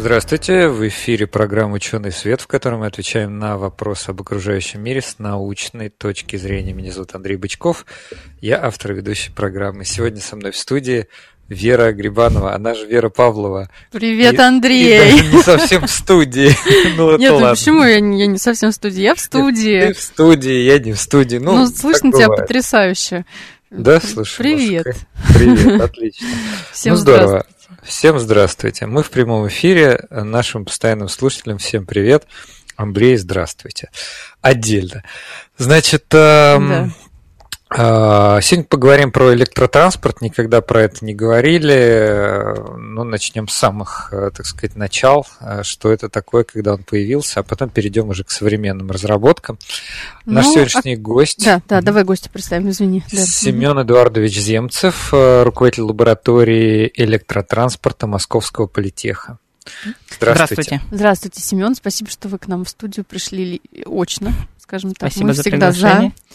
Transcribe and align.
Здравствуйте, 0.00 0.68
в 0.68 0.88
эфире 0.88 1.26
программа 1.26 1.74
«Ученый 1.74 2.10
свет», 2.10 2.40
в 2.40 2.46
которой 2.46 2.76
мы 2.76 2.86
отвечаем 2.86 3.38
на 3.38 3.58
вопросы 3.58 4.08
об 4.08 4.22
окружающем 4.22 4.82
мире 4.82 5.02
с 5.02 5.18
научной 5.18 5.90
точки 5.90 6.36
зрения. 6.36 6.72
Меня 6.72 6.90
зовут 6.90 7.14
Андрей 7.14 7.36
Бычков, 7.36 7.84
я 8.40 8.64
автор 8.64 8.94
ведущей 8.94 9.30
программы. 9.30 9.84
Сегодня 9.84 10.22
со 10.22 10.36
мной 10.36 10.52
в 10.52 10.56
студии 10.56 11.06
Вера 11.50 11.92
Грибанова, 11.92 12.54
она 12.54 12.72
же 12.72 12.86
Вера 12.86 13.10
Павлова. 13.10 13.68
Привет, 13.92 14.32
и, 14.32 14.38
Андрей! 14.38 15.20
И 15.20 15.36
не 15.36 15.42
совсем 15.42 15.86
в 15.86 15.90
студии. 15.90 16.48
Ну, 16.96 17.18
Нет, 17.18 17.32
ну 17.32 17.50
почему 17.50 17.84
я 17.84 18.00
не, 18.00 18.20
я 18.20 18.26
не 18.26 18.38
совсем 18.38 18.70
в 18.70 18.74
студии? 18.74 19.02
Я 19.02 19.14
в 19.14 19.20
студии. 19.20 19.88
Ты 19.88 19.92
в 19.92 20.00
студии, 20.00 20.62
я 20.62 20.78
не 20.78 20.94
в 20.94 20.98
студии. 20.98 21.36
Ну, 21.36 21.54
ну 21.54 21.66
слышно 21.66 22.10
тебя 22.10 22.28
потрясающе. 22.28 23.26
Да, 23.70 24.00
слушай. 24.00 24.38
Привет. 24.38 24.96
Привет, 25.34 25.78
отлично. 25.78 26.26
Всем 26.72 26.94
ну, 26.94 26.96
здорово. 26.96 27.44
Всем 27.82 28.18
здравствуйте. 28.18 28.86
Мы 28.86 29.02
в 29.02 29.10
прямом 29.10 29.48
эфире. 29.48 30.06
Нашим 30.10 30.64
постоянным 30.64 31.08
слушателям 31.08 31.58
всем 31.58 31.86
привет. 31.86 32.26
Андрей, 32.76 33.16
здравствуйте. 33.16 33.90
Отдельно. 34.42 35.02
Значит, 35.56 36.04
эм. 36.12 36.94
А, 37.72 38.40
сегодня 38.40 38.66
поговорим 38.66 39.12
про 39.12 39.32
электротранспорт, 39.32 40.20
никогда 40.22 40.60
про 40.60 40.82
это 40.82 41.04
не 41.04 41.14
говорили. 41.14 42.52
Ну, 42.76 43.04
начнем 43.04 43.46
с 43.46 43.54
самых, 43.54 44.08
э, 44.12 44.32
так 44.34 44.44
сказать, 44.44 44.74
начал, 44.74 45.24
э, 45.40 45.62
что 45.62 45.92
это 45.92 46.08
такое, 46.08 46.42
когда 46.42 46.74
он 46.74 46.82
появился, 46.82 47.38
а 47.38 47.42
потом 47.44 47.68
перейдем 47.70 48.08
уже 48.08 48.24
к 48.24 48.30
современным 48.32 48.90
разработкам. 48.90 49.56
Ну, 50.26 50.34
Наш 50.34 50.46
сегодняшний 50.46 50.94
а... 50.94 50.98
гость... 50.98 51.44
Да, 51.44 51.62
да, 51.68 51.80
давай 51.80 52.02
гостя 52.02 52.28
представим, 52.28 52.70
извини. 52.70 53.04
Да. 53.12 53.24
Семен 53.24 53.80
Эдуардович 53.80 54.36
Земцев, 54.36 55.14
э, 55.14 55.44
руководитель 55.44 55.82
лаборатории 55.82 56.90
электротранспорта 56.92 58.08
Московского 58.08 58.66
политеха. 58.66 59.38
Здравствуйте. 60.16 60.54
Здравствуйте. 60.54 60.80
Здравствуйте, 60.90 61.40
Семен. 61.40 61.74
Спасибо, 61.76 62.10
что 62.10 62.28
вы 62.28 62.38
к 62.38 62.48
нам 62.48 62.64
в 62.64 62.68
студию 62.68 63.04
пришли 63.04 63.62
очно, 63.86 64.32
скажем 64.58 64.94
так. 64.94 65.10
Спасибо 65.10 65.28
Мы 65.28 65.34
за 65.34 65.42
всегда 65.42 65.70
приглашение. 65.70 66.10
за. 66.10 66.34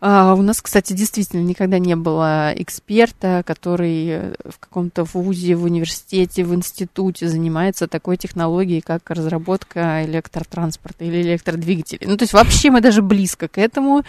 А, 0.00 0.34
у 0.34 0.42
нас, 0.42 0.62
кстати, 0.62 0.92
действительно 0.92 1.40
никогда 1.42 1.78
не 1.78 1.96
было 1.96 2.52
эксперта, 2.54 3.42
который 3.44 4.08
э, 4.08 4.34
в 4.48 4.58
каком-то 4.60 5.02
вузе, 5.02 5.56
в 5.56 5.64
университете, 5.64 6.44
в 6.44 6.54
институте 6.54 7.26
занимается 7.26 7.88
такой 7.88 8.16
технологией, 8.16 8.80
как 8.80 9.10
разработка 9.10 10.04
электротранспорта 10.04 11.04
или 11.04 11.22
электродвигателей. 11.22 12.06
Ну, 12.06 12.16
то 12.16 12.22
есть 12.22 12.32
вообще 12.32 12.70
мы 12.70 12.80
даже 12.80 13.02
близко 13.02 13.48
к 13.48 13.58
этому 13.58 14.04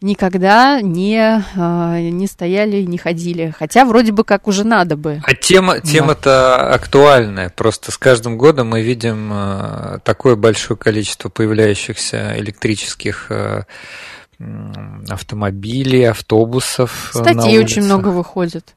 никогда 0.00 0.80
не, 0.80 1.44
а, 1.56 2.00
не 2.00 2.26
стояли, 2.26 2.82
не 2.82 2.98
ходили. 2.98 3.54
Хотя 3.56 3.84
вроде 3.84 4.12
бы 4.12 4.24
как 4.24 4.48
уже 4.48 4.64
надо 4.64 4.96
бы. 4.96 5.22
А 5.24 5.34
тема, 5.34 5.80
тема-то 5.80 6.72
актуальная. 6.72 7.50
Просто 7.50 7.92
с 7.92 7.98
каждым 7.98 8.38
годом 8.38 8.68
мы 8.68 8.80
видим 8.80 9.30
э, 9.32 9.98
такое 10.02 10.36
большое 10.36 10.78
количество 10.78 11.28
появляющихся 11.28 12.34
электрических 12.38 13.26
э, 13.28 13.64
автомобилей, 15.08 16.04
автобусов. 16.04 17.12
Э, 17.14 17.18
Статей 17.18 17.58
очень 17.58 17.82
много 17.82 18.08
выходит. 18.08 18.74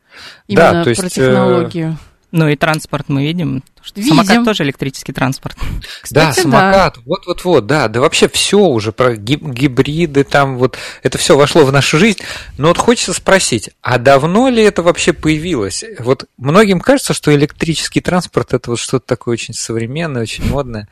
Именно 0.47 0.71
да, 0.71 0.83
то 0.83 0.89
есть, 0.89 1.01
про 1.01 1.09
технологию. 1.09 1.97
Ну 2.33 2.47
и 2.47 2.55
транспорт 2.55 3.09
мы 3.09 3.21
видим. 3.21 3.63
Видим. 3.95 4.15
Самокат 4.15 4.43
тоже 4.43 4.63
электрический 4.63 5.13
транспорт. 5.13 5.55
Кстати, 6.01 6.35
да, 6.35 6.41
самокат. 6.41 6.97
Вот-вот-вот, 7.05 7.67
да. 7.67 7.87
Да 7.87 7.99
вообще 7.99 8.27
все 8.27 8.57
уже 8.57 8.91
про 8.91 9.15
гибриды 9.15 10.23
там 10.23 10.57
вот. 10.57 10.75
Это 11.03 11.19
все 11.19 11.37
вошло 11.37 11.63
в 11.63 11.71
нашу 11.71 11.99
жизнь. 11.99 12.19
Но 12.57 12.69
вот 12.69 12.79
хочется 12.79 13.13
спросить, 13.13 13.69
а 13.83 13.99
давно 13.99 14.49
ли 14.49 14.63
это 14.63 14.81
вообще 14.81 15.13
появилось? 15.13 15.85
Вот 15.99 16.25
многим 16.37 16.79
кажется, 16.79 17.13
что 17.13 17.33
электрический 17.35 18.01
транспорт 18.01 18.53
это 18.53 18.71
вот 18.71 18.79
что-то 18.79 19.05
такое 19.05 19.33
очень 19.33 19.53
современное, 19.53 20.23
очень 20.23 20.49
модное. 20.49 20.87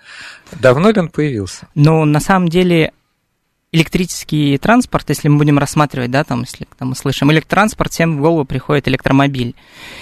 Давно 0.52 0.92
ли 0.92 1.00
он 1.00 1.10
появился? 1.10 1.68
Ну, 1.74 2.06
на 2.06 2.20
самом 2.20 2.50
деле, 2.50 2.92
электрический 3.72 4.58
транспорт, 4.58 5.10
если 5.10 5.30
мы 5.30 5.38
будем 5.38 5.58
рассматривать, 5.58 6.12
да, 6.12 6.24
там, 6.24 6.42
если 6.42 6.68
там 6.78 6.90
мы 6.90 6.96
слышим 6.96 7.32
электротранспорт, 7.32 7.92
всем 7.92 8.18
в 8.18 8.22
голову 8.22 8.46
приходит 8.46 8.88
электромобиль. 8.88 9.56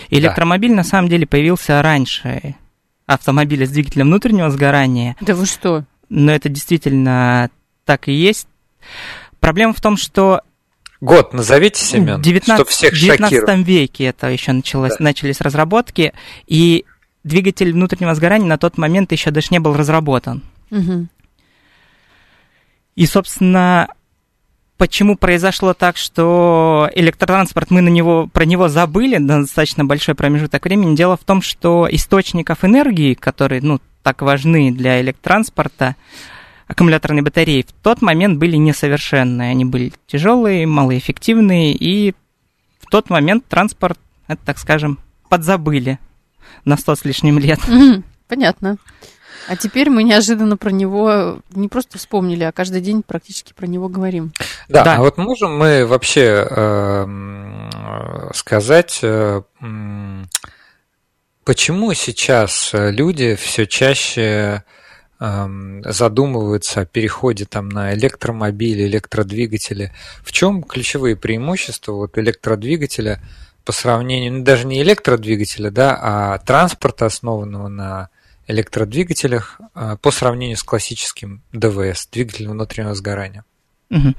И 0.09 0.17
электромобиль 0.17 0.71
да. 0.71 0.77
на 0.77 0.83
самом 0.83 1.09
деле 1.09 1.27
появился 1.27 1.81
раньше 1.81 2.55
автомобиля 3.05 3.65
с 3.65 3.69
двигателем 3.69 4.07
внутреннего 4.07 4.49
сгорания. 4.49 5.15
Да 5.21 5.35
вы 5.35 5.45
что? 5.45 5.85
Но 6.09 6.31
это 6.31 6.49
действительно 6.49 7.49
так 7.85 8.07
и 8.07 8.11
есть. 8.11 8.47
Проблема 9.39 9.73
в 9.73 9.81
том, 9.81 9.97
что 9.97 10.41
Год 11.01 11.33
назовите, 11.33 11.81
Семен, 11.81 12.21
19, 12.21 12.55
что 12.55 12.65
всех 12.69 12.93
В 12.93 12.99
19 12.99 13.65
веке 13.65 14.05
это 14.05 14.27
еще 14.27 14.51
началось, 14.51 14.97
да. 14.97 15.05
начались 15.05 15.39
разработки, 15.39 16.13
и 16.45 16.85
двигатель 17.23 17.71
внутреннего 17.71 18.13
сгорания 18.15 18.47
на 18.47 18.57
тот 18.57 18.77
момент 18.77 19.11
еще 19.11 19.31
даже 19.31 19.47
не 19.51 19.59
был 19.59 19.75
разработан. 19.75 20.43
Угу. 20.71 21.07
И, 22.99 23.05
собственно, 23.05 23.87
почему 24.75 25.15
произошло 25.15 25.73
так, 25.73 25.95
что 25.95 26.89
электротранспорт, 26.93 27.71
мы 27.71 27.79
на 27.79 27.87
него, 27.87 28.27
про 28.27 28.43
него 28.43 28.67
забыли 28.67 29.15
на 29.15 29.43
достаточно 29.43 29.85
большой 29.85 30.15
промежуток 30.15 30.65
времени. 30.65 30.97
Дело 30.97 31.15
в 31.15 31.23
том, 31.23 31.41
что 31.41 31.87
источников 31.89 32.65
энергии, 32.65 33.13
которые 33.13 33.61
ну, 33.61 33.79
так 34.03 34.21
важны 34.21 34.73
для 34.73 34.99
электротранспорта, 34.99 35.95
аккумуляторные 36.67 37.23
батареи, 37.23 37.65
в 37.65 37.71
тот 37.81 38.01
момент 38.01 38.37
были 38.37 38.57
несовершенные. 38.57 39.51
Они 39.51 39.63
были 39.63 39.93
тяжелые, 40.05 40.67
малоэффективные, 40.67 41.71
и 41.71 42.13
в 42.81 42.87
тот 42.87 43.09
момент 43.09 43.45
транспорт, 43.47 43.97
это, 44.27 44.41
так 44.43 44.57
скажем, 44.57 44.99
подзабыли 45.29 45.99
на 46.65 46.75
сто 46.75 46.97
с 46.97 47.05
лишним 47.05 47.39
лет. 47.39 47.61
Понятно. 48.27 48.75
А 49.47 49.55
теперь 49.55 49.89
мы 49.89 50.03
неожиданно 50.03 50.57
про 50.57 50.71
него 50.71 51.39
не 51.51 51.67
просто 51.67 51.97
вспомнили, 51.97 52.43
а 52.43 52.51
каждый 52.51 52.81
день 52.81 53.03
практически 53.05 53.53
про 53.53 53.67
него 53.67 53.87
говорим. 53.89 54.33
Да, 54.67 54.83
да. 54.83 54.95
а 54.95 54.99
вот 54.99 55.17
можем 55.17 55.57
мы 55.57 55.85
вообще 55.85 56.47
э, 56.49 58.29
сказать, 58.33 58.99
э, 59.01 59.41
почему 61.43 61.93
сейчас 61.93 62.71
люди 62.73 63.35
все 63.35 63.65
чаще 63.65 64.63
эм, 65.19 65.81
задумываются 65.83 66.81
о 66.81 66.85
переходе 66.85 67.45
там 67.45 67.69
на 67.69 67.93
электромобили, 67.93 68.83
электродвигатели. 68.83 69.91
В 70.23 70.31
чем 70.31 70.63
ключевые 70.63 71.15
преимущества 71.15 71.93
вот 71.93 72.17
электродвигателя 72.17 73.21
по 73.65 73.71
сравнению, 73.71 74.33
ну, 74.33 74.43
даже 74.43 74.65
не 74.65 74.81
электродвигателя, 74.81 75.69
да, 75.69 75.97
а 76.01 76.37
транспорта, 76.39 77.05
основанного 77.05 77.67
на 77.67 78.09
электродвигателях 78.49 79.61
а, 79.73 79.95
по 79.97 80.11
сравнению 80.11 80.57
с 80.57 80.63
классическим 80.63 81.43
ДВС, 81.53 82.07
двигателем 82.11 82.51
внутреннего 82.51 82.95
сгорания. 82.95 83.45
Угу. 83.91 84.13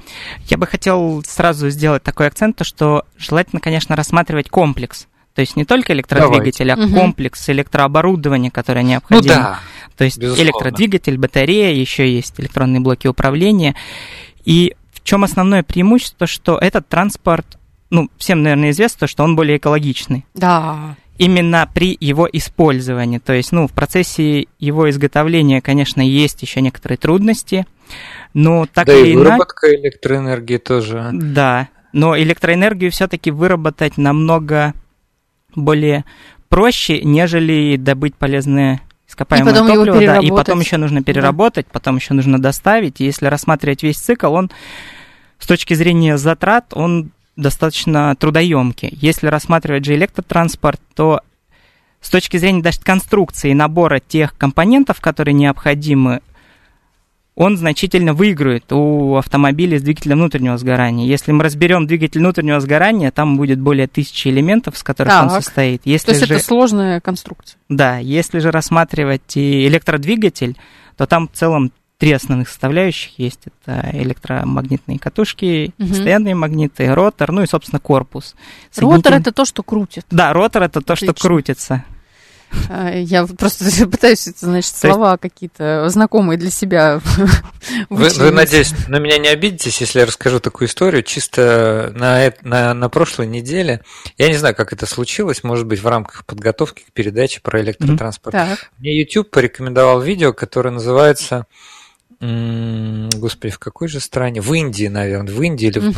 Я 0.46 0.56
бы 0.56 0.66
хотел 0.66 1.22
сразу 1.26 1.68
сделать 1.70 2.02
такой 2.02 2.28
акцент, 2.28 2.56
то 2.56 2.64
что 2.64 3.04
желательно, 3.18 3.60
конечно, 3.60 3.96
рассматривать 3.96 4.48
комплекс. 4.48 5.06
То 5.34 5.40
есть 5.40 5.56
не 5.56 5.64
только 5.64 5.92
электродвигатель, 5.92 6.68
Давайте. 6.68 6.94
а 6.94 6.98
комплекс 6.98 7.48
электрооборудования, 7.48 8.50
которое 8.50 8.82
необходимо. 8.82 9.34
Ну, 9.34 9.40
да, 9.40 9.60
то 9.96 10.04
есть 10.04 10.18
безусловно. 10.18 10.48
электродвигатель, 10.48 11.18
батарея, 11.18 11.72
еще 11.72 12.12
есть 12.12 12.38
электронные 12.40 12.80
блоки 12.80 13.06
управления. 13.06 13.76
И 14.44 14.74
в 14.92 15.02
чем 15.02 15.24
основное 15.24 15.62
преимущество, 15.62 16.26
что 16.26 16.58
этот 16.58 16.88
транспорт, 16.88 17.58
ну, 17.90 18.10
всем, 18.16 18.42
наверное, 18.42 18.70
известно, 18.70 19.06
что 19.06 19.22
он 19.22 19.36
более 19.36 19.58
экологичный. 19.58 20.24
Да 20.34 20.96
именно 21.20 21.68
при 21.72 21.94
его 22.00 22.26
использовании. 22.32 23.18
То 23.18 23.34
есть, 23.34 23.52
ну, 23.52 23.68
в 23.68 23.72
процессе 23.72 24.46
его 24.58 24.88
изготовления, 24.88 25.60
конечно, 25.60 26.00
есть 26.00 26.40
еще 26.40 26.62
некоторые 26.62 26.96
трудности, 26.96 27.66
но 28.32 28.66
так 28.72 28.86
да 28.86 28.94
или 28.94 29.10
и 29.10 29.16
выработка 29.16 29.68
иначе... 29.68 29.82
электроэнергии 29.82 30.56
тоже. 30.56 31.10
Да, 31.12 31.68
но 31.92 32.18
электроэнергию 32.18 32.90
все-таки 32.90 33.30
выработать 33.30 33.98
намного 33.98 34.72
более 35.54 36.06
проще, 36.48 37.02
нежели 37.02 37.76
добыть 37.76 38.14
полезные 38.14 38.80
ископаемое 39.06 39.52
и 39.52 39.54
потом 39.54 39.68
топливо, 39.68 40.00
да, 40.00 40.18
и 40.20 40.30
потом 40.30 40.60
еще 40.60 40.78
нужно 40.78 41.02
переработать, 41.02 41.66
да. 41.66 41.70
потом 41.74 41.96
еще 41.96 42.14
нужно 42.14 42.40
доставить. 42.40 43.02
И 43.02 43.04
если 43.04 43.26
рассматривать 43.26 43.82
весь 43.82 43.98
цикл, 43.98 44.32
он 44.32 44.50
с 45.38 45.46
точки 45.46 45.74
зрения 45.74 46.16
затрат, 46.16 46.72
он 46.72 47.10
достаточно 47.40 48.14
трудоемкий. 48.16 48.96
Если 49.00 49.26
рассматривать 49.26 49.84
же 49.84 49.94
электротранспорт, 49.94 50.80
то 50.94 51.20
с 52.00 52.10
точки 52.10 52.36
зрения 52.36 52.62
даже 52.62 52.80
конструкции 52.80 53.52
набора 53.52 54.00
тех 54.00 54.36
компонентов, 54.36 55.00
которые 55.00 55.34
необходимы, 55.34 56.20
он 57.34 57.56
значительно 57.56 58.12
выиграет 58.12 58.70
у 58.72 59.16
автомобиля 59.16 59.78
с 59.78 59.82
двигателем 59.82 60.18
внутреннего 60.18 60.58
сгорания. 60.58 61.06
Если 61.06 61.32
мы 61.32 61.42
разберем 61.42 61.86
двигатель 61.86 62.20
внутреннего 62.20 62.60
сгорания, 62.60 63.10
там 63.10 63.36
будет 63.36 63.58
более 63.58 63.86
тысячи 63.86 64.28
элементов, 64.28 64.74
из 64.74 64.82
которых 64.82 65.12
так. 65.12 65.24
он 65.24 65.30
состоит. 65.30 65.82
Если 65.84 66.06
То 66.06 66.12
есть 66.12 66.26
же... 66.26 66.34
это 66.34 66.44
сложная 66.44 67.00
конструкция? 67.00 67.58
Да, 67.68 67.98
если 67.98 68.40
же 68.40 68.50
рассматривать 68.50 69.36
электродвигатель, 69.36 70.56
то 70.96 71.06
там 71.06 71.28
в 71.28 71.32
целом 71.32 71.72
три 72.00 72.12
основных 72.12 72.48
составляющих 72.48 73.18
есть. 73.18 73.40
Это 73.44 73.90
электромагнитные 73.92 74.98
катушки, 74.98 75.72
угу. 75.78 75.88
постоянные 75.88 76.34
магниты, 76.34 76.92
ротор, 76.92 77.30
ну 77.30 77.42
и, 77.42 77.46
собственно, 77.46 77.78
корпус. 77.78 78.34
Ротор– 78.76 79.12
это 79.14 79.32
то, 79.32 79.44
что 79.44 79.62
крутит. 79.62 80.06
Да, 80.10 80.32
ротор– 80.32 80.62
это 80.64 80.80
то, 80.80 80.94
Отлично. 80.94 81.14
что 81.14 81.28
крутится. 81.28 81.84
А, 82.68 82.90
я 82.96 83.26
просто 83.26 83.64
пытаюсь, 83.86 84.24
значит, 84.24 84.74
слова 84.74 85.12
есть... 85.12 85.20
какие-то 85.20 85.88
знакомые 85.88 86.38
для 86.38 86.50
себя 86.50 87.00
вы, 87.90 88.08
вы, 88.08 88.30
надеюсь, 88.30 88.72
на 88.88 88.98
меня 88.98 89.18
не 89.18 89.28
обидитесь, 89.28 89.80
если 89.80 90.00
я 90.00 90.06
расскажу 90.06 90.40
такую 90.40 90.68
историю. 90.68 91.02
Чисто 91.02 91.92
на, 91.94 92.32
на, 92.42 92.74
на 92.74 92.88
прошлой 92.88 93.26
неделе, 93.26 93.82
я 94.16 94.28
не 94.28 94.36
знаю, 94.36 94.54
как 94.54 94.72
это 94.72 94.86
случилось, 94.86 95.44
может 95.44 95.66
быть, 95.66 95.82
в 95.82 95.86
рамках 95.86 96.24
подготовки 96.24 96.82
к 96.82 96.92
передаче 96.92 97.40
про 97.42 97.60
электротранспорт. 97.60 98.34
Mm-hmm. 98.34 98.58
Мне 98.78 99.00
YouTube 99.00 99.30
порекомендовал 99.30 100.00
видео, 100.00 100.32
которое 100.32 100.70
называется 100.70 101.46
Господи, 102.20 103.52
в 103.54 103.58
какой 103.58 103.88
же 103.88 103.98
стране? 103.98 104.42
В 104.42 104.52
Индии, 104.52 104.88
наверное, 104.88 105.32
в 105.32 105.42
Индии 105.42 105.68
или 105.68 105.78
угу. 105.78 105.92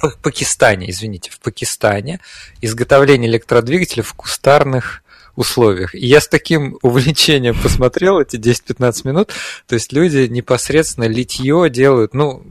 в, 0.00 0.10
в 0.10 0.18
Пакистане, 0.22 0.90
извините, 0.90 1.30
в 1.30 1.38
Пакистане 1.38 2.20
изготовление 2.62 3.30
электродвигателя 3.30 4.02
в 4.02 4.14
кустарных 4.14 5.02
условиях. 5.36 5.94
И 5.94 6.06
я 6.06 6.20
с 6.20 6.28
таким 6.28 6.78
увлечением 6.82 7.60
посмотрел 7.60 8.20
эти 8.20 8.36
10-15 8.36 9.06
минут. 9.06 9.32
То 9.66 9.74
есть 9.74 9.92
люди 9.92 10.26
непосредственно 10.28 11.04
литье 11.04 11.68
делают, 11.68 12.14
ну, 12.14 12.42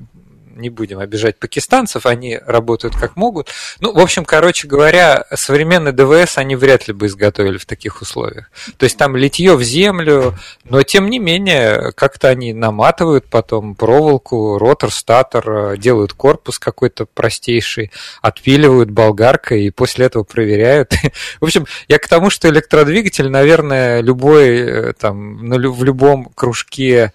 не 0.55 0.69
будем 0.69 0.99
обижать 0.99 1.37
пакистанцев, 1.37 2.05
они 2.05 2.39
работают 2.45 2.95
как 2.95 3.15
могут. 3.15 3.49
Ну, 3.79 3.93
в 3.93 3.99
общем, 3.99 4.25
короче 4.25 4.67
говоря, 4.67 5.25
современный 5.33 5.91
ДВС 5.91 6.37
они 6.37 6.55
вряд 6.55 6.87
ли 6.87 6.93
бы 6.93 7.07
изготовили 7.07 7.57
в 7.57 7.65
таких 7.65 8.01
условиях. 8.01 8.49
То 8.77 8.85
есть 8.85 8.97
там 8.97 9.15
литье 9.15 9.55
в 9.55 9.63
землю, 9.63 10.37
но 10.63 10.81
тем 10.83 11.09
не 11.09 11.19
менее, 11.19 11.91
как-то 11.95 12.29
они 12.29 12.53
наматывают 12.53 13.25
потом 13.25 13.75
проволоку, 13.75 14.57
ротор, 14.57 14.91
статор, 14.91 15.77
делают 15.77 16.13
корпус 16.13 16.59
какой-то 16.59 17.05
простейший, 17.05 17.91
отпиливают 18.21 18.89
болгаркой 18.89 19.65
и 19.65 19.69
после 19.71 20.05
этого 20.05 20.23
проверяют. 20.23 20.93
В 21.39 21.45
общем, 21.45 21.65
я 21.87 21.99
к 21.99 22.07
тому, 22.07 22.29
что 22.29 22.49
электродвигатель, 22.49 23.29
наверное, 23.29 24.01
любой 24.01 24.57
э, 24.57 24.93
там 24.93 25.49
в 25.49 25.83
любом 25.83 26.25
кружке 26.35 27.13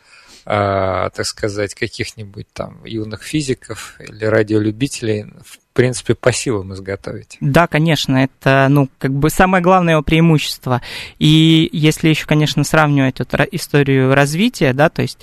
так 0.50 1.24
сказать, 1.24 1.74
каких-нибудь 1.74 2.46
там 2.52 2.84
юных 2.84 3.22
физиков 3.22 3.94
или 4.00 4.24
радиолюбителей, 4.24 5.26
в 5.44 5.58
принципе, 5.72 6.16
по 6.16 6.32
силам 6.32 6.74
изготовить. 6.74 7.36
Да, 7.40 7.68
конечно, 7.68 8.16
это, 8.16 8.66
ну, 8.68 8.88
как 8.98 9.12
бы 9.12 9.30
самое 9.30 9.62
главное 9.62 9.94
его 9.94 10.02
преимущество. 10.02 10.82
И 11.20 11.68
если 11.72 12.08
еще, 12.08 12.26
конечно, 12.26 12.64
сравнивать 12.64 13.20
вот 13.20 13.32
историю 13.52 14.12
развития, 14.12 14.72
да, 14.72 14.88
то 14.88 15.02
есть 15.02 15.20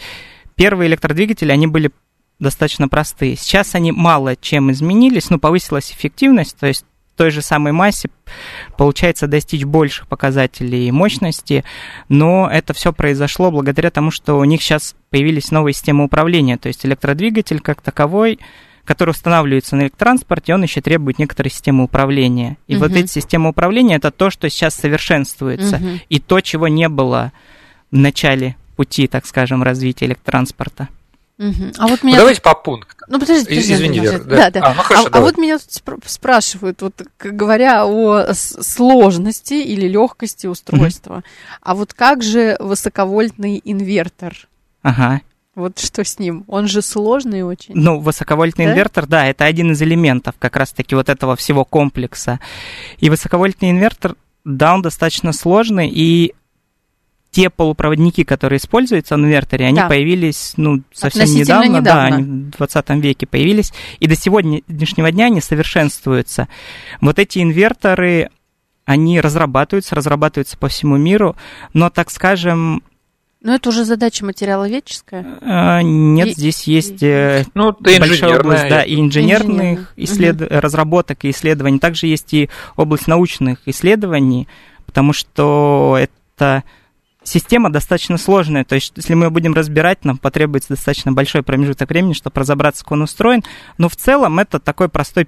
первые 0.56 0.88
электродвигатели, 0.88 1.52
они 1.52 1.68
были 1.68 1.92
достаточно 2.40 2.88
простые. 2.88 3.36
Сейчас 3.36 3.76
они 3.76 3.92
мало 3.92 4.38
чем 4.38 4.72
изменились, 4.72 5.30
ну, 5.30 5.40
повысилась 5.40 5.92
эффективность, 5.92 6.56
то 6.58 6.68
есть 6.68 6.86
той 7.18 7.32
же 7.32 7.42
самой 7.42 7.74
массе 7.74 8.10
получается 8.78 9.28
достичь 9.28 9.66
больших 9.66 10.08
показателей 10.08 10.90
мощности, 10.92 11.66
но 12.08 12.50
это 12.50 12.74
все 12.74 12.94
произошло 12.94 13.52
благодаря 13.52 13.90
тому, 13.90 14.12
что 14.12 14.38
у 14.38 14.44
них 14.44 14.62
сейчас 14.62 14.96
появились 15.10 15.52
новые 15.52 15.74
системы 15.74 16.06
управления, 16.06 16.58
то 16.58 16.68
есть 16.68 16.86
электродвигатель 16.86 17.60
как 17.60 17.82
таковой 17.82 18.40
который 18.86 19.10
устанавливается 19.10 19.76
на 19.76 19.82
электротранспорте, 19.82 20.54
он 20.54 20.64
еще 20.64 20.80
требует 20.80 21.20
некоторой 21.20 21.52
системы 21.52 21.84
управления. 21.84 22.56
И 22.68 22.76
uh-huh. 22.76 22.80
вот 22.80 22.92
эти 22.94 23.12
системы 23.12 23.50
управления 23.50 23.96
это 23.96 24.12
то, 24.12 24.30
что 24.30 24.50
сейчас 24.50 24.76
совершенствуется, 24.76 25.76
uh-huh. 25.76 26.00
и 26.08 26.20
то, 26.22 26.40
чего 26.40 26.70
не 26.70 26.88
было 26.88 27.34
в 27.92 27.98
начале 27.98 28.56
пути, 28.78 29.08
так 29.08 29.26
скажем, 29.26 29.62
развития 29.62 30.06
электротранспорта. 30.06 30.88
Угу. 31.40 31.74
А 31.78 31.88
вот 31.88 32.04
меня... 32.04 32.16
Ну, 32.16 32.22
давайте 32.22 32.42
по 32.42 32.56
пунктам. 32.56 33.08
Ну, 33.10 33.20
подождите, 33.20 33.50
подождите. 33.50 33.74
Извини, 33.76 34.00
Вера. 34.00 34.20
Да, 34.20 34.36
да. 34.36 34.50
да. 34.50 34.66
А, 34.66 34.74
ну, 34.74 34.82
хорошо, 34.82 35.08
а, 35.12 35.18
а 35.18 35.22
вот 35.22 35.38
меня 35.38 35.60
спрашивают, 36.06 36.82
вот 36.82 37.02
говоря 37.20 37.86
о 37.86 38.34
сложности 38.34 39.54
или 39.54 39.88
легкости 39.88 40.48
устройства, 40.48 41.18
угу. 41.18 41.24
а 41.62 41.76
вот 41.76 41.94
как 41.94 42.24
же 42.24 42.58
высоковольтный 42.60 43.62
инвертор? 43.64 44.34
Ага. 44.82 45.22
Вот 45.54 45.80
что 45.80 46.04
с 46.04 46.20
ним? 46.20 46.44
Он 46.48 46.68
же 46.68 46.84
сложный 46.84 47.42
очень. 47.44 47.74
Ну, 47.76 48.00
высоковольтный 48.00 48.66
да? 48.66 48.72
инвертор, 48.72 49.08
да, 49.08 49.26
это 49.26 49.46
один 49.46 49.72
из 49.72 49.82
элементов 49.82 50.36
как 50.38 50.56
раз-таки 50.56 50.94
вот 50.94 51.10
этого 51.10 51.36
всего 51.36 51.66
комплекса. 51.66 52.40
И 53.00 53.10
высоковольтный 53.10 53.72
инвертор, 53.72 54.16
да, 54.46 54.76
он 54.76 54.84
достаточно 54.84 55.34
сложный, 55.34 55.90
и 55.90 56.36
те 57.38 57.52
полупроводники, 57.52 58.24
которые 58.24 58.58
используются 58.58 59.16
в 59.16 59.20
инверторе, 59.20 59.68
они 59.68 59.78
да. 59.78 59.88
появились 59.88 60.54
ну, 60.58 60.82
совсем 60.92 61.30
недавно, 61.30 61.78
недавно, 61.78 61.84
да, 61.84 62.04
они 62.06 62.24
в 62.24 62.58
20 62.58 62.90
веке 62.96 63.28
появились, 63.28 63.72
и 64.00 64.08
до 64.08 64.16
сегодняшнего 64.16 65.12
дня 65.12 65.26
они 65.26 65.40
совершенствуются. 65.40 66.48
Вот 67.00 67.20
эти 67.20 67.38
инверторы, 67.38 68.32
они 68.86 69.22
разрабатываются, 69.22 69.94
разрабатываются 69.94 70.58
по 70.58 70.68
всему 70.68 70.98
миру, 70.98 71.36
но, 71.74 71.92
так 71.92 72.10
скажем, 72.10 72.82
но 73.40 73.54
это 73.54 73.70
уже 73.70 73.86
задача 73.86 74.26
материаловедческая? 74.26 75.38
А, 75.42 75.84
нет, 75.84 76.30
и, 76.30 76.32
здесь 76.32 76.64
есть 76.64 76.98
и, 77.02 77.46
ну, 77.54 77.72
большая 77.80 78.40
область 78.40 78.68
да, 78.68 78.82
и 78.82 79.00
инженерных 79.00 79.94
исслед... 79.96 80.42
угу. 80.42 80.48
разработок 80.50 81.24
и 81.24 81.30
исследований. 81.30 81.78
Также 81.78 82.08
есть 82.08 82.34
и 82.34 82.50
область 82.76 83.06
научных 83.06 83.60
исследований, 83.68 84.48
потому 84.88 85.14
что 85.14 86.00
это 86.00 86.64
система 87.28 87.72
достаточно 87.72 88.18
сложная, 88.18 88.64
то 88.64 88.76
есть 88.76 88.94
если 88.96 89.14
мы 89.14 89.30
будем 89.30 89.54
разбирать, 89.54 90.06
нам 90.06 90.18
потребуется 90.18 90.70
достаточно 90.70 91.12
большой 91.12 91.44
промежуток 91.44 91.90
времени, 91.90 92.14
чтобы 92.14 92.40
разобраться, 92.40 92.84
как 92.84 92.94
он 92.94 93.02
устроен, 93.02 93.44
но 93.78 93.90
в 93.90 93.96
целом 93.96 94.40
это 94.40 94.60
такой 94.60 94.90
простой 94.90 95.28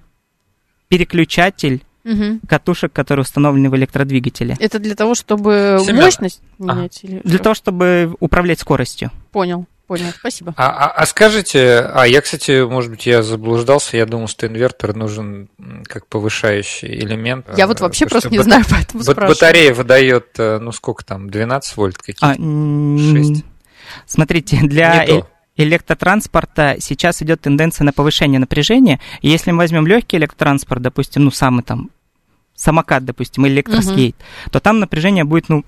переключатель 0.88 1.84
угу. 2.04 2.40
катушек, 2.48 2.92
которые 2.92 3.24
установлены 3.24 3.70
в 3.70 3.76
электродвигателе. 3.76 4.56
Это 4.60 4.80
для 4.80 4.96
того, 4.96 5.16
чтобы 5.16 5.80
Семен. 5.86 6.04
мощность 6.04 6.42
менять? 6.58 7.02
А. 7.04 7.08
Или 7.08 7.20
для 7.24 7.36
что? 7.36 7.44
того, 7.44 7.56
чтобы 7.56 8.16
управлять 8.20 8.60
скоростью. 8.60 9.12
Понял. 9.32 9.66
Понял, 9.90 10.12
спасибо. 10.16 10.54
А, 10.56 10.68
а, 10.68 10.92
а 10.92 11.06
скажите, 11.08 11.80
а 11.80 12.06
я, 12.06 12.22
кстати, 12.22 12.64
может 12.64 12.92
быть, 12.92 13.08
я 13.08 13.24
заблуждался, 13.24 13.98
я 13.98 14.06
думал, 14.06 14.28
что 14.28 14.46
инвертор 14.46 14.96
нужен 14.96 15.50
как 15.86 16.06
повышающий 16.06 16.90
элемент. 16.90 17.48
Я 17.58 17.66
вот 17.66 17.80
вообще 17.80 18.06
просто 18.06 18.30
не 18.30 18.38
бат... 18.38 18.46
знаю, 18.46 18.66
поэтому 18.70 19.02
спрашиваю. 19.02 19.30
Батарея 19.30 19.74
выдает, 19.74 20.28
э, 20.38 20.60
ну 20.60 20.72
сколько 20.74 21.04
там, 21.04 21.32
12 21.32 21.76
вольт 21.76 21.98
какие-то? 21.98 22.24
А, 22.24 22.36
6? 22.36 23.44
Смотрите, 24.06 24.60
для 24.62 25.08
электротранспорта 25.58 26.76
сейчас 26.78 27.24
идет 27.24 27.42
тенденция 27.42 27.84
на 27.84 27.92
повышение 27.92 28.40
напряжения. 28.40 29.00
И 29.22 29.28
если 29.28 29.50
мы 29.50 29.58
возьмем 29.58 29.88
легкий 29.88 30.18
электротранспорт, 30.18 30.84
допустим, 30.84 31.24
ну 31.24 31.32
самый 31.32 31.64
там 31.64 31.90
самокат, 32.54 33.06
допустим, 33.06 33.48
электроскейт, 33.48 34.16
угу. 34.16 34.52
то 34.52 34.60
там 34.60 34.80
напряжение 34.80 35.24
будет, 35.24 35.50
ну, 35.50 35.66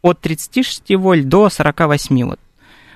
от 0.00 0.18
36 0.22 0.94
вольт 0.96 1.28
до 1.28 1.50
48 1.50 2.24
вот 2.24 2.40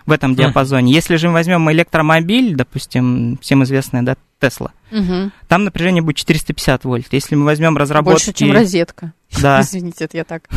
в 0.09 0.13
этом 0.13 0.35
диапазоне. 0.35 0.93
Если 0.93 1.17
же 1.17 1.29
мы 1.29 1.35
возьмем 1.35 1.71
электромобиль, 1.71 2.57
допустим, 2.57 3.39
всем 3.43 3.63
известная, 3.65 4.03
да, 4.03 4.17
Тесла, 4.41 4.73
угу. 4.91 5.31
там 5.49 5.65
напряжение 5.65 6.03
будет 6.03 6.17
450 6.17 6.85
вольт. 6.85 7.09
Если 7.11 7.35
мы 7.35 7.45
возьмем 7.45 7.77
разработки... 7.77 8.27
Больше, 8.27 8.33
чем 8.33 8.53
розетка. 8.53 9.13
Да. 9.43 9.61
Извините, 9.63 10.05
это 10.05 10.17
я 10.17 10.25
так. 10.25 10.49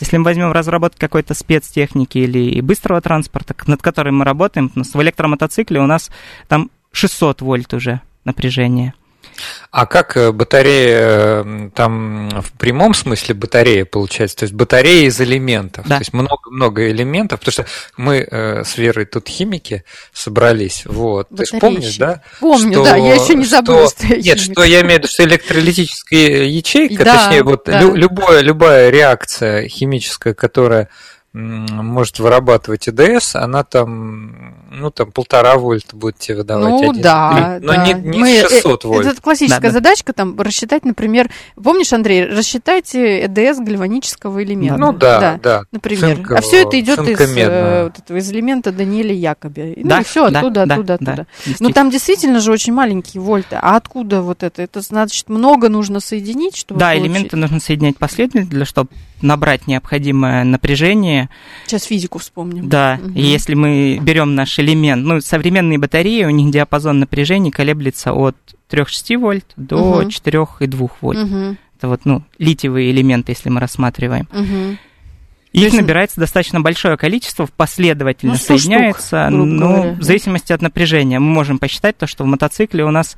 Если 0.00 0.16
мы 0.18 0.24
возьмем 0.24 0.52
разработку 0.52 1.00
какой-то 1.00 1.34
спецтехники 1.34 2.18
или 2.18 2.60
быстрого 2.60 3.00
транспорта, 3.00 3.56
над 3.66 3.82
которым 3.82 4.18
мы 4.18 4.24
работаем, 4.24 4.70
в 4.74 5.02
электромотоцикле 5.02 5.80
у 5.80 5.86
нас 5.86 6.10
там 6.46 6.70
600 6.92 7.40
вольт 7.40 7.74
уже 7.74 8.00
напряжение. 8.24 8.94
А 9.70 9.86
как 9.86 10.16
э, 10.16 10.32
батарея, 10.32 11.42
э, 11.44 11.70
там 11.74 12.28
в 12.28 12.52
прямом 12.58 12.94
смысле 12.94 13.34
батарея 13.34 13.84
получается? 13.84 14.38
То 14.38 14.42
есть 14.44 14.54
батарея 14.54 15.06
из 15.08 15.20
элементов. 15.20 15.86
Да. 15.86 15.96
То 15.96 16.02
есть 16.02 16.12
много-много 16.12 16.90
элементов, 16.90 17.40
потому 17.40 17.52
что 17.52 17.66
мы 17.96 18.26
э, 18.30 18.64
с 18.64 18.76
Верой 18.76 19.06
тут 19.06 19.28
химики 19.28 19.84
собрались. 20.12 20.82
Вот. 20.84 21.28
Ты 21.34 21.46
же 21.46 21.58
помнишь, 21.58 21.96
да? 21.96 22.22
Помню, 22.40 22.72
что, 22.72 22.84
да, 22.84 22.96
я 22.96 23.14
еще 23.14 23.34
не 23.34 23.46
забыла, 23.46 23.88
что, 23.88 24.04
что 24.04 24.06
я 24.14 24.16
Нет, 24.16 24.40
химик. 24.40 24.52
что 24.52 24.64
я 24.64 24.80
имею 24.82 24.94
в 24.94 24.98
виду, 24.98 25.08
что 25.08 25.24
электролитическая 25.24 26.44
ячейка, 26.44 27.04
да, 27.04 27.24
точнее, 27.24 27.42
вот 27.42 27.62
да. 27.64 27.80
лю- 27.80 27.94
любая, 27.94 28.40
любая 28.40 28.90
реакция 28.90 29.68
химическая, 29.68 30.34
которая 30.34 30.88
может 31.34 32.18
вырабатывать 32.18 32.88
ИДС, 32.88 33.36
она 33.36 33.64
там, 33.64 34.54
ну, 34.70 34.90
там 34.90 35.10
полтора 35.12 35.56
вольта 35.56 35.96
будет 35.96 36.18
тебе 36.18 36.38
выдавать. 36.38 36.68
Ну, 36.68 36.90
один. 36.90 37.02
да. 37.02 37.58
Но 37.62 37.72
да. 37.72 37.86
не, 37.86 37.94
не 37.94 38.18
Мы, 38.18 38.36
600 38.40 38.84
э, 38.84 38.88
вольт. 38.88 39.06
Это 39.06 39.22
классическая 39.22 39.68
да, 39.68 39.70
задачка, 39.70 40.12
там, 40.12 40.38
рассчитать, 40.38 40.84
например, 40.84 41.30
помнишь, 41.62 41.90
Андрей, 41.94 42.26
рассчитайте 42.26 43.24
ЭДС 43.24 43.60
гальванического 43.60 44.42
элемента. 44.44 44.76
Ну, 44.76 44.92
да, 44.92 45.20
да. 45.20 45.40
да. 45.42 45.62
Например. 45.72 46.16
Цинкового, 46.16 46.38
а 46.38 46.42
все 46.42 46.62
это 46.66 46.78
идет 46.78 46.98
из, 46.98 47.18
э, 47.18 47.84
вот 47.84 47.98
этого, 47.98 48.18
из 48.18 48.30
элемента 48.30 48.70
Даниэля 48.70 49.14
Якоби. 49.14 49.78
Да, 49.82 49.96
ну, 49.96 50.00
и 50.02 50.04
все 50.04 50.24
оттуда, 50.26 50.66
да, 50.66 50.74
оттуда, 50.74 50.86
да, 50.86 50.94
оттуда. 51.12 51.26
Да, 51.46 51.54
ну, 51.60 51.70
там 51.70 51.88
действительно 51.88 52.40
же 52.40 52.52
очень 52.52 52.74
маленькие 52.74 53.22
вольты. 53.22 53.56
А 53.58 53.76
откуда 53.76 54.20
вот 54.20 54.42
это? 54.42 54.60
Это 54.60 54.82
значит, 54.82 55.30
много 55.30 55.70
нужно 55.70 56.00
соединить, 56.00 56.56
чтобы 56.56 56.78
Да, 56.78 56.90
получить... 56.90 57.06
элементы 57.06 57.36
нужно 57.36 57.58
соединять 57.58 57.96
последовательно, 57.96 58.66
чтобы 58.66 58.90
набрать 59.22 59.66
необходимое 59.66 60.44
напряжение. 60.44 61.21
Сейчас 61.66 61.84
физику 61.84 62.18
вспомним. 62.18 62.68
Да, 62.68 62.98
угу. 63.02 63.12
если 63.14 63.54
мы 63.54 63.98
берем 64.02 64.34
наш 64.34 64.58
элемент, 64.58 65.04
ну, 65.04 65.20
современные 65.20 65.78
батареи, 65.78 66.24
у 66.24 66.30
них 66.30 66.50
диапазон 66.52 67.00
напряжения 67.00 67.50
колеблется 67.50 68.12
от 68.12 68.36
3,6 68.70 69.18
вольт 69.18 69.52
до 69.56 69.76
угу. 69.76 70.08
4,2 70.08 70.90
вольт. 71.00 71.18
Угу. 71.18 71.56
Это 71.78 71.88
вот, 71.88 72.00
ну, 72.04 72.22
литиевые 72.38 72.90
элементы, 72.90 73.32
если 73.32 73.48
мы 73.48 73.60
рассматриваем. 73.60 74.28
Угу. 74.32 74.78
Их 75.52 75.64
есть... 75.64 75.76
набирается 75.76 76.18
достаточно 76.18 76.60
большое 76.60 76.96
количество, 76.96 77.46
последовательно 77.56 78.32
ну, 78.34 78.38
соединяется, 78.38 79.26
штук, 79.28 79.46
но 79.46 79.92
в 79.94 80.02
зависимости 80.02 80.52
от 80.52 80.62
напряжения. 80.62 81.18
Мы 81.18 81.26
можем 81.26 81.58
посчитать 81.58 81.98
то, 81.98 82.06
что 82.06 82.24
в 82.24 82.26
мотоцикле 82.26 82.84
у 82.84 82.90
нас 82.90 83.16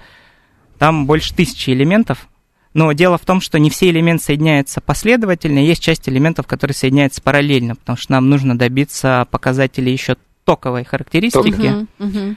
там 0.78 1.06
больше 1.06 1.32
тысячи 1.34 1.70
элементов, 1.70 2.28
но 2.74 2.92
дело 2.92 3.16
в 3.16 3.24
том, 3.24 3.40
что 3.40 3.58
не 3.58 3.70
все 3.70 3.88
элементы 3.88 4.24
соединяются 4.24 4.80
последовательно, 4.80 5.60
есть 5.60 5.82
часть 5.82 6.08
элементов, 6.08 6.46
которые 6.46 6.74
соединяются 6.74 7.22
параллельно, 7.22 7.76
потому 7.76 7.96
что 7.96 8.12
нам 8.12 8.28
нужно 8.28 8.58
добиться 8.58 9.26
показателей 9.30 9.92
еще 9.92 10.16
токовой 10.44 10.84
характеристики. 10.84 11.86
Угу, 11.98 12.06
угу. 12.06 12.36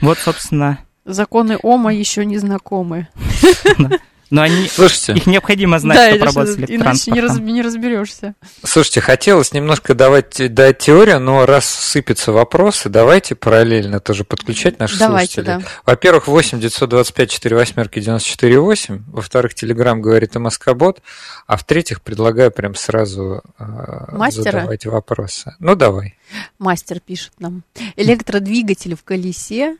Вот, 0.00 0.18
собственно. 0.18 0.78
Законы 1.04 1.58
Ома 1.62 1.94
еще 1.94 2.24
не 2.24 2.38
знакомы. 2.38 3.08
Но 4.28 4.42
они, 4.42 4.66
Слушайте, 4.68 5.12
их 5.12 5.26
необходимо 5.26 5.78
знать, 5.78 5.96
да, 5.96 6.08
чтобы 6.10 6.24
работать 6.26 6.68
с 6.68 6.70
Иначе 6.70 7.10
не, 7.12 7.20
раз, 7.20 7.38
не 7.38 7.62
разберешься. 7.62 8.34
Слушайте, 8.64 9.00
хотелось 9.00 9.52
немножко 9.52 9.94
давать, 9.94 10.52
дать 10.52 10.78
теорию, 10.78 11.20
но 11.20 11.46
раз 11.46 11.66
сыпятся 11.66 12.32
вопросы, 12.32 12.88
давайте 12.88 13.36
параллельно 13.36 14.00
тоже 14.00 14.24
подключать 14.24 14.80
наших 14.80 14.98
давайте, 14.98 15.34
слушателей. 15.34 15.62
Да. 15.62 15.70
Во-первых, 15.84 16.26
8 16.26 16.60
925 16.60 17.30
4 17.30 17.56
восьмерки 17.56 18.00
94 18.00 18.58
8. 18.58 19.04
Во-вторых, 19.06 19.54
Телеграм 19.54 20.00
говорит 20.02 20.34
о 20.34 20.40
Москобот. 20.40 21.02
А 21.46 21.56
в-третьих, 21.56 22.02
предлагаю 22.02 22.50
прям 22.50 22.74
сразу 22.74 23.42
э, 23.58 23.64
Мастера? 24.12 24.42
задавать 24.42 24.86
вопросы. 24.86 25.54
Ну, 25.60 25.76
давай. 25.76 26.18
Мастер 26.58 26.98
пишет 26.98 27.32
нам. 27.38 27.62
Электродвигатель 27.94 28.96
в 28.96 29.04
колесе 29.04 29.76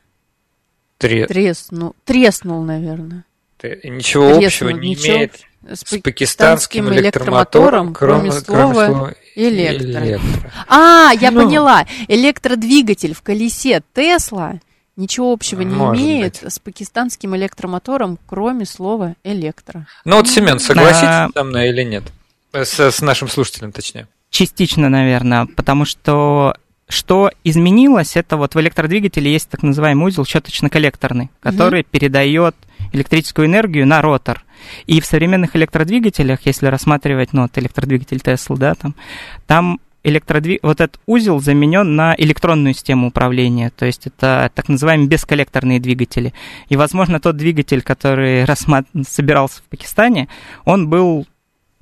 Тре... 0.98 1.26
треснул, 1.26 1.96
треснул, 2.04 2.62
наверное 2.62 3.25
ничего 3.62 4.28
Треснул, 4.28 4.46
общего 4.46 4.68
не 4.70 4.90
ничего 4.90 5.16
имеет 5.16 5.40
с 5.68 5.84
пакистанским 5.84 6.92
электромотором, 6.92 7.92
кроме, 7.92 8.30
кроме 8.30 8.44
слова, 8.44 8.72
кроме 8.72 8.94
слова 8.94 9.14
электро. 9.34 10.06
электро. 10.06 10.52
А, 10.68 11.10
я 11.20 11.30
ну, 11.30 11.42
поняла. 11.42 11.86
Электродвигатель 12.08 13.14
в 13.14 13.22
колесе 13.22 13.82
Тесла 13.94 14.60
ничего 14.96 15.32
общего 15.32 15.62
не 15.62 15.74
имеет 15.74 16.40
быть. 16.42 16.52
с 16.52 16.58
пакистанским 16.58 17.36
электромотором, 17.36 18.18
кроме 18.26 18.64
слова 18.64 19.14
электро. 19.24 19.86
Ну 20.04 20.16
вот, 20.16 20.28
Семен, 20.28 20.58
согласитесь 20.58 21.02
а... 21.04 21.28
со 21.34 21.44
мной 21.44 21.68
или 21.68 21.82
нет? 21.82 22.04
С, 22.52 22.78
с 22.78 23.00
нашим 23.00 23.28
слушателем, 23.28 23.72
точнее. 23.72 24.08
Частично, 24.30 24.88
наверное, 24.88 25.46
потому 25.46 25.84
что 25.84 26.56
что 26.88 27.30
изменилось, 27.42 28.16
это 28.16 28.36
вот 28.36 28.54
в 28.54 28.60
электродвигателе 28.60 29.32
есть 29.32 29.48
так 29.48 29.62
называемый 29.62 30.06
узел 30.06 30.24
щеточно-коллекторный, 30.24 31.30
который 31.40 31.80
угу. 31.80 31.88
передает 31.90 32.54
электрическую 32.92 33.46
энергию 33.46 33.86
на 33.86 34.02
ротор. 34.02 34.44
И 34.86 35.00
в 35.00 35.06
современных 35.06 35.56
электродвигателях, 35.56 36.40
если 36.44 36.66
рассматривать, 36.66 37.32
ну, 37.32 37.42
вот 37.42 37.58
электродвигатель 37.58 38.18
Tesla, 38.18 38.56
да, 38.56 38.74
там, 38.74 38.94
там 39.46 39.80
электродвиг... 40.06 40.60
вот 40.62 40.80
этот 40.80 41.00
узел 41.06 41.40
заменен 41.40 41.96
на 41.96 42.14
электронную 42.16 42.74
систему 42.74 43.08
управления, 43.08 43.70
то 43.70 43.84
есть 43.84 44.06
это 44.06 44.50
так 44.54 44.68
называемые 44.68 45.08
бесколлекторные 45.08 45.80
двигатели. 45.80 46.32
И, 46.68 46.76
возможно, 46.76 47.20
тот 47.20 47.36
двигатель, 47.36 47.82
который 47.82 48.44
рассмат... 48.46 48.86
собирался 49.06 49.60
в 49.60 49.64
Пакистане, 49.64 50.28
он 50.64 50.88
был 50.88 51.26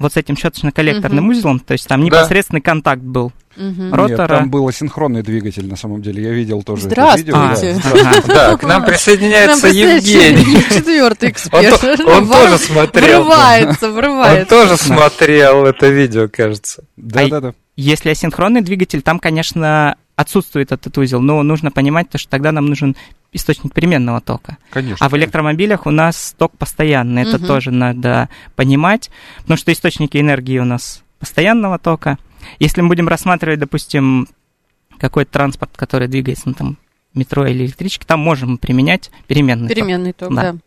вот 0.05 0.13
с 0.13 0.17
этим 0.17 0.37
щеточно-коллекторным 0.37 1.27
угу. 1.27 1.33
узлом, 1.33 1.59
то 1.59 1.73
есть 1.73 1.89
там 1.89 2.01
да. 2.01 2.07
непосредственный 2.07 2.61
контакт 2.61 3.03
был 3.03 3.33
угу. 3.57 3.91
ротора. 3.91 4.09
Нет, 4.09 4.29
там 4.29 4.51
был 4.51 4.69
асинхронный 4.69 5.23
двигатель, 5.23 5.67
на 5.67 5.77
самом 5.77 6.03
деле. 6.03 6.23
Я 6.23 6.31
видел 6.31 6.63
тоже 6.63 6.83
Здравствуйте. 6.83 7.31
это 7.31 7.79
видео. 7.79 8.01
А, 8.05 8.23
да, 8.27 8.57
к 8.57 8.63
нам 8.65 8.85
присоединяется 8.85 9.69
Евгений. 9.69 10.63
Четвертый 10.71 11.31
эксперт. 11.31 12.01
Он 12.07 12.29
тоже 12.29 12.59
смотрел. 12.59 13.25
Врывается, 13.25 13.91
врывается. 13.91 14.57
Он 14.57 14.67
тоже 14.67 14.77
смотрел 14.77 15.65
это 15.65 15.89
видео, 15.89 16.29
кажется. 16.29 16.85
Да-да-да. 16.97 17.49
А 17.49 17.55
если 17.77 18.11
асинхронный 18.11 18.61
двигатель, 18.61 19.03
там, 19.03 19.19
конечно, 19.19 19.97
отсутствует 20.17 20.71
этот 20.71 20.97
узел, 20.99 21.21
но 21.21 21.43
нужно 21.43 21.71
понимать, 21.71 22.07
что 22.15 22.29
тогда 22.29 22.53
нам 22.53 22.67
нужен 22.67 22.95
источник 23.35 23.75
переменного 23.75 24.21
тока. 24.21 24.57
Конечно. 24.71 25.05
А 25.05 25.09
в 25.09 25.17
электромобилях 25.17 25.87
у 25.87 25.91
нас 25.91 26.35
ток 26.39 26.57
постоянный, 26.57 27.23
это 27.23 27.37
угу. 27.37 27.47
тоже 27.47 27.71
надо 27.71 28.31
понимать, 28.57 29.11
потому 29.39 29.59
что 29.59 29.73
источники 29.73 30.17
энергии 30.17 30.59
у 30.59 30.65
нас 30.65 31.03
постоянного 31.19 31.79
тока. 31.79 32.19
Если 32.59 32.81
мы 32.81 32.89
будем 32.89 33.09
рассматривать, 33.09 33.59
допустим, 33.59 34.29
какой-то 34.99 35.33
транспорт, 35.33 35.73
который 35.77 36.09
двигается, 36.09 36.49
ну, 36.49 36.55
там, 36.55 36.79
метро 37.13 37.47
или 37.47 37.65
электрички, 37.67 38.05
там 38.05 38.21
можем 38.21 38.59
применять 38.59 39.11
переменный, 39.27 39.69
переменный 39.69 40.13
ток. 40.13 40.29
Переменный 40.29 40.35
ток, 40.35 40.35
да. 40.35 40.53
да. 40.53 40.59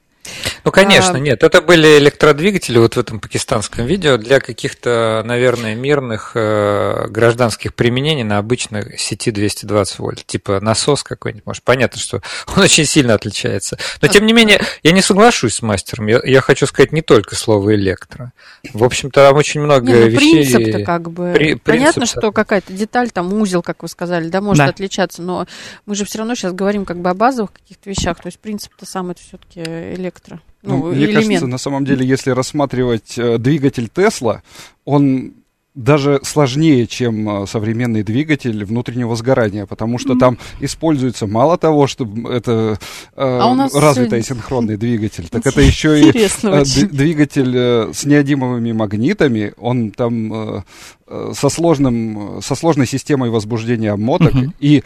Ну, 0.68 0.72
конечно, 0.72 1.14
а... 1.14 1.20
нет. 1.20 1.44
Это 1.44 1.62
были 1.62 1.98
электродвигатели 1.98 2.78
вот 2.78 2.98
в 2.98 3.00
этом 3.00 3.22
пакистанском 3.22 3.86
видео 3.86 4.18
для 4.18 4.42
каких-то, 4.42 5.24
наверное, 5.26 5.76
мирных 5.76 6.34
э, 6.36 7.08
гражданских 7.08 7.74
применений 7.74 8.24
на 8.24 8.38
обычной 8.38 8.98
сети 8.98 9.32
220 9.32 10.00
вольт. 10.00 10.26
Типа 10.26 10.60
насос 10.60 11.04
какой-нибудь. 11.04 11.46
Может, 11.46 11.64
понятно, 11.64 12.02
что 12.02 12.22
он 12.54 12.64
очень 12.64 12.84
сильно 12.84 13.14
отличается. 13.14 13.78
Но, 14.02 14.10
тем 14.10 14.26
не 14.26 14.34
менее, 14.34 14.60
я 14.84 14.92
не 14.92 15.02
соглашусь 15.02 15.56
с 15.56 15.62
мастером. 15.62 16.08
Я, 16.08 16.20
я 16.26 16.42
хочу 16.42 16.68
сказать 16.68 16.92
не 16.92 17.02
только 17.02 17.36
слово 17.36 17.76
электро. 17.76 18.34
В 18.74 18.84
общем-то, 18.84 19.26
там 19.26 19.38
очень 19.38 19.62
много 19.62 19.88
не, 19.88 19.94
ну, 19.94 20.08
вещей... 20.08 20.50
принцип-то 20.50 20.84
как 20.84 21.10
бы... 21.10 21.32
При, 21.34 21.56
Понятно, 21.56 22.02
принцип 22.02 22.20
что 22.20 22.34
какая-то 22.34 22.74
деталь, 22.74 23.12
там 23.12 23.32
узел, 23.32 23.62
как 23.62 23.84
вы 23.84 23.88
сказали, 23.88 24.28
да, 24.28 24.42
может 24.42 24.66
да. 24.66 24.70
отличаться, 24.70 25.22
но 25.22 25.48
мы 25.86 25.96
же 25.96 26.04
все 26.04 26.18
равно 26.18 26.36
сейчас 26.36 26.52
говорим 26.52 26.84
как 26.84 27.00
бы 27.00 27.10
о 27.10 27.14
базовых 27.14 27.54
каких-то 27.54 27.90
вещах. 27.90 28.20
То 28.20 28.28
есть 28.28 28.40
принцип-то 28.40 28.86
сам 28.86 29.12
это 29.12 29.22
все-таки 29.22 29.62
электро. 29.62 30.42
Ну, 30.68 30.88
мне 30.88 31.06
элемент. 31.06 31.26
кажется, 31.26 31.48
на 31.48 31.58
самом 31.58 31.86
деле, 31.86 32.06
если 32.06 32.32
рассматривать 32.32 33.18
э, 33.18 33.38
двигатель 33.38 33.90
Тесла, 33.90 34.44
он 34.86 35.34
даже 35.78 36.20
сложнее, 36.24 36.88
чем 36.88 37.44
э, 37.44 37.48
современный 37.48 38.02
двигатель 38.02 38.66
внутреннего 38.66 39.16
сгорания, 39.16 39.68
потому 39.68 40.00
что 40.00 40.14
mm-hmm. 40.14 40.20
там 40.20 40.38
используется 40.60 41.28
мало 41.28 41.58
того, 41.58 41.86
что 41.86 42.08
это 42.30 42.80
э, 43.16 43.18
а 43.18 43.70
развитый 43.74 44.22
все... 44.22 44.34
синхронный 44.34 44.76
двигатель, 44.76 45.30
так 45.30 45.46
это 45.46 45.62
еще 45.72 46.02
и 46.02 46.28
э, 46.44 46.64
двигатель 46.92 47.54
э, 47.56 47.92
с 47.94 48.06
неодимовыми 48.06 48.72
магнитами, 48.72 49.54
он 49.58 49.92
там 49.92 50.34
э, 50.34 50.64
э, 51.08 51.32
со, 51.36 51.50
сложным, 51.50 52.42
со 52.42 52.56
сложной 52.56 52.88
системой 52.88 53.30
возбуждения 53.30 53.92
обмоток, 53.92 54.34
mm-hmm. 54.34 54.54
и 54.60 54.84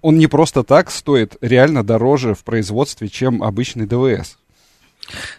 он 0.00 0.16
не 0.16 0.28
просто 0.28 0.64
так 0.64 0.90
стоит 0.90 1.36
реально 1.42 1.84
дороже 1.84 2.34
в 2.34 2.42
производстве, 2.42 3.08
чем 3.08 3.42
обычный 3.42 3.86
ДВС. 3.86 4.38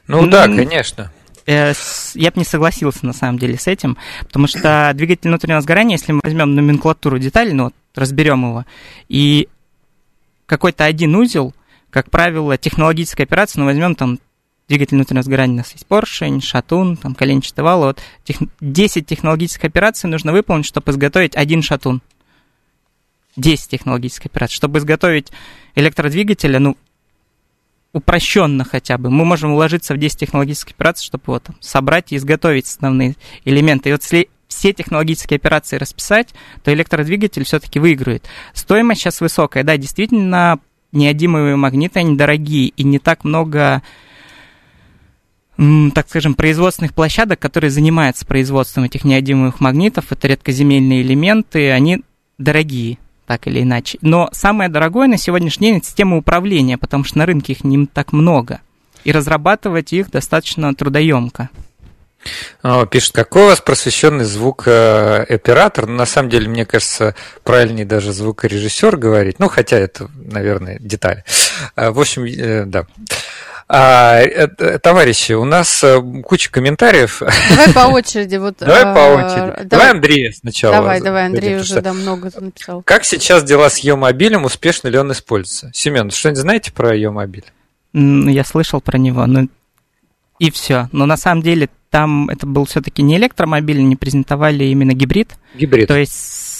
Ну, 0.07 0.21
ну 0.21 0.27
да, 0.27 0.45
конечно. 0.45 1.11
Э, 1.45 1.73
я 2.13 2.31
бы 2.31 2.39
не 2.39 2.45
согласился 2.45 3.05
на 3.05 3.13
самом 3.13 3.37
деле 3.37 3.57
с 3.57 3.67
этим, 3.67 3.97
потому 4.19 4.47
что 4.47 4.91
двигатель 4.95 5.27
внутреннего 5.27 5.61
сгорания, 5.61 5.97
если 5.97 6.11
мы 6.13 6.21
возьмем 6.23 6.55
номенклатуру 6.55 7.19
деталей, 7.19 7.53
ну 7.53 7.65
вот 7.65 7.73
разберем 7.95 8.45
его, 8.45 8.65
и 9.09 9.49
какой-то 10.45 10.85
один 10.85 11.15
узел, 11.15 11.53
как 11.89 12.09
правило, 12.09 12.57
технологическая 12.57 13.23
операция, 13.23 13.59
ну 13.59 13.65
возьмем 13.65 13.95
там 13.95 14.19
двигатель 14.67 14.95
внутреннего 14.95 15.23
сгорания 15.23 15.55
у 15.55 15.57
нас 15.57 15.71
есть 15.73 15.85
поршень, 15.85 16.41
шатун, 16.41 16.97
там 16.97 17.15
коленчатый 17.15 17.63
вал, 17.63 17.81
вот 17.81 18.01
тех, 18.23 18.37
10 18.61 19.05
технологических 19.05 19.65
операций 19.65 20.09
нужно 20.09 20.31
выполнить, 20.31 20.65
чтобы 20.65 20.91
изготовить 20.91 21.35
один 21.35 21.61
шатун. 21.61 22.01
10 23.35 23.69
технологических 23.69 24.27
операций. 24.27 24.55
Чтобы 24.55 24.79
изготовить 24.79 25.31
электродвигателя, 25.75 26.59
ну, 26.59 26.77
упрощенно 27.93 28.65
хотя 28.65 28.97
бы. 28.97 29.09
Мы 29.09 29.23
можем 29.23 29.51
уложиться 29.51 29.93
в 29.93 29.97
10 29.97 30.19
технологических 30.19 30.73
операций, 30.73 31.05
чтобы 31.05 31.23
вот 31.27 31.47
собрать 31.59 32.11
и 32.11 32.17
изготовить 32.17 32.65
основные 32.65 33.15
элементы. 33.45 33.89
И 33.89 33.91
вот 33.91 34.01
если 34.01 34.29
все 34.47 34.73
технологические 34.73 35.37
операции 35.37 35.77
расписать, 35.77 36.33
то 36.63 36.73
электродвигатель 36.73 37.43
все-таки 37.43 37.79
выигрывает. 37.79 38.27
Стоимость 38.53 39.01
сейчас 39.01 39.21
высокая. 39.21 39.63
Да, 39.63 39.77
действительно, 39.77 40.59
неодимовые 40.91 41.55
магниты, 41.55 41.99
они 41.99 42.17
дорогие, 42.17 42.69
и 42.69 42.83
не 42.83 42.99
так 42.99 43.23
много 43.23 43.81
так 45.93 46.09
скажем, 46.09 46.33
производственных 46.33 46.95
площадок, 46.95 47.39
которые 47.39 47.69
занимаются 47.69 48.25
производством 48.25 48.85
этих 48.85 49.03
неодимых 49.03 49.59
магнитов, 49.59 50.11
это 50.11 50.27
редкоземельные 50.27 51.03
элементы, 51.03 51.71
они 51.71 52.03
дорогие, 52.39 52.97
так 53.25 53.47
или 53.47 53.61
иначе. 53.61 53.97
Но 54.01 54.29
самое 54.31 54.69
дорогое 54.69 55.07
на 55.07 55.17
сегодняшний 55.17 55.67
день– 55.67 55.77
это 55.77 55.87
система 55.87 56.17
управления, 56.17 56.77
потому 56.77 57.03
что 57.03 57.17
на 57.17 57.25
рынке 57.25 57.53
их 57.53 57.63
не 57.63 57.85
так 57.87 58.13
много. 58.13 58.61
И 59.03 59.11
разрабатывать 59.11 59.93
их 59.93 60.11
достаточно 60.11 60.73
трудоемко. 60.73 61.49
О, 62.61 62.85
пишет, 62.85 63.13
какой 63.13 63.43
у 63.43 63.47
вас 63.47 63.59
просвещенный 63.59 64.23
звук 64.23 64.63
э, 64.65 65.25
оператор? 65.29 65.87
Ну, 65.87 65.95
на 65.95 66.05
самом 66.05 66.29
деле, 66.29 66.47
мне 66.47 66.65
кажется, 66.65 67.15
правильнее 67.43 67.85
даже 67.85 68.13
звукорежиссер 68.13 68.95
говорить. 68.95 69.39
Ну, 69.39 69.49
хотя 69.49 69.77
это, 69.77 70.09
наверное, 70.15 70.77
деталь. 70.79 71.23
Э, 71.75 71.91
в 71.91 71.99
общем, 71.99 72.23
э, 72.23 72.65
да. 72.65 72.85
А, 73.75 74.19
э, 74.21 74.77
товарищи, 74.77 75.31
у 75.31 75.45
нас 75.45 75.83
э, 75.83 75.99
куча 76.23 76.51
комментариев. 76.51 77.23
Давай 77.49 77.73
по 77.73 77.91
очереди. 77.91 78.35
Вот, 78.35 78.57
давай 78.59 78.83
по 78.83 79.05
а, 79.05 79.15
очереди. 79.15 79.39
Давай, 79.39 79.65
давай 79.65 79.89
Андрея 79.89 80.31
сначала. 80.31 80.75
Давай, 80.75 81.01
давай, 81.01 81.25
Андрей 81.25 81.57
уже 81.57 81.81
да, 81.81 81.91
много 81.91 82.29
написал. 82.39 82.83
Как 82.83 83.03
сейчас 83.03 83.43
дела 83.43 83.71
с 83.71 83.79
Е-мобилем, 83.79 84.45
успешно 84.45 84.89
ли 84.89 84.99
он 84.99 85.11
используется? 85.11 85.71
Семен, 85.73 86.11
что-нибудь 86.11 86.41
знаете 86.41 86.71
про 86.71 86.95
Е-мобиль? 86.95 87.45
Я 87.93 88.43
слышал 88.43 88.79
про 88.79 88.99
него, 88.99 89.25
но 89.25 89.47
и 90.37 90.51
все. 90.51 90.87
Но 90.91 91.07
на 91.07 91.17
самом 91.17 91.41
деле 91.41 91.67
там 91.89 92.29
это 92.29 92.45
был 92.45 92.65
все-таки 92.65 93.01
не 93.01 93.17
электромобиль, 93.17 93.83
не 93.83 93.95
презентовали 93.95 94.65
именно 94.65 94.93
гибрид. 94.93 95.31
Гибрид. 95.55 95.87
То 95.87 95.97
есть 95.97 96.52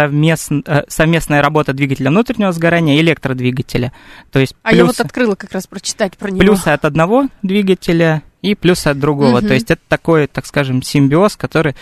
совместн, 0.00 0.60
э, 0.66 0.84
совместная 0.88 1.42
работа 1.42 1.72
двигателя 1.72 2.10
внутреннего 2.10 2.52
сгорания 2.52 2.96
и 2.96 3.00
электродвигателя. 3.00 3.92
То 4.30 4.38
есть 4.38 4.54
а 4.62 4.72
я 4.72 4.84
вот 4.84 4.98
открыла 5.00 5.34
как 5.34 5.52
раз 5.52 5.66
прочитать 5.66 6.16
про 6.16 6.30
него. 6.30 6.40
Плюсы 6.40 6.68
от 6.68 6.84
одного 6.84 7.28
двигателя 7.42 8.22
и 8.40 8.54
плюсы 8.54 8.88
от 8.88 8.98
другого. 8.98 9.38
Угу. 9.38 9.48
То 9.48 9.54
есть 9.54 9.70
это 9.70 9.82
такой, 9.88 10.26
так 10.26 10.46
скажем, 10.46 10.82
симбиоз, 10.82 11.36
который 11.36 11.76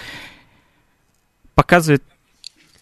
показывает 1.54 2.02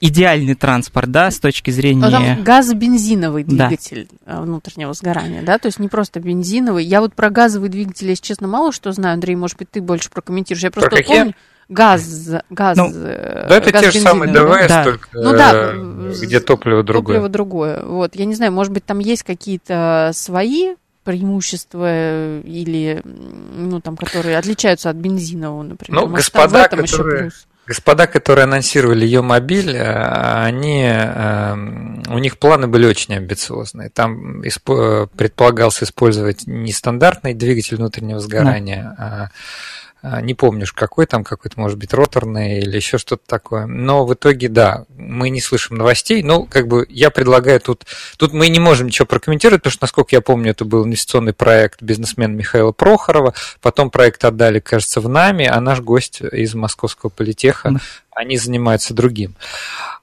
идеальный 0.00 0.54
транспорт, 0.54 1.10
да, 1.10 1.30
с 1.30 1.38
точки 1.38 1.70
зрения... 1.70 2.04
А 2.04 2.10
там 2.10 2.44
газобензиновый 2.44 3.44
двигатель 3.44 4.08
да. 4.24 4.34
Э, 4.34 4.40
внутреннего 4.42 4.92
сгорания, 4.92 5.42
да, 5.42 5.58
то 5.58 5.66
есть 5.66 5.78
не 5.78 5.88
просто 5.88 6.20
бензиновый. 6.20 6.84
Я 6.84 7.00
вот 7.00 7.14
про 7.14 7.30
газовый 7.30 7.68
двигатель, 7.68 8.08
если 8.08 8.22
честно, 8.22 8.46
мало 8.48 8.72
что 8.72 8.92
знаю. 8.92 9.14
Андрей, 9.14 9.36
может 9.36 9.58
быть, 9.58 9.70
ты 9.70 9.80
больше 9.80 10.10
прокомментируешь. 10.10 10.62
Я 10.62 10.70
просто 10.70 10.90
про 10.90 10.96
какие? 10.96 11.18
помню 11.18 11.34
газ, 11.68 12.30
газ. 12.50 12.76
Ну, 12.76 12.90
э, 12.92 13.46
да, 13.48 13.56
это 13.56 13.72
газ 13.72 13.82
те 13.82 13.90
же 13.90 14.00
самые 14.00 14.32
ДВС, 14.32 14.68
да? 14.68 14.84
только 14.84 15.08
ну, 15.12 15.32
да, 15.32 15.52
э, 15.54 16.12
где 16.22 16.40
топливо 16.40 16.82
другое. 16.82 17.16
Топливо 17.16 17.28
другое. 17.28 17.82
Вот, 17.84 18.14
я 18.14 18.24
не 18.24 18.34
знаю, 18.34 18.52
может 18.52 18.72
быть, 18.72 18.84
там 18.84 18.98
есть 18.98 19.22
какие-то 19.22 20.10
свои 20.14 20.74
преимущества 21.04 22.40
или, 22.40 23.00
ну, 23.04 23.80
там, 23.80 23.96
которые 23.96 24.38
отличаются 24.38 24.90
от 24.90 24.96
бензинового, 24.96 25.62
например. 25.62 26.00
Ну, 26.00 26.08
может, 26.08 26.26
господа, 26.26 26.48
в 26.48 26.54
этом 26.54 26.80
которые... 26.80 26.84
еще 26.84 27.30
плюс. 27.30 27.46
Господа, 27.66 28.06
которые 28.06 28.44
анонсировали 28.44 29.04
ее 29.04 29.22
мобиль, 29.22 29.74
э, 29.74 30.44
они, 30.44 30.86
у 32.08 32.18
них 32.18 32.38
планы 32.38 32.68
были 32.68 32.86
очень 32.86 33.14
амбициозные. 33.14 33.90
Там 33.90 34.42
предполагался 34.42 35.84
использовать 35.84 36.46
не 36.46 36.72
стандартный 36.72 37.34
двигатель 37.34 37.76
внутреннего 37.76 38.20
сгорания, 38.20 38.94
да. 38.96 39.04
а, 39.04 39.30
не 40.02 40.34
помнишь, 40.34 40.72
какой 40.72 41.06
там, 41.06 41.24
какой-то, 41.24 41.58
может 41.58 41.78
быть, 41.78 41.92
роторный 41.92 42.58
или 42.58 42.76
еще 42.76 42.98
что-то 42.98 43.22
такое. 43.26 43.66
Но 43.66 44.06
в 44.06 44.14
итоге, 44.14 44.48
да, 44.48 44.84
мы 44.96 45.30
не 45.30 45.40
слышим 45.40 45.76
новостей. 45.76 46.22
Ну, 46.22 46.46
как 46.46 46.68
бы 46.68 46.86
я 46.88 47.10
предлагаю 47.10 47.60
тут... 47.60 47.84
Тут 48.16 48.32
мы 48.32 48.48
не 48.48 48.60
можем 48.60 48.86
ничего 48.86 49.06
прокомментировать, 49.06 49.62
потому 49.62 49.72
что, 49.72 49.84
насколько 49.84 50.14
я 50.14 50.20
помню, 50.20 50.52
это 50.52 50.64
был 50.64 50.84
инвестиционный 50.84 51.32
проект 51.32 51.82
бизнесмена 51.82 52.32
Михаила 52.32 52.72
Прохорова. 52.72 53.34
Потом 53.60 53.90
проект 53.90 54.24
отдали, 54.24 54.60
кажется, 54.60 55.00
в 55.00 55.08
НАМИ, 55.08 55.46
а 55.46 55.60
наш 55.60 55.80
гость 55.80 56.20
из 56.20 56.54
Московского 56.54 57.10
политеха, 57.10 57.80
они 58.14 58.38
занимаются 58.38 58.94
другим. 58.94 59.36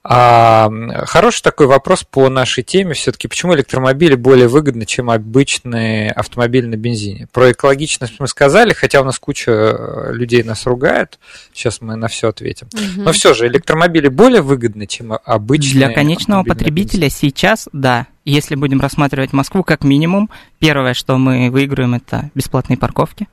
А, 0.05 0.69
хороший 1.05 1.41
такой 1.43 1.67
вопрос 1.67 2.03
по 2.03 2.27
нашей 2.27 2.61
теме 2.63 2.93
все-таки. 2.93 3.29
Почему 3.29 3.55
электромобили 3.55 4.15
более 4.15 4.49
выгодны, 4.49 4.85
чем 4.85 5.09
обычные 5.09 6.11
автомобили 6.11 6.65
на 6.65 6.75
бензине? 6.75 7.27
Про 7.31 7.53
экологичность 7.53 8.19
мы 8.19 8.27
сказали, 8.27 8.73
хотя 8.73 8.99
у 8.99 9.05
нас 9.05 9.17
куча 9.17 9.51
э, 9.51 10.13
людей 10.13 10.43
нас 10.43 10.65
ругают. 10.65 11.19
Сейчас 11.53 11.79
мы 11.79 11.95
на 11.95 12.09
все 12.09 12.29
ответим. 12.29 12.67
Угу. 12.73 13.03
Но 13.03 13.11
все 13.13 13.33
же 13.33 13.47
электромобили 13.47 14.09
более 14.09 14.41
выгодны, 14.41 14.87
чем 14.87 15.13
обычные. 15.23 15.87
Для 15.87 15.93
конечного 15.93 16.43
потребителя 16.43 17.09
сейчас 17.09 17.69
да. 17.71 18.07
Если 18.25 18.55
будем 18.55 18.81
рассматривать 18.81 19.31
Москву 19.31 19.63
как 19.63 19.83
минимум, 19.83 20.29
первое, 20.59 20.93
что 20.93 21.17
мы 21.17 21.49
выиграем, 21.49 21.93
это 21.93 22.29
бесплатные 22.35 22.77
парковки. 22.77 23.27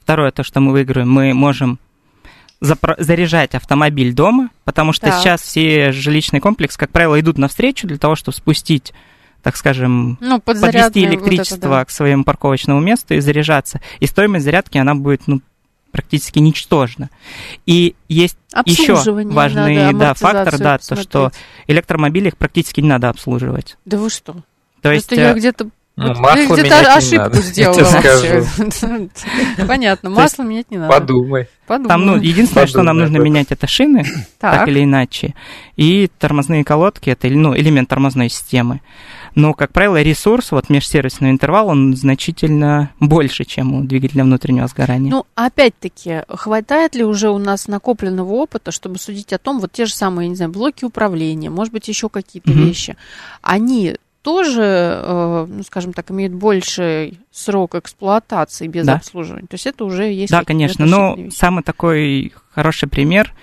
Второе, 0.00 0.30
то, 0.30 0.42
что 0.42 0.60
мы 0.60 0.72
выиграем, 0.72 1.10
мы 1.10 1.32
можем 1.32 1.78
заряжать 2.62 3.54
автомобиль 3.54 4.14
дома, 4.14 4.50
потому 4.64 4.92
что 4.92 5.06
так. 5.06 5.20
сейчас 5.20 5.42
все 5.42 5.92
жилищный 5.92 6.40
комплекс, 6.40 6.76
как 6.76 6.90
правило, 6.90 7.18
идут 7.20 7.38
навстречу 7.38 7.86
для 7.86 7.98
того, 7.98 8.14
чтобы 8.14 8.36
спустить 8.36 8.92
так 9.42 9.56
скажем, 9.56 10.18
ну, 10.20 10.40
подвести 10.40 11.04
электричество 11.04 11.56
вот 11.56 11.58
это, 11.58 11.68
да. 11.68 11.84
к 11.84 11.90
своему 11.90 12.22
парковочному 12.22 12.80
месту 12.80 13.14
и 13.14 13.18
заряжаться. 13.18 13.80
И 13.98 14.06
стоимость 14.06 14.44
зарядки, 14.44 14.78
она 14.78 14.94
будет 14.94 15.26
ну, 15.26 15.40
практически 15.90 16.38
ничтожна. 16.38 17.10
И 17.66 17.96
есть 18.08 18.38
еще 18.64 18.94
важный 18.94 19.76
надо, 19.76 19.98
да, 19.98 20.14
фактор, 20.14 20.58
да, 20.58 20.78
то, 20.78 20.94
что 20.94 21.32
электромобили 21.66 22.28
их 22.28 22.36
практически 22.36 22.80
не 22.80 22.88
надо 22.88 23.08
обслуживать. 23.08 23.76
Да 23.84 23.98
вы 23.98 24.10
что? 24.10 24.36
То 24.80 24.92
есть, 24.92 25.12
Это 25.12 25.20
я 25.20 25.30
э, 25.30 25.64
где-то 25.96 26.14
ну, 26.14 26.20
масло 26.20 26.54
где-то 26.54 26.62
менять 26.62 26.86
ошибку 26.86 27.14
не 27.14 27.18
надо. 27.18 27.42
сделала 27.42 27.84
вообще. 27.84 29.66
Понятно, 29.66 30.10
масло 30.10 30.42
менять 30.42 30.70
не 30.70 30.78
надо. 30.78 30.92
Подумай. 30.92 31.48
Подумай. 31.66 31.88
Там, 31.88 32.06
ну, 32.06 32.16
единственное, 32.16 32.64
Подумай, 32.64 32.68
что 32.68 32.82
нам 32.82 32.98
нужно 32.98 33.16
менять, 33.18 33.46
это 33.50 33.66
шины, 33.66 34.04
так. 34.38 34.60
так 34.60 34.68
или 34.68 34.84
иначе, 34.84 35.34
и 35.76 36.08
тормозные 36.18 36.64
колодки, 36.64 37.10
это 37.10 37.28
ну, 37.28 37.56
элемент 37.56 37.88
тормозной 37.88 38.30
системы. 38.30 38.80
Но, 39.34 39.54
как 39.54 39.72
правило, 39.72 40.00
ресурс, 40.02 40.52
вот 40.52 40.68
межсервисный 40.68 41.30
интервал, 41.30 41.68
он 41.68 41.96
значительно 41.96 42.90
больше, 43.00 43.44
чем 43.44 43.74
у 43.74 43.82
двигателя 43.82 44.24
внутреннего 44.24 44.66
сгорания. 44.66 45.10
Ну, 45.10 45.24
опять-таки, 45.34 46.22
хватает 46.28 46.94
ли 46.94 47.04
уже 47.04 47.30
у 47.30 47.38
нас 47.38 47.66
накопленного 47.66 48.32
опыта, 48.32 48.72
чтобы 48.72 48.98
судить 48.98 49.32
о 49.32 49.38
том, 49.38 49.60
вот 49.60 49.72
те 49.72 49.86
же 49.86 49.94
самые, 49.94 50.28
не 50.28 50.36
знаю, 50.36 50.52
блоки 50.52 50.84
управления, 50.84 51.48
может 51.48 51.72
быть, 51.72 51.88
еще 51.88 52.08
какие-то 52.08 52.50
mm-hmm. 52.50 52.64
вещи, 52.64 52.96
они 53.40 53.96
тоже, 54.22 54.62
э, 54.62 55.46
ну, 55.48 55.62
скажем 55.64 55.92
так, 55.92 56.10
имеют 56.10 56.32
больший 56.32 57.18
срок 57.30 57.74
эксплуатации 57.74 58.68
без 58.68 58.86
да. 58.86 58.94
обслуживания. 58.94 59.46
То 59.48 59.54
есть 59.54 59.66
это 59.66 59.84
уже 59.84 60.04
есть... 60.04 60.30
Да, 60.30 60.44
конечно, 60.44 60.86
но 60.86 61.14
вещи. 61.16 61.34
самый 61.34 61.62
такой 61.62 62.32
хороший 62.54 62.88
пример. 62.88 63.34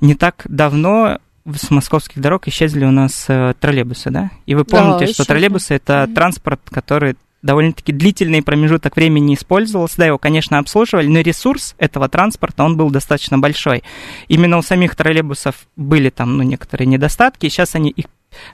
Не 0.00 0.14
так 0.14 0.44
давно 0.48 1.18
с 1.44 1.70
московских 1.70 2.20
дорог 2.20 2.46
исчезли 2.48 2.84
у 2.84 2.90
нас 2.90 3.26
э, 3.28 3.54
троллейбусы, 3.58 4.10
да? 4.10 4.30
И 4.44 4.54
вы 4.54 4.64
помните, 4.64 5.06
да, 5.06 5.12
что 5.12 5.24
троллейбусы 5.24 5.74
это 5.74 6.04
mm-hmm. 6.04 6.14
транспорт, 6.14 6.60
который 6.70 7.16
довольно-таки 7.42 7.92
длительный 7.92 8.42
промежуток 8.42 8.96
времени 8.96 9.34
использовался. 9.34 9.98
Да, 9.98 10.06
его, 10.06 10.18
конечно, 10.18 10.58
обслуживали, 10.58 11.06
но 11.06 11.20
ресурс 11.20 11.74
этого 11.78 12.08
транспорта, 12.08 12.64
он 12.64 12.76
был 12.76 12.90
достаточно 12.90 13.38
большой. 13.38 13.84
Именно 14.26 14.58
у 14.58 14.62
самих 14.62 14.96
троллейбусов 14.96 15.68
были 15.76 16.10
там, 16.10 16.36
ну, 16.36 16.42
некоторые 16.42 16.86
недостатки, 16.86 17.48
сейчас 17.48 17.74
они 17.74 17.90
их 17.90 18.06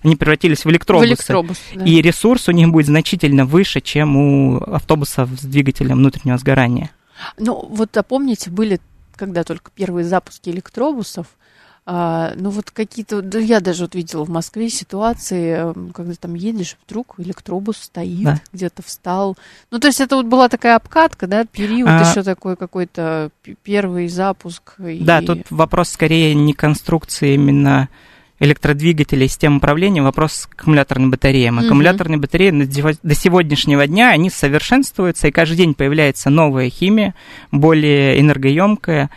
они 0.03 0.17
превратились 0.17 0.65
в 0.65 0.71
электробусы. 0.71 1.09
В 1.09 1.11
электробус, 1.11 1.59
да. 1.75 1.85
И 1.85 2.01
ресурс 2.01 2.49
у 2.49 2.53
них 2.53 2.69
будет 2.71 2.87
значительно 2.87 3.45
выше, 3.45 3.81
чем 3.81 4.17
у 4.17 4.57
автобусов 4.59 5.31
с 5.39 5.45
двигателем 5.45 5.97
внутреннего 5.97 6.39
сгорания. 6.39 6.91
Ну, 7.39 7.67
вот 7.71 7.97
помните, 8.09 8.51
были 8.51 8.81
когда 9.17 9.45
только 9.45 9.71
первые 9.75 10.05
запуски 10.05 10.51
электробусов, 10.51 11.27
а, 11.87 12.33
ну 12.37 12.49
вот 12.49 12.71
какие-то, 12.71 13.21
да 13.21 13.39
я 13.39 13.61
даже 13.61 13.85
вот 13.85 13.95
видела 13.95 14.25
в 14.25 14.31
Москве 14.31 14.71
ситуации, 14.71 15.53
эм, 15.53 15.93
когда 15.93 16.15
там 16.15 16.35
едешь, 16.35 16.79
вдруг 16.87 17.17
электробус 17.19 17.77
стоит, 17.77 18.25
да. 18.25 18.41
где-то 18.55 18.83
встал. 18.83 19.37
Ну 19.71 19.79
то 19.79 19.89
есть 19.89 20.01
это 20.01 20.17
вот 20.17 20.25
была 20.25 20.49
такая 20.49 20.77
обкатка, 20.77 21.27
да, 21.27 21.45
период 21.45 21.91
а... 21.91 22.01
еще 22.01 22.23
такой 22.23 22.57
какой-то 22.57 23.31
первый 23.63 24.09
запуск. 24.09 24.75
Да, 24.79 25.21
и... 25.21 25.27
тут 25.27 25.51
вопрос 25.51 25.91
скорее 25.91 26.35
не 26.35 26.55
конструкции 26.55 27.35
именно 27.35 27.91
электродвигателей, 28.45 29.29
систем 29.29 29.57
управления, 29.57 30.03
вопрос 30.03 30.47
к 30.49 30.61
аккумуляторным 30.61 31.11
батареям. 31.11 31.59
Угу. 31.59 31.67
Аккумуляторные 31.67 32.19
батареи 32.19 32.51
до 32.51 33.15
сегодняшнего 33.15 33.87
дня, 33.87 34.11
они 34.11 34.31
совершенствуются, 34.31 35.29
и 35.29 35.31
каждый 35.31 35.57
день 35.57 35.75
появляется 35.75 36.31
новая 36.31 36.71
химия, 36.71 37.15
более 37.51 38.21
энергоемкая. 38.21 39.11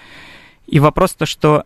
И 0.65 0.79
вопрос 0.79 1.13
то, 1.13 1.25
что 1.25 1.63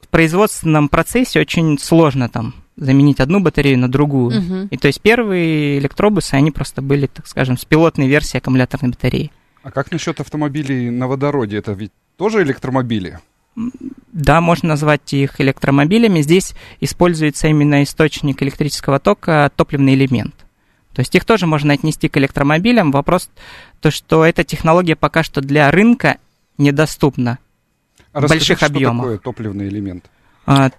в 0.00 0.08
производственном 0.08 0.88
процессе 0.88 1.40
очень 1.40 1.78
сложно 1.78 2.28
там 2.28 2.54
заменить 2.76 3.20
одну 3.20 3.40
батарею 3.40 3.78
на 3.78 3.90
другую. 3.90 4.38
Угу. 4.38 4.68
И 4.70 4.76
то 4.76 4.86
есть 4.86 5.00
первые 5.00 5.78
электробусы, 5.78 6.34
они 6.34 6.50
просто 6.50 6.82
были, 6.82 7.06
так 7.06 7.26
скажем, 7.26 7.58
с 7.58 7.64
пилотной 7.64 8.08
версией 8.08 8.40
аккумуляторной 8.40 8.90
батареи. 8.90 9.30
А 9.62 9.70
как 9.70 9.92
насчет 9.92 10.20
автомобилей 10.20 10.90
на 10.90 11.06
водороде? 11.06 11.56
Это 11.58 11.72
ведь 11.72 11.92
тоже 12.16 12.42
электромобили? 12.42 13.20
Да, 13.54 14.40
можно 14.40 14.70
назвать 14.70 15.12
их 15.12 15.40
электромобилями. 15.40 16.20
Здесь 16.22 16.54
используется 16.80 17.48
именно 17.48 17.82
источник 17.82 18.42
электрического 18.42 18.98
тока, 18.98 19.50
топливный 19.56 19.94
элемент. 19.94 20.34
То 20.94 21.00
есть 21.00 21.14
их 21.14 21.24
тоже 21.24 21.46
можно 21.46 21.72
отнести 21.72 22.08
к 22.08 22.16
электромобилям. 22.16 22.92
Вопрос 22.92 23.30
то, 23.80 23.90
что 23.90 24.24
эта 24.24 24.44
технология 24.44 24.96
пока 24.96 25.22
что 25.22 25.40
для 25.40 25.70
рынка 25.70 26.18
недоступна 26.58 27.38
а 28.12 28.20
в 28.20 28.28
больших 28.28 28.62
объемах. 28.62 28.94
Что 28.94 29.02
такое 29.02 29.18
топливный 29.18 29.68
элемент? 29.68 30.04
А, 30.44 30.70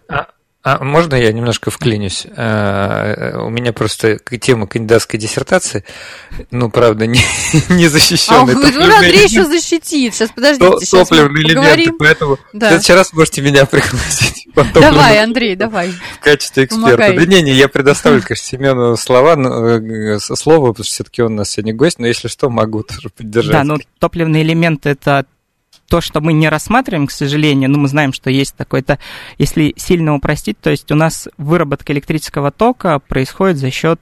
а 0.63 0.81
можно 0.81 1.15
я 1.15 1.33
немножко 1.33 1.71
вклинюсь? 1.71 2.25
А, 2.37 3.37
у 3.45 3.49
меня 3.49 3.73
просто 3.73 4.17
тема 4.17 4.65
кандидатской 4.65 5.19
диссертации, 5.19 5.83
ну, 6.51 6.69
правда, 6.69 7.05
не, 7.07 7.19
не 7.69 7.87
защищенная. 7.87 8.41
А, 8.41 8.45
вы, 8.45 8.71
ну, 8.71 8.95
Андрей 8.95 9.25
еще 9.25 9.43
защитит. 9.43 10.15
Сейчас, 10.15 10.29
подождите, 10.31 10.65
То, 10.65 10.79
сейчас 10.79 11.09
Топливные 11.09 11.43
элементы, 11.43 11.91
поэтому 11.99 12.39
да. 12.53 12.67
в 12.67 12.69
следующий 12.69 12.93
раз 12.93 13.11
можете 13.11 13.41
меня 13.41 13.65
пригласить. 13.67 14.47
Давай, 14.73 15.19
Андрей, 15.19 15.55
давай. 15.55 15.91
В 15.91 16.19
качестве 16.19 16.65
эксперта. 16.65 16.97
Помогай. 16.97 17.17
Да 17.17 17.25
не, 17.25 17.41
не, 17.41 17.51
я 17.53 17.67
предоставлю, 17.67 18.21
конечно, 18.21 18.45
Семену 18.45 18.95
слова, 18.97 19.35
э, 19.35 20.19
слово, 20.19 20.73
потому 20.73 20.85
что 20.85 20.93
все-таки 20.93 21.23
он 21.23 21.33
у 21.33 21.37
нас 21.37 21.49
сегодня 21.49 21.73
гость, 21.73 21.97
но 21.97 22.05
если 22.05 22.27
что, 22.27 22.49
могу 22.49 22.83
тоже 22.83 23.09
поддержать. 23.09 23.51
Да, 23.51 23.63
ну, 23.63 23.79
топливный 23.99 24.43
элемент– 24.43 24.85
это 24.85 25.25
то, 25.87 26.01
что 26.01 26.21
мы 26.21 26.33
не 26.33 26.49
рассматриваем, 26.49 27.07
к 27.07 27.11
сожалению, 27.11 27.69
но 27.69 27.77
мы 27.77 27.87
знаем, 27.87 28.13
что 28.13 28.29
есть 28.29 28.55
такой-то, 28.55 28.99
если 29.37 29.73
сильно 29.77 30.15
упростить, 30.15 30.59
то 30.59 30.69
есть 30.69 30.91
у 30.91 30.95
нас 30.95 31.27
выработка 31.37 31.93
электрического 31.93 32.51
тока 32.51 32.99
происходит 32.99 33.57
за 33.57 33.71
счет 33.71 33.99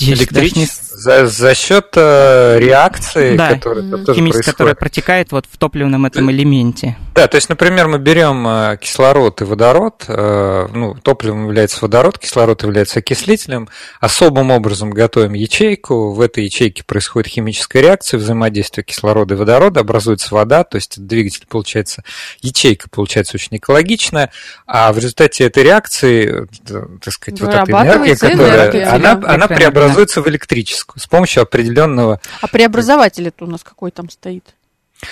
э, 0.00 0.04
Электричество 0.04 0.82
за, 0.94 1.26
за 1.26 1.54
счет 1.54 1.88
э, 1.96 2.58
реакции, 2.58 3.36
да, 3.36 3.54
которая, 3.54 3.82
химическая, 4.14 4.52
которая 4.52 4.74
протекает 4.74 5.32
вот 5.32 5.46
в 5.50 5.56
топливном 5.56 6.06
этом 6.06 6.30
элементе. 6.30 6.96
Да, 7.14 7.28
то 7.28 7.36
есть, 7.36 7.48
например, 7.48 7.88
мы 7.88 7.98
берем 7.98 8.46
э, 8.46 8.78
кислород 8.80 9.40
и 9.42 9.44
водород, 9.44 10.04
э, 10.08 10.68
ну, 10.72 10.94
топливом 10.94 11.44
является 11.44 11.78
водород, 11.82 12.18
кислород 12.18 12.62
является 12.62 13.00
окислителем, 13.00 13.68
особым 14.00 14.50
образом 14.50 14.90
готовим 14.90 15.34
ячейку, 15.34 16.12
в 16.12 16.20
этой 16.20 16.44
ячейке 16.44 16.84
происходит 16.84 17.30
химическая 17.30 17.82
реакция, 17.82 18.18
взаимодействие 18.18 18.84
кислорода 18.84 19.34
и 19.34 19.36
водорода, 19.36 19.80
образуется 19.80 20.34
вода, 20.34 20.64
то 20.64 20.76
есть 20.76 21.04
двигатель 21.04 21.46
получается, 21.48 22.02
ячейка 22.40 22.88
получается 22.90 23.36
очень 23.36 23.56
экологичная, 23.56 24.30
а 24.66 24.92
в 24.92 24.98
результате 24.98 25.44
этой 25.44 25.64
реакции, 25.64 26.46
э, 26.68 26.84
так 27.02 27.12
сказать, 27.12 27.40
вот 27.40 27.50
эта 27.50 27.70
энергия, 27.70 28.16
которая, 28.16 28.70
энергия, 28.70 28.84
она, 28.84 29.12
она 29.12 29.48
преобразуется 29.48 29.81
в 29.88 30.28
электричество 30.28 30.98
с 30.98 31.06
помощью 31.06 31.42
определенного... 31.42 32.20
А 32.40 32.48
преобразователь 32.48 33.28
это 33.28 33.44
у 33.44 33.48
нас 33.48 33.62
какой 33.62 33.90
там 33.90 34.10
стоит? 34.10 34.54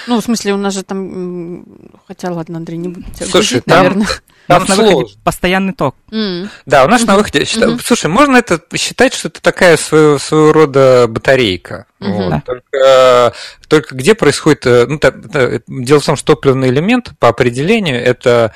Ну, 0.07 0.21
в 0.21 0.25
смысле, 0.25 0.55
у 0.55 0.57
нас 0.57 0.75
же 0.75 0.83
там... 0.83 1.65
Хотя, 2.07 2.31
ладно, 2.31 2.59
Андрей, 2.59 2.79
не 2.79 2.89
будет 2.89 3.13
тебя 3.15 3.27
Слушай, 3.27 3.61
грузить, 3.61 3.65
там, 3.65 3.79
наверное. 3.79 4.09
Там 4.47 4.65
на 4.67 4.75
выходе 4.75 5.15
постоянный 5.23 5.73
ток. 5.73 5.95
Mm. 6.11 6.49
Да, 6.67 6.85
у 6.85 6.89
нас 6.89 7.03
mm-hmm. 7.03 7.07
на 7.07 7.17
выходе... 7.17 7.43
Mm-hmm. 7.43 7.81
Слушай, 7.85 8.07
можно 8.07 8.37
это 8.37 8.61
считать, 8.77 9.15
что 9.15 9.29
это 9.29 9.41
такая 9.41 9.77
своего, 9.77 10.19
своего 10.19 10.53
рода 10.53 11.07
батарейка. 11.09 11.87
Mm-hmm. 12.01 12.13
Вот. 12.13 12.31
Да. 12.31 12.43
Только, 12.45 13.35
только 13.69 13.95
где 13.95 14.15
происходит... 14.17 14.67
Э, 14.67 14.87
ну, 14.89 14.99
та, 14.99 15.13
та, 15.13 15.61
дело 15.69 16.01
в 16.01 16.05
том, 16.05 16.17
что 16.17 16.35
топливный 16.35 16.71
элемент 16.71 17.13
по 17.21 17.29
определению 17.29 18.03
это 18.03 18.53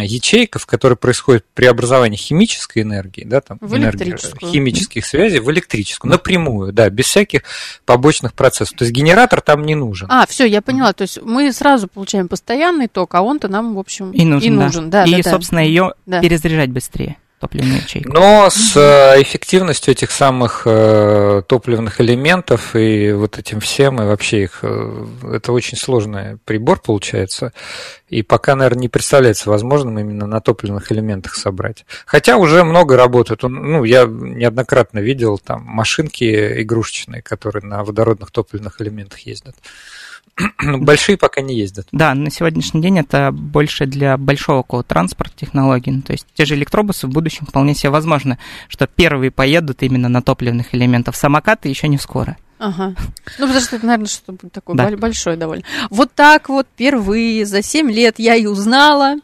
ячейка, 0.00 0.58
в 0.58 0.66
которой 0.66 0.94
происходит 0.94 1.44
преобразование 1.54 2.18
химической 2.18 2.82
энергии, 2.82 3.24
да, 3.24 3.40
там, 3.40 3.58
в 3.60 3.76
энергии 3.76 4.16
химических 4.40 5.04
связей 5.04 5.40
в 5.40 5.50
электрическую, 5.50 6.10
напрямую, 6.10 6.72
да, 6.72 6.90
без 6.90 7.06
всяких 7.06 7.42
побочных 7.84 8.34
процессов. 8.34 8.76
То 8.76 8.84
есть 8.84 8.94
генератор 8.94 9.40
там 9.40 9.64
не 9.64 9.74
нужен. 9.74 10.08
А, 10.10 10.26
все, 10.26 10.44
я 10.44 10.62
поняла. 10.62 10.92
То 10.92 11.02
есть 11.02 11.20
мы 11.22 11.52
сразу 11.52 11.88
получаем 11.88 12.28
постоянный 12.28 12.88
ток, 12.88 13.14
а 13.14 13.22
он-то 13.22 13.48
нам, 13.48 13.74
в 13.74 13.78
общем, 13.78 14.10
и 14.12 14.24
нужен. 14.24 14.52
И, 14.52 14.54
нужен, 14.54 14.90
да. 14.90 15.04
Да, 15.04 15.18
и 15.18 15.22
да, 15.22 15.30
собственно, 15.30 15.60
да. 15.60 15.66
ее 15.66 15.94
да. 16.06 16.20
перезаряжать 16.20 16.70
быстрее 16.70 17.16
топливную 17.40 17.80
ячейку. 17.80 18.12
Но 18.12 18.48
с 18.50 18.76
э, 18.76 19.22
эффективностью 19.22 19.92
этих 19.92 20.10
самых 20.10 20.62
э, 20.66 21.42
топливных 21.46 22.00
элементов 22.00 22.76
и 22.76 23.12
вот 23.12 23.38
этим 23.38 23.60
всем, 23.60 24.00
и 24.00 24.04
вообще 24.04 24.42
их, 24.42 24.58
э, 24.62 25.06
это 25.32 25.52
очень 25.52 25.78
сложный 25.78 26.36
прибор 26.44 26.80
получается, 26.80 27.52
и 28.08 28.22
пока, 28.22 28.56
наверное, 28.56 28.82
не 28.82 28.88
представляется 28.88 29.48
возможным 29.48 29.98
именно 29.98 30.26
на 30.26 30.40
топливных 30.40 30.92
элементах 30.92 31.34
собрать. 31.34 31.86
Хотя 32.04 32.36
уже 32.36 32.62
много 32.62 32.96
работают. 32.96 33.42
Ну, 33.42 33.84
я 33.84 34.04
неоднократно 34.04 34.98
видел 34.98 35.38
там 35.38 35.62
машинки 35.62 36.62
игрушечные, 36.62 37.22
которые 37.22 37.64
на 37.64 37.84
водородных 37.84 38.30
топливных 38.32 38.82
элементах 38.82 39.20
ездят. 39.20 39.56
Ну, 40.62 40.78
большие 40.78 41.16
пока 41.16 41.40
не 41.40 41.56
ездят. 41.56 41.86
Да, 41.92 42.14
на 42.14 42.30
сегодняшний 42.30 42.80
день 42.80 42.98
это 42.98 43.30
больше 43.32 43.86
для 43.86 44.16
большого 44.16 44.62
какого 44.62 44.82
транспорта 44.82 45.34
технологий. 45.36 45.90
Ну, 45.90 46.02
то 46.02 46.12
есть 46.12 46.26
те 46.34 46.44
же 46.44 46.54
электробусы 46.54 47.06
в 47.06 47.10
будущем 47.10 47.46
вполне 47.46 47.74
себе 47.74 47.90
возможно, 47.90 48.38
что 48.68 48.86
первые 48.86 49.30
поедут 49.30 49.82
именно 49.82 50.08
на 50.08 50.22
топливных 50.22 50.74
элементах. 50.74 51.16
Самокаты 51.16 51.68
еще 51.68 51.88
не 51.88 51.98
скоро. 51.98 52.36
Ага. 52.58 52.94
Ну, 53.38 53.46
потому 53.46 53.60
что 53.60 53.76
это, 53.76 53.86
наверное, 53.86 54.06
что-то 54.06 54.32
будет 54.32 54.52
такое 54.52 54.76
да. 54.76 54.90
большое 54.96 55.36
довольно. 55.36 55.64
Вот 55.88 56.12
так 56.14 56.50
вот 56.50 56.66
впервые 56.74 57.46
за 57.46 57.62
7 57.62 57.90
лет 57.90 58.18
я 58.18 58.34
и 58.34 58.44
узнала, 58.44 59.16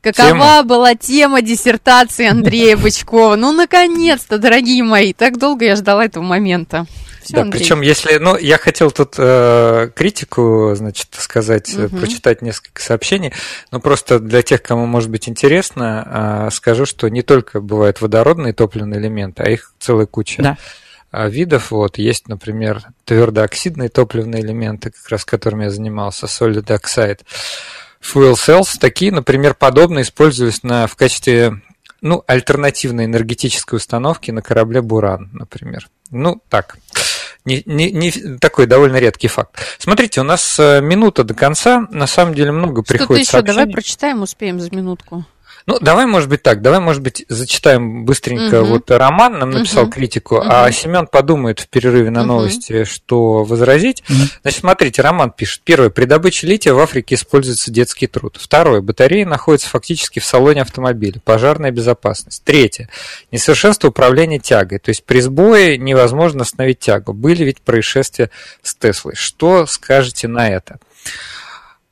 какова 0.00 0.28
тема? 0.28 0.62
была 0.62 0.94
тема 0.94 1.42
диссертации 1.42 2.28
Андрея 2.28 2.76
Бычкова. 2.82 3.34
Ну, 3.34 3.52
наконец-то, 3.52 4.38
дорогие 4.38 4.84
мои, 4.84 5.12
так 5.12 5.36
долго 5.38 5.64
я 5.64 5.74
ждала 5.74 6.04
этого 6.04 6.22
момента. 6.22 6.86
Все, 7.26 7.34
да, 7.34 7.42
Андрей. 7.42 7.58
причем, 7.58 7.80
если, 7.80 8.18
ну, 8.18 8.38
я 8.38 8.56
хотел 8.56 8.92
тут 8.92 9.16
э, 9.18 9.90
критику, 9.96 10.74
значит, 10.76 11.08
сказать, 11.18 11.74
угу. 11.76 11.96
прочитать 11.96 12.40
несколько 12.40 12.80
сообщений, 12.80 13.32
но 13.72 13.80
просто 13.80 14.20
для 14.20 14.42
тех, 14.42 14.62
кому 14.62 14.86
может 14.86 15.10
быть 15.10 15.28
интересно, 15.28 16.46
э, 16.46 16.50
скажу, 16.52 16.86
что 16.86 17.08
не 17.08 17.22
только 17.22 17.60
бывают 17.60 18.00
водородные 18.00 18.52
топливные 18.52 19.00
элементы, 19.00 19.42
а 19.42 19.50
их 19.50 19.72
целая 19.80 20.06
куча. 20.06 20.40
Да 20.40 20.56
э, 21.12 21.28
видов. 21.28 21.72
Вот 21.72 21.98
есть, 21.98 22.28
например, 22.28 22.82
твердооксидные 23.04 23.88
топливные 23.88 24.42
элементы, 24.42 24.92
как 24.92 25.08
раз 25.08 25.24
которыми 25.24 25.64
я 25.64 25.70
занимался, 25.70 26.26
solid 26.26 26.66
oxide. 26.66 27.22
Fuel 28.00 28.34
cells, 28.34 28.78
такие, 28.78 29.10
например, 29.10 29.54
подобные 29.54 30.02
использовались 30.02 30.62
на, 30.62 30.86
в 30.86 30.94
качестве 30.94 31.60
ну, 32.02 32.22
альтернативной 32.28 33.06
энергетической 33.06 33.76
установки 33.76 34.30
на 34.30 34.42
корабле 34.42 34.80
«Буран», 34.80 35.30
например. 35.32 35.88
Ну, 36.10 36.40
так, 36.48 36.76
не, 37.46 37.62
не, 37.64 37.90
не 37.90 38.10
такой 38.38 38.66
довольно 38.66 38.96
редкий 38.96 39.28
факт. 39.28 39.56
Смотрите, 39.78 40.20
у 40.20 40.24
нас 40.24 40.58
э, 40.58 40.80
минута 40.80 41.24
до 41.24 41.32
конца, 41.32 41.86
на 41.90 42.06
самом 42.06 42.34
деле 42.34 42.52
много 42.52 42.82
Что 42.84 42.92
приходит 42.92 43.22
еще? 43.22 43.30
сообщений. 43.32 43.56
Давай 43.60 43.72
прочитаем, 43.72 44.22
успеем 44.22 44.60
за 44.60 44.70
минутку. 44.74 45.24
Ну, 45.66 45.80
давай, 45.80 46.06
может 46.06 46.28
быть, 46.28 46.42
так. 46.42 46.62
Давай, 46.62 46.78
может 46.78 47.02
быть, 47.02 47.24
зачитаем 47.28 48.04
быстренько. 48.04 48.62
Угу. 48.62 48.68
Вот 48.68 48.90
Роман 48.92 49.40
нам 49.40 49.50
написал 49.50 49.84
угу. 49.84 49.92
критику, 49.92 50.36
угу. 50.36 50.44
а 50.48 50.70
Семен 50.70 51.08
подумает 51.08 51.58
в 51.58 51.68
перерыве 51.68 52.10
на 52.10 52.24
новости, 52.24 52.72
угу. 52.72 52.84
что 52.84 53.44
возразить. 53.44 54.04
Угу. 54.08 54.18
Значит, 54.42 54.60
смотрите, 54.60 55.02
Роман 55.02 55.32
пишет. 55.32 55.62
Первое. 55.64 55.90
При 55.90 56.04
добыче 56.04 56.46
лития 56.46 56.72
в 56.72 56.78
Африке 56.78 57.16
используется 57.16 57.72
детский 57.72 58.06
труд. 58.06 58.38
Второе. 58.40 58.80
Батарея 58.80 59.26
находится 59.26 59.68
фактически 59.68 60.20
в 60.20 60.24
салоне 60.24 60.62
автомобиля. 60.62 61.20
Пожарная 61.24 61.72
безопасность. 61.72 62.44
Третье. 62.44 62.88
Несовершенство 63.32 63.88
управления 63.88 64.38
тягой. 64.38 64.78
То 64.78 64.90
есть 64.90 65.02
при 65.02 65.20
сбое 65.20 65.76
невозможно 65.76 66.42
остановить 66.42 66.78
тягу. 66.78 67.12
Были 67.12 67.42
ведь 67.42 67.60
происшествия 67.60 68.30
с 68.62 68.76
Теслой. 68.76 69.16
Что 69.16 69.66
скажете 69.66 70.28
на 70.28 70.48
это? 70.48 70.78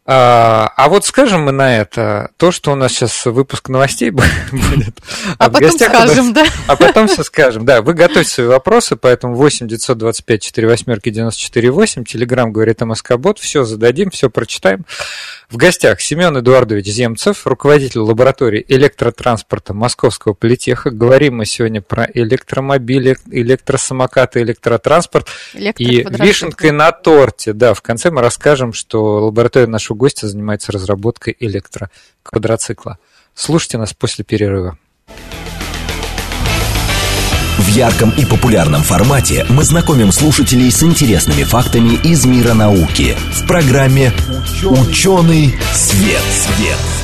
А, 0.06 0.70
а 0.76 0.90
вот 0.90 1.06
скажем 1.06 1.44
мы 1.44 1.52
на 1.52 1.78
это, 1.78 2.30
то, 2.36 2.50
что 2.50 2.72
у 2.72 2.74
нас 2.74 2.92
сейчас 2.92 3.24
выпуск 3.24 3.70
новостей 3.70 4.10
будет. 4.10 4.98
А, 5.38 5.46
а 5.46 5.50
потом 5.50 5.70
скажем, 5.72 6.32
да? 6.34 6.44
А 6.66 6.76
потом 6.76 7.08
все 7.08 7.22
скажем, 7.22 7.64
да. 7.64 7.80
Вы 7.80 7.94
готовьте 7.94 8.28
свои 8.28 8.46
вопросы, 8.46 8.96
поэтому 8.96 9.34
8 9.34 9.66
925 9.66 10.42
4 10.42 10.68
восьмерки 10.68 11.08
94 11.08 11.70
8, 11.70 12.04
Телеграм 12.04 12.52
говорит 12.52 12.82
МСК 12.82 13.16
Бот, 13.16 13.38
все 13.38 13.64
зададим, 13.64 14.10
все 14.10 14.28
прочитаем. 14.28 14.84
В 15.48 15.56
гостях 15.56 16.00
Семен 16.00 16.38
Эдуардович 16.38 16.86
Земцев, 16.86 17.46
руководитель 17.46 18.00
лаборатории 18.00 18.64
электротранспорта 18.68 19.72
Московского 19.72 20.34
политеха. 20.34 20.90
Говорим 20.90 21.36
мы 21.36 21.46
сегодня 21.46 21.80
про 21.80 22.06
электромобили, 22.12 23.16
электросамокаты, 23.30 24.42
электротранспорт. 24.42 25.28
И 25.54 26.04
вишенкой 26.10 26.72
на 26.72 26.92
торте, 26.92 27.52
да, 27.52 27.72
в 27.72 27.80
конце 27.80 28.10
мы 28.10 28.20
расскажем, 28.20 28.72
что 28.72 29.26
лаборатория 29.26 29.66
нашего 29.66 29.93
гостя 29.94 30.28
занимается 30.28 30.72
разработкой 30.72 31.36
электроквадроцикла. 31.40 32.98
Слушайте 33.34 33.78
нас 33.78 33.92
после 33.92 34.24
перерыва. 34.24 34.78
В 37.58 37.68
ярком 37.68 38.10
и 38.10 38.24
популярном 38.24 38.82
формате 38.82 39.46
мы 39.48 39.62
знакомим 39.62 40.12
слушателей 40.12 40.70
с 40.70 40.82
интересными 40.82 41.44
фактами 41.44 41.94
из 42.02 42.24
мира 42.26 42.52
науки 42.52 43.16
в 43.32 43.46
программе 43.46 44.12
«Ученый 44.64 45.54
свет». 45.72 46.22
свет. 46.30 47.03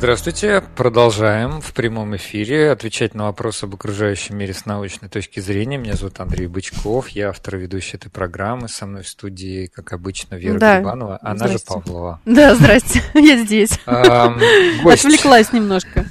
Здравствуйте, 0.00 0.64
продолжаем 0.76 1.60
в 1.60 1.74
прямом 1.74 2.16
эфире 2.16 2.70
отвечать 2.70 3.14
на 3.14 3.24
вопросы 3.24 3.64
об 3.64 3.74
окружающем 3.74 4.34
мире 4.34 4.54
с 4.54 4.64
научной 4.64 5.10
точки 5.10 5.40
зрения. 5.40 5.76
Меня 5.76 5.92
зовут 5.92 6.20
Андрей 6.20 6.46
Бычков, 6.46 7.10
я 7.10 7.28
автор 7.28 7.56
и 7.56 7.58
ведущий 7.58 7.98
этой 7.98 8.08
программы. 8.08 8.68
Со 8.68 8.86
мной 8.86 9.02
в 9.02 9.08
студии, 9.08 9.66
как 9.66 9.92
обычно, 9.92 10.36
Вера 10.36 10.58
да. 10.58 10.78
Грибанова, 10.78 11.18
она 11.20 11.48
же 11.48 11.58
Павлова. 11.58 12.18
Да, 12.24 12.54
здрасте, 12.54 13.02
я 13.14 13.44
здесь. 13.44 13.78
Отвлеклась 13.84 15.52
немножко. 15.52 16.06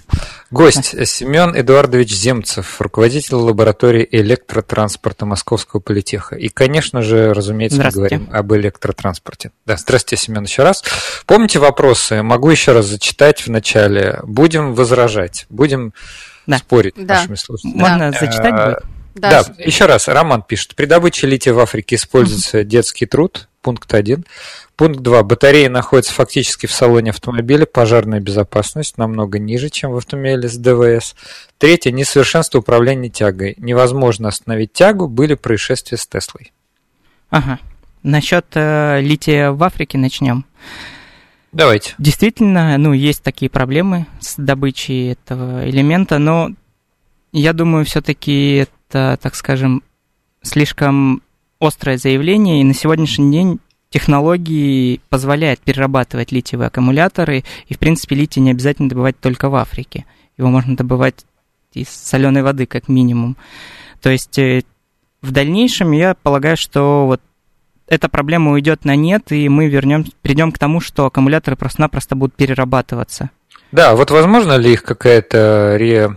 Гость 0.52 1.08
Семен 1.08 1.54
Эдуардович 1.56 2.12
Земцев, 2.12 2.82
руководитель 2.82 3.36
лаборатории 3.36 4.08
электротранспорта 4.12 5.26
Московского 5.26 5.80
политеха. 5.80 6.36
И, 6.36 6.50
конечно 6.50 7.04
же, 7.04 7.34
разумеется, 7.34 7.84
мы 7.84 7.92
говорим 7.92 8.30
об 8.32 8.52
электротранспорте. 8.54 9.52
Да, 9.66 9.78
здравствуйте, 9.78 10.24
Семен, 10.24 10.44
еще 10.44 10.64
раз. 10.64 10.84
Помните 11.28 11.60
вопросы? 11.60 12.24
Могу 12.24 12.50
еще 12.50 12.72
раз 12.72 12.88
зачитать 12.88 13.42
в 13.42 13.50
начале. 13.50 14.20
Будем 14.24 14.74
возражать, 14.74 15.46
будем 15.50 15.94
да. 16.48 16.58
спорить 16.58 16.96
да. 16.98 17.16
нашими 17.16 17.36
слушателями. 17.36 17.80
Можно 17.80 18.12
да. 18.12 18.20
зачитать 18.20 18.54
будет? 18.54 18.84
Да, 19.16 19.44
да, 19.44 19.54
еще 19.58 19.86
раз, 19.86 20.08
Роман 20.08 20.42
пишет. 20.42 20.76
При 20.76 20.86
добыче 20.86 21.28
лития 21.28 21.54
в 21.54 21.60
Африке 21.60 21.96
используется 21.96 22.64
детский 22.64 23.06
труд, 23.06 23.49
пункт 23.62 23.94
1. 23.94 24.26
Пункт 24.76 25.00
2. 25.00 25.24
Батарея 25.24 25.70
находится 25.70 26.14
фактически 26.14 26.66
в 26.66 26.72
салоне 26.72 27.12
автомобиля. 27.12 27.66
Пожарная 27.66 28.20
безопасность 28.20 28.98
намного 28.98 29.40
ниже, 29.40 29.70
чем 29.70 29.92
в 29.92 29.98
автомобиле 29.98 30.48
с 30.48 30.58
ДВС. 30.58 31.16
Третье. 31.58 31.92
Несовершенство 31.92 32.60
управления 32.60 33.10
тягой. 33.10 33.56
Невозможно 33.58 34.30
остановить 34.30 34.74
тягу. 34.74 35.08
Были 35.08 35.34
происшествия 35.34 35.98
с 35.98 36.08
Теслой. 36.08 36.52
Ага. 37.30 37.60
Насчет 38.04 38.46
э, 38.54 39.02
лития 39.02 39.52
в 39.52 39.62
Африке 39.64 39.98
начнем. 39.98 40.46
Давайте. 41.52 41.96
Действительно, 41.98 42.78
ну, 42.78 42.94
есть 42.94 43.24
такие 43.24 43.50
проблемы 43.50 44.06
с 44.20 44.36
добычей 44.38 45.14
этого 45.14 45.68
элемента, 45.68 46.20
но 46.20 46.52
я 47.32 47.54
думаю, 47.54 47.86
все-таки 47.86 48.68
это, 48.88 49.18
так 49.22 49.36
скажем, 49.36 49.84
слишком 50.42 51.22
острое 51.60 51.98
заявление, 51.98 52.62
и 52.62 52.64
на 52.66 52.74
сегодняшний 52.74 53.32
день 53.32 53.60
технологии 53.90 55.02
позволяют 55.10 55.60
перерабатывать 55.60 56.32
литиевые 56.32 56.68
аккумуляторы, 56.68 57.44
и, 57.68 57.74
в 57.74 57.80
принципе, 57.80 58.16
литий 58.16 58.42
не 58.42 58.52
обязательно 58.52 58.90
добывать 58.90 59.20
только 59.20 59.50
в 59.50 59.56
Африке. 59.56 60.06
Его 60.38 60.50
можно 60.50 60.76
добывать 60.76 61.26
из 61.74 61.90
соленой 61.90 62.44
воды, 62.44 62.66
как 62.66 62.88
минимум. 62.88 63.36
То 64.02 64.10
есть 64.10 64.38
э, 64.40 64.64
в 65.22 65.32
дальнейшем 65.32 65.92
я 65.92 66.14
полагаю, 66.14 66.56
что 66.56 67.06
вот 67.06 67.22
эта 67.88 68.08
проблема 68.08 68.52
уйдет 68.52 68.86
на 68.86 68.96
нет, 68.96 69.32
и 69.32 69.50
мы 69.50 69.68
вернем, 69.68 70.06
придем 70.22 70.52
к 70.52 70.60
тому, 70.60 70.80
что 70.80 71.06
аккумуляторы 71.06 71.58
просто-напросто 71.58 72.16
будут 72.16 72.36
перерабатываться. 72.36 73.32
Да, 73.72 73.96
вот 73.96 74.12
возможно 74.12 74.56
ли 74.58 74.74
их 74.74 74.84
какая-то 74.84 75.76
ре 75.78 76.16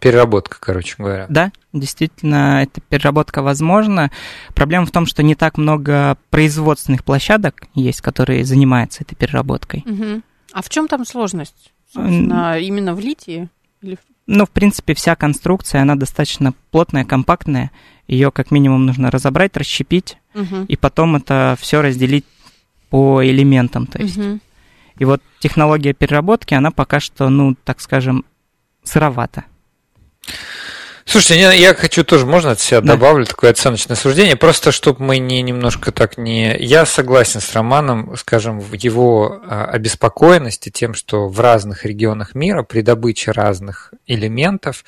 Переработка, 0.00 0.58
короче 0.60 0.94
говоря. 0.98 1.26
Да, 1.28 1.50
действительно, 1.74 2.62
эта 2.62 2.80
переработка 2.80 3.42
возможна. 3.42 4.10
Проблема 4.54 4.86
в 4.86 4.90
том, 4.90 5.06
что 5.06 5.22
не 5.22 5.34
так 5.34 5.58
много 5.58 6.16
производственных 6.30 7.04
площадок 7.04 7.66
есть, 7.74 8.00
которые 8.00 8.44
занимаются 8.44 9.02
этой 9.02 9.14
переработкой. 9.16 9.84
Угу. 9.86 10.22
А 10.52 10.62
в 10.62 10.68
чем 10.68 10.88
там 10.88 11.04
сложность? 11.04 11.72
Собственно, 11.92 12.58
именно 12.58 12.94
в 12.94 13.00
литии? 13.00 13.48
Или... 13.82 13.98
Ну, 14.26 14.46
в 14.46 14.50
принципе, 14.50 14.94
вся 14.94 15.16
конструкция, 15.16 15.82
она 15.82 15.96
достаточно 15.96 16.54
плотная, 16.70 17.04
компактная. 17.04 17.70
Ее 18.06 18.30
как 18.30 18.50
минимум 18.50 18.86
нужно 18.86 19.10
разобрать, 19.10 19.56
расщепить, 19.56 20.18
угу. 20.34 20.64
и 20.68 20.76
потом 20.76 21.16
это 21.16 21.56
все 21.60 21.82
разделить 21.82 22.24
по 22.90 23.24
элементам. 23.24 23.86
То 23.86 24.00
есть. 24.00 24.16
Угу. 24.16 24.40
И 24.98 25.04
вот 25.04 25.22
технология 25.40 25.92
переработки, 25.92 26.54
она 26.54 26.70
пока 26.70 27.00
что, 27.00 27.28
ну, 27.28 27.56
так 27.64 27.80
скажем, 27.80 28.24
сыровата. 28.84 29.44
Слушайте, 31.06 31.58
я, 31.60 31.74
хочу 31.74 32.02
тоже, 32.02 32.24
можно 32.24 32.52
от 32.52 32.60
себя 32.60 32.80
да. 32.80 32.94
добавлю 32.94 33.26
такое 33.26 33.50
оценочное 33.50 33.96
суждение, 33.96 34.36
просто 34.36 34.72
чтобы 34.72 35.04
мы 35.04 35.18
не 35.18 35.42
немножко 35.42 35.92
так 35.92 36.16
не... 36.16 36.56
Я 36.58 36.86
согласен 36.86 37.40
с 37.40 37.52
Романом, 37.52 38.16
скажем, 38.16 38.58
в 38.58 38.72
его 38.72 39.40
а, 39.46 39.66
обеспокоенности 39.66 40.70
тем, 40.70 40.94
что 40.94 41.28
в 41.28 41.38
разных 41.40 41.84
регионах 41.84 42.34
мира 42.34 42.62
при 42.62 42.80
добыче 42.80 43.32
разных 43.32 43.92
элементов 44.06 44.84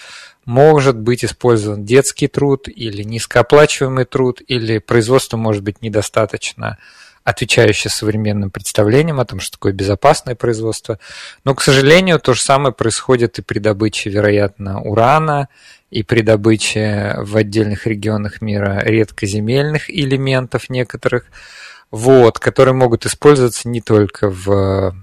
может 0.46 0.98
быть 0.98 1.24
использован 1.24 1.84
детский 1.84 2.28
труд 2.28 2.66
или 2.66 3.02
низкооплачиваемый 3.02 4.06
труд, 4.06 4.40
или 4.46 4.78
производство 4.78 5.36
может 5.36 5.62
быть 5.62 5.82
недостаточно 5.82 6.78
отвечающее 7.26 7.90
современным 7.90 8.52
представлениям 8.52 9.18
о 9.18 9.24
том, 9.24 9.40
что 9.40 9.58
такое 9.58 9.72
безопасное 9.72 10.36
производство. 10.36 11.00
Но, 11.42 11.56
к 11.56 11.60
сожалению, 11.60 12.20
то 12.20 12.34
же 12.34 12.40
самое 12.40 12.72
происходит 12.72 13.40
и 13.40 13.42
при 13.42 13.58
добыче, 13.58 14.10
вероятно, 14.10 14.80
урана, 14.80 15.48
и 15.90 16.04
при 16.04 16.20
добыче 16.20 17.16
в 17.18 17.36
отдельных 17.36 17.88
регионах 17.88 18.40
мира 18.40 18.80
редкоземельных 18.84 19.90
элементов 19.90 20.70
некоторых, 20.70 21.24
вот, 21.90 22.38
которые 22.38 22.74
могут 22.74 23.06
использоваться 23.06 23.68
не 23.68 23.80
только 23.80 24.30
в 24.30 24.94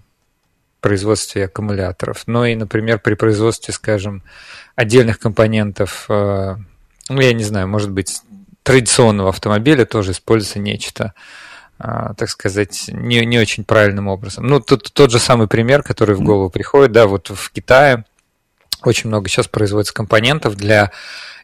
производстве 0.79 1.45
аккумуляторов, 1.45 2.23
но 2.25 2.45
и, 2.45 2.55
например, 2.55 2.99
при 2.99 3.15
производстве, 3.15 3.73
скажем, 3.73 4.23
отдельных 4.77 5.19
компонентов, 5.19 6.05
э, 6.07 6.55
ну, 7.09 7.21
я 7.21 7.33
не 7.33 7.43
знаю, 7.43 7.67
может 7.67 7.91
быть, 7.91 8.21
традиционного 8.63 9.29
автомобиля 9.29 9.83
тоже 9.83 10.11
используется 10.11 10.59
нечто 10.59 11.13
так 12.17 12.29
сказать, 12.29 12.85
не, 12.93 13.25
не 13.25 13.39
очень 13.39 13.63
правильным 13.63 14.07
образом. 14.07 14.47
Ну, 14.47 14.59
тут 14.59 14.91
тот 14.93 15.11
же 15.11 15.19
самый 15.19 15.47
пример, 15.47 15.83
который 15.83 16.15
в 16.15 16.21
голову 16.21 16.49
приходит, 16.49 16.91
да, 16.91 17.07
вот 17.07 17.29
в 17.29 17.51
Китае 17.51 18.05
очень 18.87 19.09
много 19.09 19.29
сейчас 19.29 19.47
производится 19.47 19.93
компонентов 19.93 20.55
для 20.55 20.91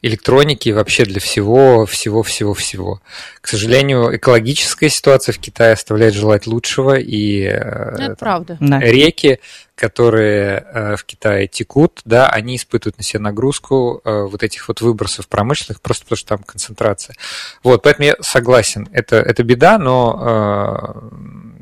электроники 0.02 0.69
и 0.69 0.73
вообще 0.73 1.06
для 1.06 1.19
всего, 1.19 1.86
всего, 1.86 2.23
всего, 2.23 2.54
всего. 2.54 3.02
К 3.41 3.47
сожалению, 3.47 4.15
экологическая 4.15 4.89
ситуация 4.89 5.34
в 5.34 5.39
Китае 5.39 5.73
оставляет 5.73 6.13
желать 6.13 6.47
лучшего, 6.47 6.97
и 6.97 7.43
э, 7.43 7.95
Это 7.97 8.15
правда. 8.17 8.58
реки, 8.60 9.39
которые 9.75 10.65
э, 10.73 10.95
в 10.95 11.04
Китае 11.04 11.47
текут, 11.47 12.02
да, 12.06 12.30
они 12.30 12.56
испытывают 12.56 12.97
на 12.97 13.04
себе 13.04 13.19
нагрузку 13.19 14.02
э, 14.04 14.23
вот 14.23 14.43
этих 14.43 14.67
вот 14.67 14.82
выбросов 14.82 15.28
промышленных, 15.28 15.82
просто 15.82 16.06
потому 16.06 16.17
что 16.17 16.28
там 16.30 16.43
концентрация. 16.43 17.15
Вот, 17.63 17.82
поэтому 17.84 18.08
я 18.08 18.15
согласен, 18.21 18.88
это, 18.93 19.17
это 19.17 19.43
беда, 19.43 19.78
но 19.78 21.10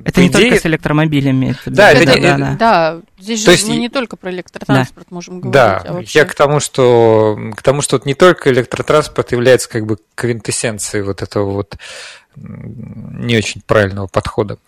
это 0.07 0.21
не 0.21 0.27
идее... 0.27 0.49
только 0.49 0.61
с 0.61 0.65
электромобилями. 0.65 1.51
Это 1.51 1.69
да, 1.69 1.91
это, 1.91 2.03
это, 2.03 2.19
не, 2.19 2.21
да, 2.21 2.37
да. 2.37 2.55
да, 2.57 3.01
здесь 3.19 3.43
же 3.43 3.51
есть... 3.51 3.67
мы 3.67 3.75
не 3.75 3.89
только 3.89 4.15
про 4.15 4.31
электротранспорт 4.31 5.07
да. 5.09 5.15
можем 5.15 5.41
говорить. 5.41 5.53
Да, 5.53 5.83
а 5.85 5.93
вообще... 5.93 6.19
я 6.19 6.25
к 6.25 6.33
тому, 6.33 6.61
что 6.61 7.37
к 7.55 7.61
тому, 7.61 7.81
что 7.81 7.97
вот 7.97 8.05
не 8.05 8.13
только 8.13 8.49
электротранспорт 8.49 9.33
является 9.33 9.69
как 9.69 9.85
бы 9.85 9.97
квинтэссенцией 10.15 11.03
вот 11.03 11.21
этого 11.21 11.51
вот 11.51 11.77
не 12.35 13.35
очень 13.35 13.61
правильного 13.65 14.07
подхода. 14.07 14.59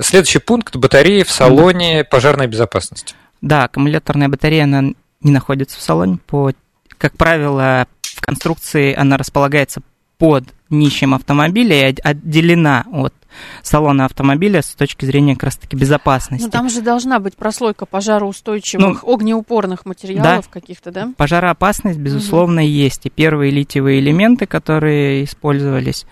Следующий 0.00 0.40
пункт– 0.40 0.74
батареи 0.76 1.22
в 1.22 1.30
салоне 1.30 2.02
пожарной 2.02 2.48
безопасности. 2.48 3.14
Да, 3.40 3.64
аккумуляторная 3.64 4.28
батарея, 4.28 4.64
она 4.64 4.82
не 5.20 5.30
находится 5.30 5.78
в 5.78 5.82
салоне. 5.82 6.18
По, 6.26 6.52
как 6.96 7.16
правило, 7.16 7.86
в 8.02 8.20
конструкции 8.20 8.94
она 8.94 9.16
располагается 9.16 9.82
под 10.16 10.44
днищем 10.70 11.14
автомобиля 11.14 11.90
и 11.90 11.96
отделена 12.02 12.84
от 12.90 13.14
салона 13.62 14.04
автомобиля 14.04 14.62
с 14.62 14.74
точки 14.74 15.04
зрения 15.04 15.34
как 15.34 15.44
раз-таки 15.44 15.76
безопасности. 15.76 16.44
Ну, 16.44 16.50
там 16.50 16.68
же 16.68 16.80
должна 16.80 17.18
быть 17.18 17.36
прослойка 17.36 17.86
пожароустойчивых, 17.86 19.02
ну, 19.02 19.12
огнеупорных 19.14 19.86
материалов 19.86 20.46
да, 20.46 20.50
каких-то, 20.50 20.90
да? 20.90 21.12
Пожароопасность, 21.16 21.98
безусловно, 21.98 22.62
угу. 22.62 22.68
есть. 22.68 23.06
И 23.06 23.10
первые 23.10 23.50
литиевые 23.50 24.00
элементы, 24.00 24.46
которые 24.46 25.24
использовались, 25.24 26.06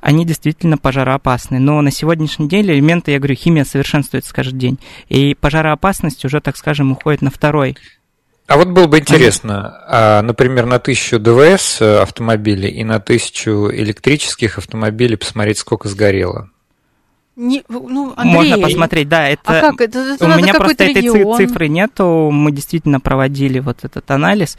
они 0.00 0.24
действительно 0.24 0.78
пожароопасны. 0.78 1.58
Но 1.58 1.80
на 1.80 1.90
сегодняшний 1.90 2.48
день 2.48 2.66
элементы, 2.66 3.12
я 3.12 3.18
говорю, 3.18 3.34
химия 3.34 3.64
совершенствуется 3.64 4.34
каждый 4.34 4.58
день. 4.58 4.78
И 5.08 5.34
пожароопасность 5.34 6.24
уже, 6.24 6.40
так 6.40 6.56
скажем, 6.56 6.92
уходит 6.92 7.22
на 7.22 7.30
второй 7.30 7.76
а 8.50 8.56
вот 8.56 8.66
было 8.66 8.88
бы 8.88 8.98
интересно, 8.98 9.80
а, 9.86 10.22
например, 10.22 10.66
на 10.66 10.80
тысячу 10.80 11.20
ДВС 11.20 11.80
э, 11.80 12.00
автомобилей 12.00 12.68
и 12.68 12.82
на 12.82 12.98
тысячу 12.98 13.70
электрических 13.70 14.58
автомобилей 14.58 15.14
посмотреть, 15.14 15.58
сколько 15.58 15.88
сгорело. 15.88 16.50
Не, 17.40 17.64
ну, 17.70 18.12
Андрей, 18.16 18.36
Можно 18.36 18.58
посмотреть, 18.58 19.08
да, 19.08 19.26
это, 19.26 19.40
а 19.46 19.60
как? 19.62 19.80
это, 19.80 19.98
это 20.00 20.26
у 20.26 20.28
меня 20.36 20.52
просто 20.52 20.84
регион. 20.84 21.16
этой 21.16 21.46
цифры 21.46 21.68
нету, 21.68 22.30
мы 22.30 22.52
действительно 22.52 23.00
проводили 23.00 23.60
вот 23.60 23.82
этот 23.82 24.10
анализ. 24.10 24.58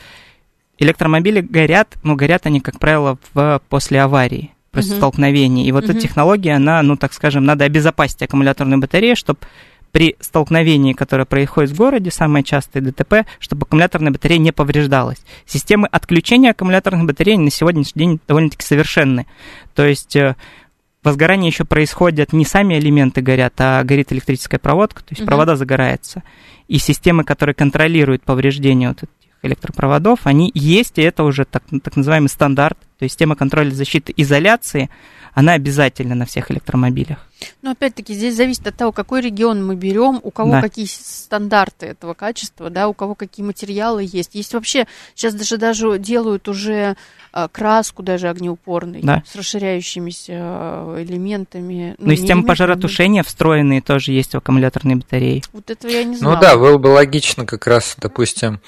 Электромобили 0.79 1.41
горят, 1.41 1.95
но 2.01 2.15
горят 2.15 2.47
они, 2.47 2.59
как 2.59 2.79
правило, 2.79 3.19
в, 3.35 3.61
после 3.69 4.01
аварии, 4.01 4.49
после 4.71 4.93
uh-huh. 4.93 4.97
столкновения. 4.97 5.65
И 5.65 5.71
вот 5.71 5.83
uh-huh. 5.83 5.91
эта 5.91 5.99
технология, 5.99 6.55
она, 6.55 6.81
ну, 6.81 6.97
так 6.97 7.13
скажем, 7.13 7.45
надо 7.45 7.65
обезопасить 7.65 8.23
аккумуляторную 8.23 8.79
батарею, 8.79 9.15
чтобы 9.15 9.37
при 9.91 10.15
столкновении, 10.19 10.93
которое 10.93 11.25
происходит 11.25 11.69
в 11.69 11.77
городе, 11.77 12.09
самое 12.09 12.43
частое 12.43 12.81
ДТП, 12.81 13.27
чтобы 13.39 13.63
аккумуляторная 13.63 14.11
батарея 14.11 14.39
не 14.39 14.51
повреждалась. 14.51 15.21
Системы 15.45 15.87
отключения 15.91 16.49
аккумуляторных 16.49 17.05
батарей 17.05 17.37
на 17.37 17.51
сегодняшний 17.51 17.99
день 17.99 18.19
довольно-таки 18.27 18.65
совершенны. 18.65 19.27
То 19.75 19.85
есть 19.85 20.15
э, 20.15 20.35
возгорание 21.03 21.49
еще 21.49 21.65
происходит, 21.65 22.33
не 22.33 22.45
сами 22.45 22.77
элементы 22.77 23.21
горят, 23.21 23.53
а 23.59 23.83
горит 23.83 24.11
электрическая 24.11 24.59
проводка, 24.59 25.01
то 25.01 25.11
есть 25.11 25.21
угу. 25.21 25.27
провода 25.27 25.55
загораются. 25.55 26.23
И 26.67 26.77
системы, 26.77 27.23
которые 27.23 27.53
контролируют 27.53 28.23
повреждение 28.23 28.89
вот 28.89 29.03
этих 29.03 29.09
электропроводов, 29.43 30.19
они 30.23 30.51
есть, 30.53 30.97
и 30.97 31.01
это 31.01 31.23
уже 31.23 31.45
так, 31.45 31.63
так 31.83 31.95
называемый 31.95 32.29
стандарт. 32.29 32.77
То 32.79 32.99
То 32.99 33.05
есть 33.05 33.13
система 33.13 33.35
контроля 33.35 33.71
защиты 33.71 34.13
изоляции, 34.15 34.89
она 35.33 35.53
обязательна 35.53 36.15
на 36.15 36.25
всех 36.25 36.51
электромобилях. 36.51 37.19
Но 37.61 37.71
опять-таки 37.71 38.13
здесь 38.13 38.35
зависит 38.35 38.67
от 38.67 38.75
того, 38.75 38.91
какой 38.91 39.21
регион 39.21 39.65
мы 39.65 39.75
берем, 39.75 40.19
у 40.21 40.31
кого 40.31 40.51
да. 40.51 40.61
какие 40.61 40.85
стандарты 40.85 41.87
этого 41.87 42.13
качества, 42.13 42.69
да, 42.69 42.87
у 42.87 42.93
кого 42.93 43.15
какие 43.15 43.45
материалы 43.45 44.03
есть. 44.05 44.35
Есть 44.35 44.53
вообще, 44.53 44.85
сейчас 45.15 45.33
даже 45.33 45.57
даже 45.57 45.97
делают 45.97 46.47
уже 46.47 46.95
а, 47.31 47.47
краску 47.47 48.03
даже 48.03 48.29
огнеупорной 48.29 49.01
да. 49.01 49.23
с 49.25 49.35
расширяющимися 49.35 50.33
а, 50.33 51.01
элементами. 51.01 51.95
Ну, 51.97 52.09
ну 52.09 52.15
системы 52.15 52.45
пожаротушения 52.45 53.23
встроенные 53.23 53.81
тоже 53.81 54.11
есть 54.11 54.33
в 54.33 54.37
аккумуляторной 54.37 54.95
батарее. 54.95 55.41
Вот 55.53 55.69
этого 55.69 55.91
я 55.91 56.03
не 56.03 56.17
знаю. 56.17 56.35
Ну 56.35 56.41
да, 56.41 56.57
было 56.57 56.77
бы 56.77 56.87
логично 56.87 57.45
как 57.45 57.65
раз, 57.67 57.95
допустим, 57.99 58.59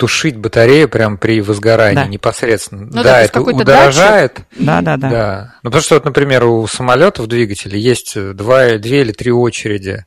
тушить 0.00 0.38
батарею 0.38 0.88
прямо 0.88 1.18
при 1.18 1.42
возгорании 1.42 1.94
да. 1.94 2.06
непосредственно. 2.06 2.86
Ну, 2.86 2.90
да, 2.90 3.02
да 3.02 3.20
это 3.20 3.42
удорожает. 3.42 4.34
Датчик. 4.34 4.64
Да, 4.64 4.80
да, 4.80 4.96
да. 4.96 5.10
да. 5.10 5.54
Ну, 5.62 5.68
потому 5.68 5.82
что, 5.82 5.96
вот, 5.96 6.06
например, 6.06 6.44
у 6.44 6.66
самолетов 6.66 7.26
двигателей 7.26 7.78
есть 7.78 8.18
два, 8.34 8.78
две 8.78 9.02
или 9.02 9.12
три 9.12 9.30
очереди 9.30 10.06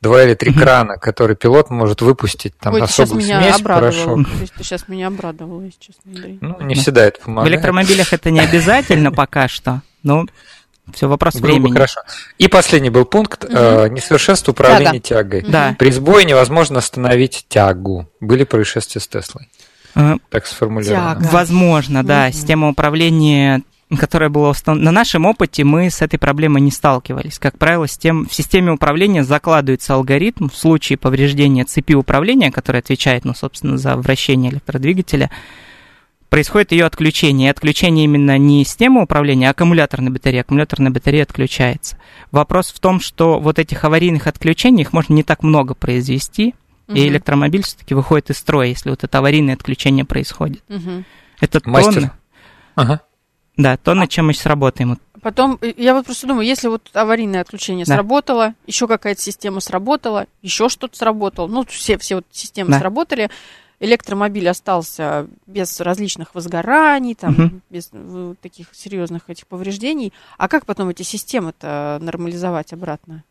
два 0.00 0.24
или 0.24 0.34
три 0.34 0.52
крана, 0.52 0.96
которые 0.96 1.36
пилот 1.36 1.70
может 1.70 2.02
выпустить 2.02 2.56
там 2.58 2.74
Ой, 2.74 2.82
особую 2.82 3.22
смесь, 3.22 3.60
порошок. 3.60 4.20
Ты 4.56 4.64
сейчас 4.64 4.88
меня 4.88 5.08
обрадовал, 5.08 5.62
если 5.62 5.78
честно, 5.78 6.02
Андрей. 6.06 6.38
Ну, 6.40 6.60
не 6.60 6.74
всегда 6.74 7.04
это 7.04 7.20
помогает. 7.20 7.48
В 7.48 7.54
электромобилях 7.54 8.12
это 8.12 8.30
не 8.30 8.40
обязательно 8.40 9.12
пока 9.12 9.48
что, 9.48 9.82
но 10.02 10.26
все 10.92 11.08
вопрос 11.08 11.34
Было 11.34 11.52
времени. 11.52 11.72
Хорошо. 11.72 12.00
И 12.38 12.48
последний 12.48 12.90
был 12.90 13.04
пункт 13.04 13.44
угу. 13.44 13.52
э, 13.54 13.88
несовершенство 13.88 14.52
управления 14.52 15.00
Тяга. 15.00 15.40
тягой. 15.40 15.50
Да. 15.50 15.76
При 15.78 15.90
сбое 15.90 16.24
невозможно 16.24 16.78
остановить 16.78 17.46
тягу. 17.48 18.08
Были 18.20 18.44
происшествия 18.44 19.00
с 19.00 19.06
Теслой. 19.06 19.48
Э, 19.94 20.16
так 20.30 20.46
сформулировано. 20.46 21.20
Тяга. 21.20 21.28
Возможно, 21.32 22.04
да. 22.04 22.26
Угу. 22.26 22.32
Система 22.32 22.68
управления 22.68 23.62
которая 23.98 24.30
была 24.30 24.50
установлена. 24.50 24.90
На 24.90 24.94
нашем 25.00 25.26
опыте 25.26 25.64
мы 25.64 25.90
с 25.90 26.00
этой 26.00 26.18
проблемой 26.18 26.62
не 26.62 26.70
сталкивались. 26.70 27.38
Как 27.38 27.58
правило, 27.58 27.86
систем... 27.86 28.26
в 28.26 28.34
системе 28.34 28.72
управления 28.72 29.24
закладывается 29.24 29.94
алгоритм 29.94 30.48
в 30.48 30.56
случае 30.56 30.96
повреждения 30.96 31.64
цепи 31.64 31.94
управления, 31.94 32.50
которая 32.50 32.80
отвечает, 32.80 33.24
ну, 33.24 33.34
собственно, 33.34 33.76
за 33.76 33.96
вращение 33.96 34.50
электродвигателя, 34.50 35.30
происходит 36.32 36.72
ее 36.72 36.86
отключение. 36.86 37.48
И 37.48 37.50
отключение 37.50 38.06
именно 38.06 38.38
не 38.38 38.64
системы 38.64 39.02
управления, 39.02 39.48
а 39.48 39.50
аккумуляторной 39.50 40.10
батареи. 40.10 40.40
Аккумуляторная 40.40 40.90
батарея 40.90 41.24
отключается. 41.24 41.98
Вопрос 42.30 42.72
в 42.72 42.80
том, 42.80 43.00
что 43.00 43.38
вот 43.38 43.58
этих 43.58 43.84
аварийных 43.84 44.26
отключений, 44.26 44.80
их 44.80 44.94
можно 44.94 45.12
не 45.12 45.24
так 45.24 45.42
много 45.42 45.74
произвести, 45.74 46.54
угу. 46.88 46.96
и 46.96 47.06
электромобиль 47.06 47.62
все-таки 47.62 47.92
выходит 47.92 48.30
из 48.30 48.38
строя, 48.38 48.68
если 48.68 48.88
вот 48.88 49.04
это 49.04 49.18
аварийное 49.18 49.52
отключение 49.52 50.06
происходит. 50.06 50.64
Угу. 50.70 51.04
Это 51.42 51.60
Мастер. 51.68 51.92
тонны. 51.92 52.10
Ага. 52.76 53.02
Да, 53.58 53.76
то, 53.76 53.92
над 53.92 54.08
чем 54.08 54.28
мы 54.28 54.32
сейчас 54.32 54.46
работаем. 54.46 54.98
Потом, 55.20 55.58
э, 55.60 55.74
я 55.76 55.92
вот 55.92 56.06
просто 56.06 56.26
думаю, 56.26 56.46
если 56.46 56.68
вот 56.68 56.88
аварийное 56.94 57.42
отключение 57.42 57.84
да. 57.84 57.96
сработало, 57.96 58.54
еще 58.66 58.88
какая-то 58.88 59.20
система 59.20 59.60
сработала, 59.60 60.26
еще 60.40 60.70
что-то 60.70 60.96
сработало, 60.96 61.46
ну, 61.46 61.66
все, 61.66 61.98
все 61.98 62.14
вот 62.14 62.24
системы 62.30 62.70
да. 62.70 62.78
сработали, 62.78 63.28
электромобиль 63.82 64.48
остался 64.48 65.26
без 65.46 65.80
различных 65.80 66.34
возгораний, 66.34 67.14
там, 67.14 67.32
угу. 67.32 67.60
без 67.68 67.90
э, 67.92 68.34
таких 68.40 68.68
серьезных 68.72 69.28
этих 69.28 69.46
повреждений. 69.48 70.12
А 70.38 70.48
как 70.48 70.66
потом 70.66 70.88
эти 70.88 71.02
системы-то 71.02 71.98
нормализовать 72.00 72.72
обратно? 72.72 73.24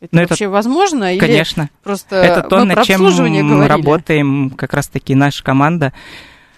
Это 0.00 0.16
Но 0.16 0.22
ну, 0.22 0.28
вообще 0.28 0.44
это, 0.46 0.52
возможно? 0.52 1.16
Конечно. 1.18 1.70
просто 1.82 2.16
это 2.16 2.48
то, 2.48 2.64
над 2.64 2.82
чем 2.84 3.02
мы 3.02 3.68
работаем, 3.68 4.50
как 4.50 4.72
раз-таки 4.72 5.14
наша 5.14 5.44
команда. 5.44 5.92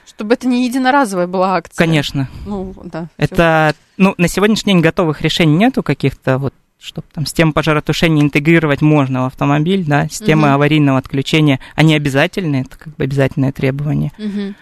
Чтобы 0.06 0.34
это 0.34 0.46
не 0.46 0.64
единоразовая 0.64 1.26
была 1.26 1.56
акция. 1.56 1.76
Конечно. 1.76 2.28
Ну, 2.46 2.74
да. 2.84 3.08
Это, 3.16 3.74
ну, 3.96 4.14
на 4.18 4.28
сегодняшний 4.28 4.72
день 4.72 4.82
готовых 4.82 5.20
решений 5.20 5.56
нету 5.56 5.82
каких-то 5.82 6.38
вот 6.38 6.54
чтобы 6.78 7.06
там 7.12 7.26
систему 7.26 7.52
пожаротушения 7.52 8.22
интегрировать 8.22 8.80
можно 8.80 9.22
в 9.22 9.26
автомобиль, 9.26 9.84
да, 9.84 10.08
системы 10.08 10.48
угу. 10.48 10.54
аварийного 10.54 10.98
отключения, 10.98 11.60
они 11.74 11.94
обязательны, 11.94 12.62
это 12.66 12.76
как 12.76 12.94
бы 12.96 13.04
обязательное 13.04 13.52
требование. 13.52 14.12
Угу. 14.18 14.54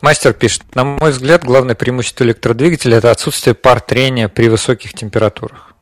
Мастер 0.00 0.32
пишет, 0.32 0.62
на 0.74 0.84
мой 0.84 1.12
взгляд, 1.12 1.44
главное 1.44 1.74
преимущество 1.74 2.24
электродвигателя– 2.24 2.96
это 2.98 3.10
отсутствие 3.10 3.54
пар 3.54 3.80
трения 3.80 4.28
при 4.28 4.48
высоких 4.48 4.92
температурах. 4.92 5.74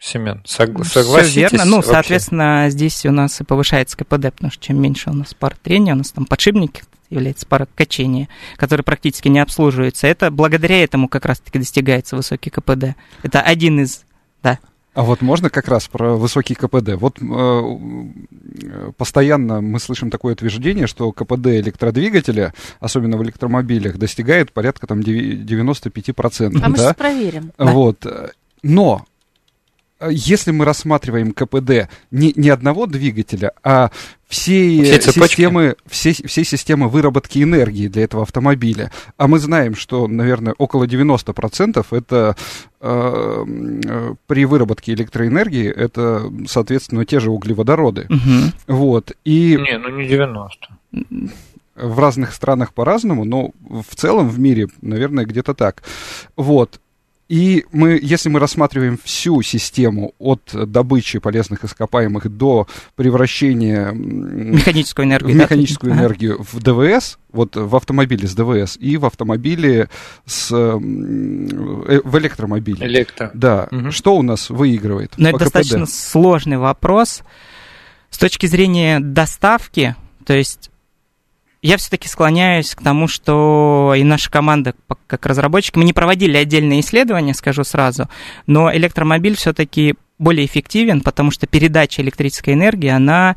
Семен, 0.00 0.42
сог, 0.44 0.86
согласитесь? 0.86 1.32
Все 1.32 1.40
верно. 1.40 1.64
Ну, 1.64 1.76
вообще? 1.76 1.90
соответственно, 1.90 2.66
здесь 2.68 3.04
у 3.04 3.10
нас 3.10 3.40
и 3.40 3.44
повышается 3.44 3.96
КПД, 3.96 4.32
потому 4.32 4.52
что 4.52 4.64
чем 4.64 4.80
меньше 4.80 5.10
у 5.10 5.12
нас 5.12 5.34
пар 5.34 5.56
трения, 5.60 5.94
у 5.94 5.96
нас 5.96 6.12
там 6.12 6.24
подшипники 6.24 6.82
является 7.10 7.46
пара 7.46 7.66
качения, 7.74 8.28
который 8.56 8.82
практически 8.82 9.28
не 9.28 9.40
обслуживается. 9.40 10.06
Это 10.06 10.30
благодаря 10.30 10.82
этому 10.84 11.08
как 11.08 11.24
раз-таки 11.24 11.58
достигается 11.58 12.14
высокий 12.14 12.50
КПД. 12.50 12.94
Это 13.22 13.40
один 13.40 13.80
из 13.80 14.04
да. 14.42 14.58
А 14.94 15.02
вот 15.02 15.22
можно 15.22 15.48
как 15.48 15.68
раз 15.68 15.86
про 15.86 16.16
высокий 16.16 16.54
КПД. 16.54 16.94
Вот 16.96 17.18
э, 17.20 18.92
постоянно 18.96 19.60
мы 19.60 19.78
слышим 19.78 20.10
такое 20.10 20.32
утверждение, 20.32 20.88
что 20.88 21.12
КПД 21.12 21.46
электродвигателя, 21.46 22.52
особенно 22.80 23.16
в 23.16 23.22
электромобилях, 23.22 23.96
достигает 23.96 24.52
порядка 24.52 24.88
там 24.88 24.98
95%. 25.00 26.56
А 26.56 26.60
да? 26.60 26.68
мы 26.68 26.76
сейчас 26.76 26.96
проверим. 26.96 27.52
Вот. 27.58 28.04
Но 28.62 29.04
если 30.08 30.50
мы 30.52 30.64
рассматриваем 30.64 31.32
КПД 31.32 31.88
не, 32.10 32.32
не 32.36 32.50
одного 32.50 32.86
двигателя, 32.86 33.52
а 33.62 33.90
всей 34.28 34.82
все 34.84 35.00
системы, 35.00 35.76
все, 35.86 36.12
все 36.12 36.44
системы 36.44 36.88
выработки 36.88 37.42
энергии 37.42 37.88
для 37.88 38.04
этого 38.04 38.22
автомобиля, 38.22 38.92
а 39.16 39.26
мы 39.26 39.38
знаем, 39.38 39.74
что, 39.74 40.06
наверное, 40.06 40.54
около 40.56 40.84
90% 40.84 41.84
это 41.90 42.36
э, 42.80 43.44
э, 43.86 44.14
при 44.26 44.44
выработке 44.44 44.92
электроэнергии, 44.92 45.68
это, 45.68 46.30
соответственно, 46.46 47.04
те 47.04 47.20
же 47.20 47.30
углеводороды. 47.30 48.06
Угу. 48.08 48.76
Вот. 48.76 49.12
И... 49.24 49.56
Не, 49.56 49.78
ну 49.78 49.88
не 49.90 50.06
90 50.06 50.68
в 51.78 51.98
разных 51.98 52.32
странах 52.34 52.74
по-разному, 52.74 53.24
но 53.24 53.52
в 53.60 53.94
целом 53.94 54.28
в 54.28 54.38
мире, 54.38 54.66
наверное, 54.82 55.24
где-то 55.24 55.54
так. 55.54 55.82
Вот. 56.36 56.80
И 57.28 57.66
мы, 57.72 57.98
если 58.02 58.30
мы 58.30 58.40
рассматриваем 58.40 58.98
всю 59.02 59.42
систему 59.42 60.14
от 60.18 60.50
добычи 60.52 61.18
полезных 61.18 61.62
ископаемых 61.62 62.34
до 62.34 62.66
превращения 62.96 63.90
механическую 63.92 65.04
энергию, 65.04 65.34
в 65.34 65.38
механическую 65.38 65.92
да? 65.92 66.00
энергию 66.00 66.42
в 66.42 66.58
ДВС, 66.60 67.18
вот 67.30 67.54
в 67.54 67.76
автомобиле 67.76 68.26
с 68.26 68.34
ДВС 68.34 68.78
и 68.78 68.96
в 68.96 69.04
автомобиле 69.04 69.90
с, 70.24 70.50
э, 70.50 70.76
в 70.76 72.18
электромобиле. 72.18 72.86
Электро. 72.86 73.30
Да. 73.34 73.68
Угу. 73.70 73.90
Что 73.90 74.16
у 74.16 74.22
нас 74.22 74.48
выигрывает? 74.48 75.12
Но 75.18 75.28
это 75.28 75.40
достаточно 75.40 75.84
сложный 75.84 76.56
вопрос. 76.56 77.22
С 78.08 78.16
точки 78.16 78.46
зрения 78.46 79.00
доставки, 79.00 79.96
то 80.24 80.32
есть 80.32 80.70
я 81.62 81.76
все-таки 81.76 82.08
склоняюсь 82.08 82.74
к 82.74 82.82
тому, 82.82 83.08
что 83.08 83.94
и 83.96 84.04
наша 84.04 84.30
команда, 84.30 84.74
как 85.06 85.26
разработчики, 85.26 85.78
мы 85.78 85.84
не 85.84 85.92
проводили 85.92 86.36
отдельные 86.36 86.80
исследования, 86.80 87.34
скажу 87.34 87.64
сразу, 87.64 88.08
но 88.46 88.72
электромобиль 88.74 89.36
все-таки 89.36 89.96
более 90.18 90.46
эффективен, 90.46 91.00
потому 91.00 91.30
что 91.30 91.46
передача 91.46 92.02
электрической 92.02 92.54
энергии, 92.54 92.88
она 92.88 93.36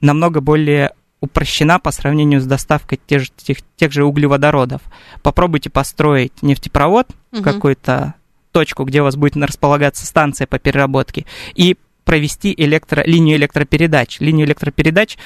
намного 0.00 0.40
более 0.40 0.92
упрощена 1.20 1.78
по 1.78 1.90
сравнению 1.90 2.40
с 2.40 2.46
доставкой 2.46 3.00
тех 3.04 3.22
же, 3.22 3.30
тех, 3.36 3.58
тех 3.76 3.92
же 3.92 4.04
углеводородов. 4.04 4.82
Попробуйте 5.22 5.68
построить 5.70 6.42
нефтепровод 6.42 7.08
угу. 7.32 7.40
в 7.40 7.42
какую-то 7.42 8.14
точку, 8.52 8.84
где 8.84 9.00
у 9.00 9.04
вас 9.04 9.16
будет 9.16 9.36
располагаться 9.36 10.06
станция 10.06 10.46
по 10.46 10.58
переработке, 10.58 11.26
и 11.54 11.76
провести 12.04 12.54
электро, 12.56 13.02
линию 13.04 13.36
электропередач. 13.36 14.20
Линию 14.20 14.46
электропередач 14.46 15.18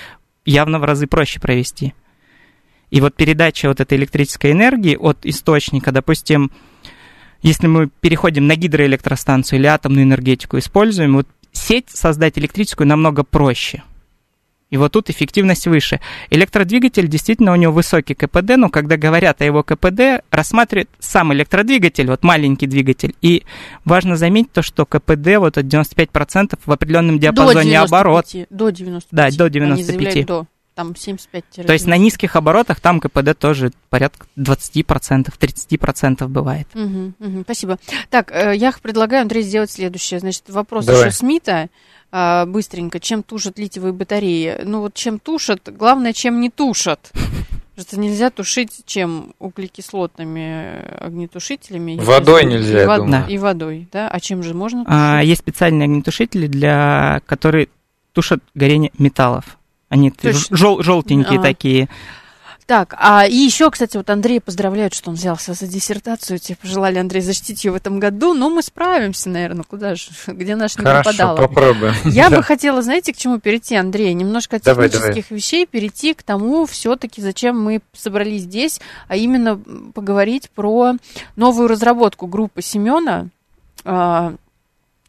явно 0.44 0.78
в 0.78 0.84
разы 0.84 1.06
проще 1.06 1.38
провести. 1.38 1.94
И 2.92 3.00
вот 3.00 3.14
передача 3.14 3.68
вот 3.68 3.80
этой 3.80 3.96
электрической 3.96 4.52
энергии 4.52 4.96
от 4.96 5.24
источника, 5.24 5.92
допустим, 5.92 6.50
если 7.40 7.66
мы 7.66 7.88
переходим 7.88 8.46
на 8.46 8.54
гидроэлектростанцию 8.54 9.60
или 9.60 9.66
атомную 9.66 10.04
энергетику 10.04 10.58
используем, 10.58 11.14
вот 11.14 11.26
сеть 11.52 11.88
создать 11.88 12.38
электрическую 12.38 12.86
намного 12.86 13.24
проще. 13.24 13.82
И 14.68 14.76
вот 14.76 14.92
тут 14.92 15.08
эффективность 15.08 15.66
выше. 15.66 16.00
Электродвигатель 16.28 17.08
действительно 17.08 17.52
у 17.52 17.56
него 17.56 17.72
высокий 17.72 18.14
КПД, 18.14 18.56
но 18.58 18.68
когда 18.68 18.98
говорят 18.98 19.40
о 19.40 19.46
его 19.46 19.62
КПД, 19.62 20.22
рассматривают 20.30 20.90
сам 20.98 21.32
электродвигатель, 21.32 22.08
вот 22.08 22.22
маленький 22.22 22.66
двигатель. 22.66 23.14
И 23.22 23.44
важно 23.86 24.16
заметить 24.16 24.52
то, 24.52 24.60
что 24.60 24.84
КПД 24.84 25.38
вот 25.38 25.56
от 25.56 25.64
95% 25.64 26.58
в 26.64 26.70
определенном 26.70 27.18
диапазоне 27.18 27.54
до 27.54 27.88
95, 27.88 27.88
оборот. 27.88 28.26
До 28.50 28.70
95. 28.70 29.08
Да, 29.12 29.30
до 29.30 29.48
95. 29.48 30.26
До 30.26 30.46
там 30.82 30.96
75 30.96 31.66
То 31.66 31.72
есть 31.72 31.86
на 31.86 31.96
низких 31.96 32.34
оборотах 32.34 32.80
там 32.80 33.00
КПД 33.00 33.38
тоже 33.38 33.70
порядка 33.88 34.26
20%, 34.36 35.32
30% 35.38 36.28
бывает. 36.28 36.66
Угу, 36.74 37.12
угу, 37.18 37.42
спасибо. 37.44 37.78
Так, 38.10 38.32
э, 38.32 38.54
я 38.56 38.72
предлагаю, 38.82 39.22
Андрей, 39.22 39.42
сделать 39.42 39.70
следующее. 39.70 40.20
Значит, 40.20 40.44
вопрос 40.48 40.86
Давай. 40.86 41.02
еще 41.02 41.16
Смита 41.16 41.68
а, 42.10 42.46
быстренько. 42.46 42.98
Чем 42.98 43.22
тушат 43.22 43.58
литиевые 43.58 43.92
батареи? 43.92 44.62
Ну 44.64 44.80
вот 44.80 44.94
чем 44.94 45.18
тушат, 45.18 45.68
главное, 45.72 46.12
чем 46.12 46.40
не 46.40 46.50
тушат. 46.50 47.12
Просто 47.74 47.98
нельзя 47.98 48.30
тушить 48.30 48.82
чем? 48.84 49.34
Углекислотными 49.38 50.84
огнетушителями? 50.98 51.98
Водой 52.00 52.44
нельзя, 52.44 52.82
и, 52.82 52.86
вод... 52.86 53.10
да. 53.10 53.26
и 53.28 53.38
водой, 53.38 53.88
да? 53.90 54.08
А 54.08 54.20
чем 54.20 54.42
же 54.42 54.52
можно 54.52 54.84
тушить? 54.84 54.98
А, 54.98 55.20
есть 55.22 55.40
специальные 55.40 55.86
огнетушители, 55.86 56.48
для... 56.48 57.22
которые 57.24 57.68
тушат 58.12 58.40
горение 58.54 58.90
металлов. 58.98 59.58
Они 59.92 60.10
жел- 60.22 60.82
желтенькие 60.82 61.38
а. 61.38 61.42
такие. 61.42 61.88
Так, 62.64 62.94
а 62.98 63.26
и 63.26 63.34
еще, 63.34 63.70
кстати, 63.70 63.98
вот 63.98 64.08
Андрей 64.08 64.40
поздравляют, 64.40 64.94
что 64.94 65.10
он 65.10 65.16
взялся 65.16 65.52
за 65.52 65.66
диссертацию. 65.66 66.38
Тебе 66.38 66.56
пожелали, 66.56 66.96
Андрей, 66.96 67.20
защитить 67.20 67.62
ее 67.62 67.72
в 67.72 67.74
этом 67.74 68.00
году. 68.00 68.32
Но 68.32 68.48
мы 68.48 68.62
справимся, 68.62 69.28
наверное, 69.28 69.64
куда 69.64 69.94
же, 69.94 70.08
где 70.28 70.56
наш 70.56 70.78
не 70.78 70.84
Хорошо, 70.84 71.10
попадало. 71.10 71.36
попробуем. 71.36 71.92
Я 72.04 72.30
бы 72.30 72.42
хотела, 72.42 72.80
знаете, 72.80 73.12
к 73.12 73.18
чему 73.18 73.38
перейти, 73.38 73.76
Андрей? 73.76 74.14
Немножко 74.14 74.56
от 74.56 74.62
технических 74.62 75.30
вещей 75.30 75.66
перейти 75.66 76.14
к 76.14 76.22
тому, 76.22 76.64
все-таки, 76.64 77.20
зачем 77.20 77.60
мы 77.60 77.82
собрались 77.92 78.42
здесь, 78.42 78.80
а 79.08 79.16
именно 79.16 79.60
поговорить 79.92 80.48
про 80.54 80.94
новую 81.36 81.68
разработку 81.68 82.26
группы 82.26 82.62
Семена 82.62 83.26
а, 83.84 84.36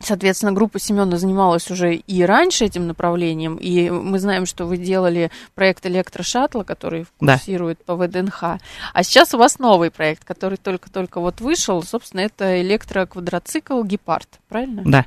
Соответственно, 0.04 0.52
группа 0.52 0.80
Семена 0.80 1.18
занималась 1.18 1.72
уже 1.72 1.96
и 1.96 2.24
раньше 2.24 2.66
этим 2.66 2.88
направлением, 2.88 3.56
и 3.56 3.90
мы 3.90 4.20
знаем, 4.20 4.46
что 4.46 4.66
вы 4.66 4.78
делали 4.78 5.32
проект 5.56 5.86
электрошаттла, 5.86 6.64
который 6.64 7.06
курсирует 7.18 7.80
да. 7.80 7.96
по 7.96 7.96
ВДНХ. 7.96 8.44
А 8.94 9.04
сейчас 9.04 9.34
у 9.34 9.38
вас 9.38 9.60
новый 9.60 9.92
проект, 9.92 10.24
который 10.24 10.58
только-только 10.58 11.20
вот 11.20 11.42
вышел. 11.42 11.82
Собственно, 11.84 12.22
это 12.22 12.62
электроквадроцикл 12.62 13.84
«Гепард», 13.84 14.28
правильно? 14.50 14.84
Да. 14.86 15.06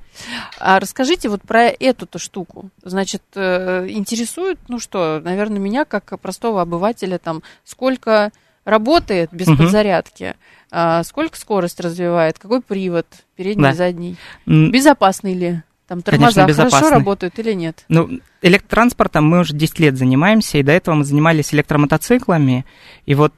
А 0.58 0.80
расскажите 0.80 1.28
вот 1.28 1.42
про 1.42 1.64
эту-то 1.64 2.18
штуку. 2.18 2.70
Значит, 2.82 3.22
э, 3.34 3.86
интересует, 3.88 4.58
ну 4.68 4.78
что, 4.78 5.20
наверное, 5.22 5.58
меня 5.58 5.84
как 5.84 6.18
простого 6.20 6.62
обывателя, 6.62 7.18
там, 7.18 7.42
сколько 7.64 8.32
работает 8.66 9.30
без 9.32 9.48
угу. 9.48 9.58
подзарядки, 9.58 10.34
а 10.70 11.02
сколько 11.04 11.38
скорость 11.38 11.80
развивает, 11.80 12.38
какой 12.38 12.60
привод, 12.60 13.06
передний, 13.36 13.62
да. 13.62 13.72
задний, 13.72 14.16
безопасный 14.44 15.32
ли? 15.32 15.62
Там 15.86 16.02
тормоза 16.02 16.42
Конечно, 16.42 16.68
хорошо 16.68 16.90
работают 16.90 17.38
или 17.38 17.52
нет? 17.52 17.84
Ну, 17.88 18.18
электротранспортом 18.42 19.24
мы 19.24 19.40
уже 19.40 19.54
10 19.54 19.78
лет 19.78 19.96
занимаемся, 19.96 20.58
и 20.58 20.64
до 20.64 20.72
этого 20.72 20.96
мы 20.96 21.04
занимались 21.04 21.54
электромотоциклами, 21.54 22.66
и 23.06 23.14
вот 23.14 23.32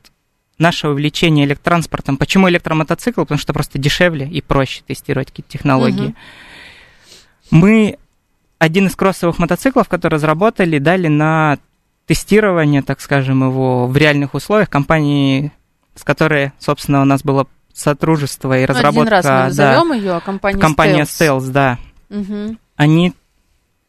наше 0.57 0.89
увлечение 0.89 1.45
электротранспортом. 1.45 2.16
Почему 2.16 2.49
электромотоцикл? 2.49 3.20
Потому 3.20 3.39
что 3.39 3.53
просто 3.53 3.79
дешевле 3.79 4.26
и 4.26 4.41
проще 4.41 4.83
тестировать 4.87 5.29
какие-то 5.29 5.53
технологии. 5.53 6.07
Угу. 6.07 6.14
Мы 7.51 7.99
один 8.59 8.87
из 8.87 8.97
кроссовых 8.97 9.39
мотоциклов, 9.39 9.89
который 9.89 10.14
разработали, 10.14 10.79
дали 10.79 11.09
на 11.09 11.59
тестирование, 12.09 12.83
так 12.83 13.01
скажем, 13.01 13.45
его 13.45 13.87
в 13.87 13.97
реальных 13.97 14.35
условиях 14.35 14.71
компании, 14.71 15.53
с 15.95 16.03
которой, 16.03 16.53
собственно, 16.59 17.03
у 17.03 17.05
нас 17.05 17.23
было 17.23 17.47
сотрудничество 17.75 18.59
и 18.59 18.65
разработка. 18.65 18.99
Ну, 18.99 19.01
один 19.03 19.13
раз 19.13 19.85
мы 19.85 19.95
да, 19.95 19.95
ее, 19.95 20.13
а 20.17 20.21
компания 20.21 20.59
Компания 20.59 21.03
Stealth, 21.03 21.41
Stealth 21.41 21.51
да. 21.51 21.79
Угу. 22.09 22.57
Они 22.77 23.13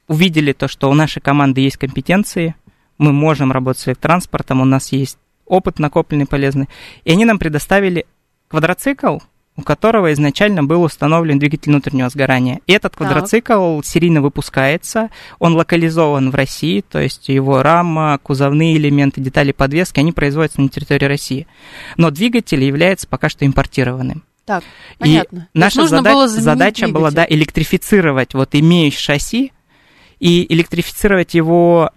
увидели 0.07 0.51
то, 0.51 0.67
что 0.67 0.89
у 0.89 0.93
нашей 0.93 1.21
команды 1.21 1.61
есть 1.61 1.77
компетенции, 1.77 2.55
мы 2.97 3.13
можем 3.13 3.53
работать 3.53 3.81
с 3.81 3.87
электротранспортом, 3.87 4.59
у 4.59 4.65
нас 4.65 4.91
есть 4.91 5.17
опыт 5.45 5.79
накопленный 5.79 6.25
полезный. 6.25 6.67
И 7.05 7.11
они 7.13 7.23
нам 7.23 7.39
предоставили 7.39 8.05
квадроцикл, 8.49 9.19
у 9.59 9.61
которого 9.61 10.13
изначально 10.13 10.63
был 10.63 10.83
установлен 10.83 11.37
двигатель 11.37 11.69
внутреннего 11.69 12.09
сгорания. 12.09 12.61
Этот 12.65 12.95
квадроцикл 12.95 13.77
так. 13.77 13.85
серийно 13.85 14.21
выпускается, 14.21 15.09
он 15.37 15.55
локализован 15.55 16.31
в 16.31 16.35
России, 16.35 16.81
то 16.81 16.99
есть 16.99 17.27
его 17.27 17.61
рама, 17.61 18.17
кузовные 18.23 18.77
элементы, 18.77 19.19
детали 19.19 19.51
подвески, 19.51 19.99
они 19.99 20.13
производятся 20.13 20.61
на 20.61 20.69
территории 20.69 21.05
России. 21.05 21.47
Но 21.97 22.09
двигатель 22.09 22.63
является 22.63 23.05
пока 23.07 23.27
что 23.27 23.45
импортированным. 23.45 24.23
Так, 24.45 24.63
понятно. 24.97 25.49
И 25.53 25.57
наша 25.59 25.87
зада- 25.87 26.27
задача 26.27 26.85
двигатель. 26.85 26.93
была 26.93 27.11
да, 27.11 27.25
электрифицировать 27.29 28.33
вот 28.33 28.55
имеющий 28.55 28.97
шасси 28.97 29.51
и 30.19 30.51
электрифицировать 30.53 31.33
его 31.33 31.91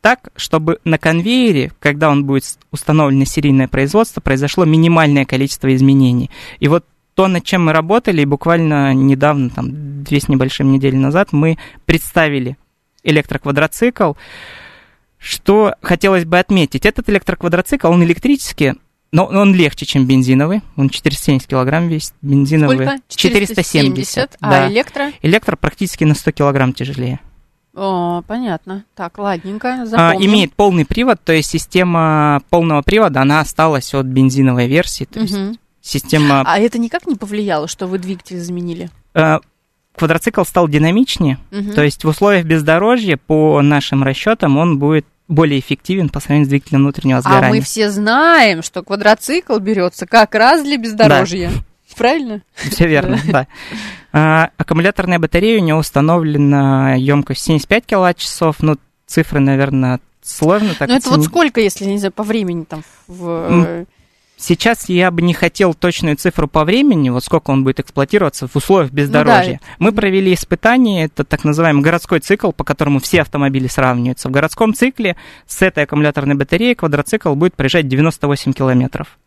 так, 0.00 0.30
чтобы 0.36 0.78
на 0.84 0.98
конвейере, 0.98 1.72
когда 1.78 2.10
он 2.10 2.24
будет 2.24 2.44
установлен 2.70 3.18
на 3.18 3.26
серийное 3.26 3.68
производство, 3.68 4.20
произошло 4.20 4.64
минимальное 4.64 5.24
количество 5.24 5.74
изменений. 5.74 6.30
И 6.58 6.68
вот 6.68 6.84
то, 7.14 7.28
над 7.28 7.44
чем 7.44 7.66
мы 7.66 7.72
работали, 7.72 8.24
буквально 8.24 8.94
недавно, 8.94 9.50
там, 9.50 10.02
две 10.04 10.20
с 10.20 10.28
небольшим 10.28 10.72
недели 10.72 10.96
назад, 10.96 11.32
мы 11.32 11.58
представили 11.84 12.56
электроквадроцикл. 13.02 14.12
Что 15.18 15.74
хотелось 15.82 16.24
бы 16.24 16.38
отметить, 16.38 16.86
этот 16.86 17.10
электроквадроцикл, 17.10 17.88
он 17.88 18.02
электрический, 18.04 18.74
но 19.12 19.26
он 19.26 19.54
легче, 19.54 19.84
чем 19.84 20.06
бензиновый. 20.06 20.62
Он 20.76 20.88
470 20.88 21.46
килограмм 21.46 21.88
весит. 21.88 22.14
Бензиновый 22.22 22.76
Сколько? 22.76 23.02
470. 23.08 23.56
470 23.56 24.36
а 24.40 24.50
да. 24.50 24.70
электро? 24.70 25.12
Электро 25.20 25.56
практически 25.56 26.04
на 26.04 26.14
100 26.14 26.32
килограмм 26.32 26.72
тяжелее. 26.72 27.20
О, 27.74 28.22
понятно. 28.26 28.84
Так, 28.94 29.18
ладненько, 29.18 29.86
А, 29.92 30.14
имеет 30.16 30.54
полный 30.54 30.84
привод, 30.84 31.20
то 31.24 31.32
есть 31.32 31.50
система 31.50 32.42
полного 32.50 32.82
привода, 32.82 33.22
она 33.22 33.40
осталась 33.40 33.94
от 33.94 34.06
бензиновой 34.06 34.66
версии, 34.66 35.04
то 35.04 35.20
есть 35.20 35.34
угу. 35.34 35.56
система... 35.80 36.42
А 36.44 36.58
это 36.58 36.78
никак 36.78 37.06
не 37.06 37.14
повлияло, 37.14 37.68
что 37.68 37.86
вы 37.86 37.98
двигатель 37.98 38.40
заменили? 38.40 38.90
А, 39.14 39.40
квадроцикл 39.94 40.42
стал 40.42 40.66
динамичнее, 40.66 41.38
угу. 41.52 41.72
то 41.72 41.82
есть 41.84 42.02
в 42.02 42.08
условиях 42.08 42.44
бездорожья, 42.44 43.16
по 43.16 43.62
нашим 43.62 44.02
расчетам, 44.02 44.56
он 44.56 44.78
будет 44.78 45.06
более 45.28 45.60
эффективен 45.60 46.08
по 46.08 46.18
сравнению 46.18 46.46
с 46.46 46.48
двигателем 46.48 46.80
внутреннего 46.80 47.20
сгорания. 47.20 47.46
А 47.46 47.50
мы 47.50 47.60
все 47.60 47.88
знаем, 47.90 48.62
что 48.62 48.82
квадроцикл 48.82 49.58
берется 49.58 50.06
как 50.06 50.34
раз 50.34 50.64
для 50.64 50.76
бездорожья. 50.76 51.50
Да. 51.50 51.64
Правильно? 51.96 52.42
Все 52.54 52.86
верно, 52.86 53.18
да. 53.26 53.46
А, 54.12 54.50
аккумуляторная 54.56 55.18
батарея 55.18 55.60
у 55.60 55.64
него 55.64 55.78
установлена 55.78 56.94
емкость 56.94 57.42
75 57.42 57.86
киловатт-часов, 57.86 58.56
ну, 58.60 58.76
цифры, 59.06 59.40
наверное, 59.40 60.00
сложно 60.22 60.74
так 60.78 60.88
Ну, 60.88 60.96
это 60.96 61.10
вот 61.10 61.24
сколько, 61.24 61.60
если, 61.60 61.84
не 61.84 61.98
знаю, 61.98 62.12
по 62.12 62.22
времени 62.22 62.64
там 62.64 62.82
в... 63.06 63.86
Сейчас 64.36 64.88
я 64.88 65.10
бы 65.10 65.20
не 65.20 65.34
хотел 65.34 65.74
точную 65.74 66.16
цифру 66.16 66.48
по 66.48 66.64
времени, 66.64 67.10
вот 67.10 67.22
сколько 67.22 67.50
он 67.50 67.62
будет 67.62 67.78
эксплуатироваться 67.78 68.48
в 68.48 68.56
условиях 68.56 68.90
бездорожья. 68.90 69.60
Ну, 69.60 69.66
да. 69.68 69.74
Мы 69.78 69.92
провели 69.92 70.32
испытание, 70.32 71.04
это 71.04 71.24
так 71.24 71.44
называемый 71.44 71.82
городской 71.82 72.20
цикл, 72.20 72.50
по 72.50 72.64
которому 72.64 73.00
все 73.00 73.20
автомобили 73.20 73.66
сравниваются. 73.66 74.28
В 74.28 74.30
городском 74.30 74.72
цикле 74.72 75.16
с 75.46 75.60
этой 75.60 75.84
аккумуляторной 75.84 76.36
батареей 76.36 76.74
квадроцикл 76.74 77.34
будет 77.34 77.54
проезжать 77.54 77.86
98 77.86 78.54
километров. 78.54 79.18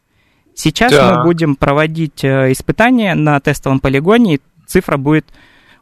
Сейчас 0.56 0.92
да. 0.92 1.16
мы 1.18 1.24
будем 1.24 1.56
проводить 1.56 2.24
э, 2.24 2.52
испытания 2.52 3.16
на 3.16 3.40
тестовом 3.40 3.80
полигоне, 3.80 4.36
и 4.36 4.42
цифра 4.68 4.98
будет 4.98 5.26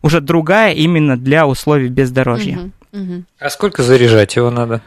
уже 0.02 0.22
другая 0.22 0.74
именно 0.74 1.18
для 1.18 1.48
условий 1.48 1.90
бездорожья. 1.90 2.72
Угу, 2.92 3.02
угу. 3.02 3.24
А 3.40 3.50
сколько 3.50 3.84
заряжать 3.84 4.36
его 4.36 4.50
надо? 4.50 4.82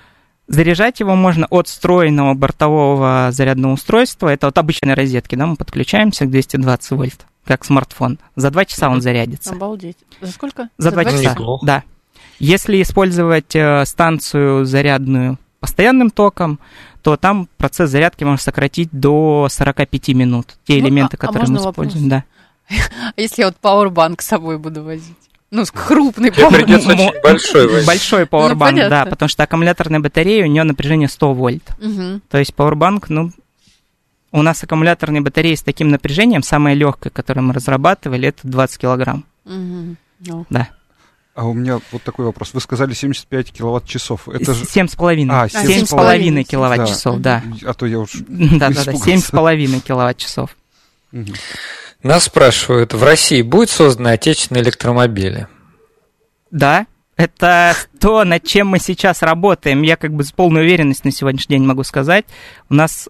Заряжать 0.47 1.01
его 1.01 1.15
можно 1.15 1.47
от 1.49 1.69
встроенного 1.69 2.35
бортового 2.35 3.31
зарядного 3.33 3.73
устройства. 3.73 4.29
Это 4.29 4.47
вот 4.47 4.59
обычной 4.59 4.95
розетки, 4.95 5.37
да, 5.37 5.47
мы 5.47 5.57
подключаемся 5.57 6.27
к 6.27 6.31
220 6.31 6.91
вольт, 6.93 7.27
как 7.47 7.65
смартфон. 7.65 8.19
За 8.37 8.51
два 8.51 8.67
часа 8.67 8.91
он 8.91 9.01
зарядится. 9.01 9.53
Обалдеть. 9.53 9.97
За 10.21 10.33
сколько? 10.33 10.69
За, 10.77 10.91
два 10.91 11.05
часа, 11.05 11.31
неплохо. 11.31 11.65
да. 11.65 11.83
Если 12.39 12.83
использовать 12.83 13.55
э, 13.55 13.85
станцию 13.87 14.67
зарядную 14.67 15.39
постоянным 15.65 16.11
током, 16.11 16.59
то 17.03 17.17
там 17.17 17.49
процесс 17.57 17.89
зарядки 17.89 18.23
можно 18.23 18.37
сократить 18.37 18.91
до 18.93 19.49
45 19.51 20.09
минут. 20.09 20.57
Те 20.67 20.75
ну, 20.75 20.81
элементы, 20.81 21.17
а, 21.17 21.19
а 21.19 21.27
которые 21.27 21.47
а 21.47 21.51
мы 21.53 21.59
используем, 21.59 22.11
вопрос? 22.11 22.25
да. 22.69 22.85
А 23.09 23.13
если 23.21 23.41
я 23.41 23.49
вот 23.49 23.57
пауэрбанк 23.57 24.21
с 24.21 24.27
собой 24.27 24.59
буду 24.59 24.83
возить? 24.83 25.17
Ну, 25.51 25.65
крупный 25.73 26.33
пауэрбанк. 26.33 27.23
большой 27.23 27.67
возить. 27.67 27.87
Большой 27.87 28.27
пауэрбанк, 28.27 28.77
ну, 28.77 28.91
да, 28.91 29.07
потому 29.07 29.31
что 29.31 29.43
аккумуляторная 29.43 30.01
батарея, 30.01 30.45
у 30.45 30.49
нее 30.49 30.65
напряжение 30.65 31.09
100 31.09 31.33
вольт. 31.33 31.71
Угу. 31.81 32.21
То 32.29 32.37
есть 32.37 32.55
пауэрбанк, 32.55 33.09
ну, 33.09 33.31
у 34.33 34.43
нас 34.43 34.63
аккумуляторные 34.63 35.23
батареи 35.23 35.55
с 35.55 35.63
таким 35.63 35.89
напряжением, 35.89 36.43
самая 36.43 36.75
легкая, 36.75 37.11
которую 37.11 37.45
мы 37.45 37.55
разрабатывали, 37.55 38.29
это 38.29 38.41
20 38.47 38.79
килограмм. 38.79 39.25
Угу. 39.47 39.97
Ну. 40.27 40.47
Да. 40.51 40.69
А 41.35 41.47
у 41.47 41.53
меня 41.53 41.81
вот 41.91 42.03
такой 42.03 42.27
вопрос. 42.27 42.55
Вы 42.55 42.61
сказали 42.61 42.95
75 42.95 43.53
киловатт-часов. 43.53 44.29
Это 44.29 44.55
же... 44.55 44.65
7,5. 44.65 45.27
А, 45.31 45.47
7,5 45.47 46.43
киловатт-часов, 46.45 47.19
да. 47.21 47.43
А 47.65 47.75
то 47.75 47.87
я 47.87 47.99
уж 47.99 48.13
Да-да-да, 48.29 48.93
7,5 48.93 49.81
киловатт-часов. 49.81 50.57
Нас 52.03 52.25
спрашивают, 52.25 52.93
в 52.95 53.03
России 53.03 53.43
будет 53.43 53.71
созданы 53.71 54.09
отечественные 54.09 54.63
электромобили? 54.63 55.49
Да, 56.51 56.87
это 57.17 57.75
то, 57.99 58.25
над 58.25 58.45
чем 58.45 58.69
мы 58.69 58.79
сейчас 58.79 59.23
работаем. 59.23 59.83
Я 59.83 59.97
как 59.97 60.13
бы 60.13 60.23
с 60.23 60.31
полной 60.31 60.63
уверенностью 60.63 61.07
на 61.07 61.13
сегодняшний 61.13 61.57
день 61.57 61.67
могу 61.67 61.83
сказать. 61.83 62.27
У 62.69 62.75
нас 62.75 63.09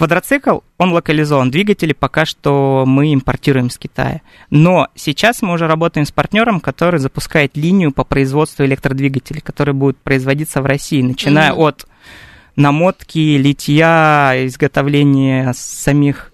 Квадроцикл, 0.00 0.60
он 0.78 0.94
локализован, 0.94 1.50
двигатели 1.50 1.92
пока 1.92 2.24
что 2.24 2.84
мы 2.86 3.12
импортируем 3.12 3.68
с 3.68 3.76
Китая. 3.76 4.22
Но 4.48 4.88
сейчас 4.94 5.42
мы 5.42 5.52
уже 5.52 5.66
работаем 5.66 6.06
с 6.06 6.10
партнером, 6.10 6.60
который 6.60 6.98
запускает 6.98 7.54
линию 7.54 7.92
по 7.92 8.04
производству 8.04 8.64
электродвигателей, 8.64 9.42
которые 9.42 9.74
будут 9.74 9.98
производиться 9.98 10.62
в 10.62 10.64
России, 10.64 11.02
начиная 11.02 11.50
mm-hmm. 11.50 11.66
от 11.68 11.86
намотки, 12.56 13.36
литья, 13.36 14.32
изготовление 14.46 15.52
самих 15.54 16.32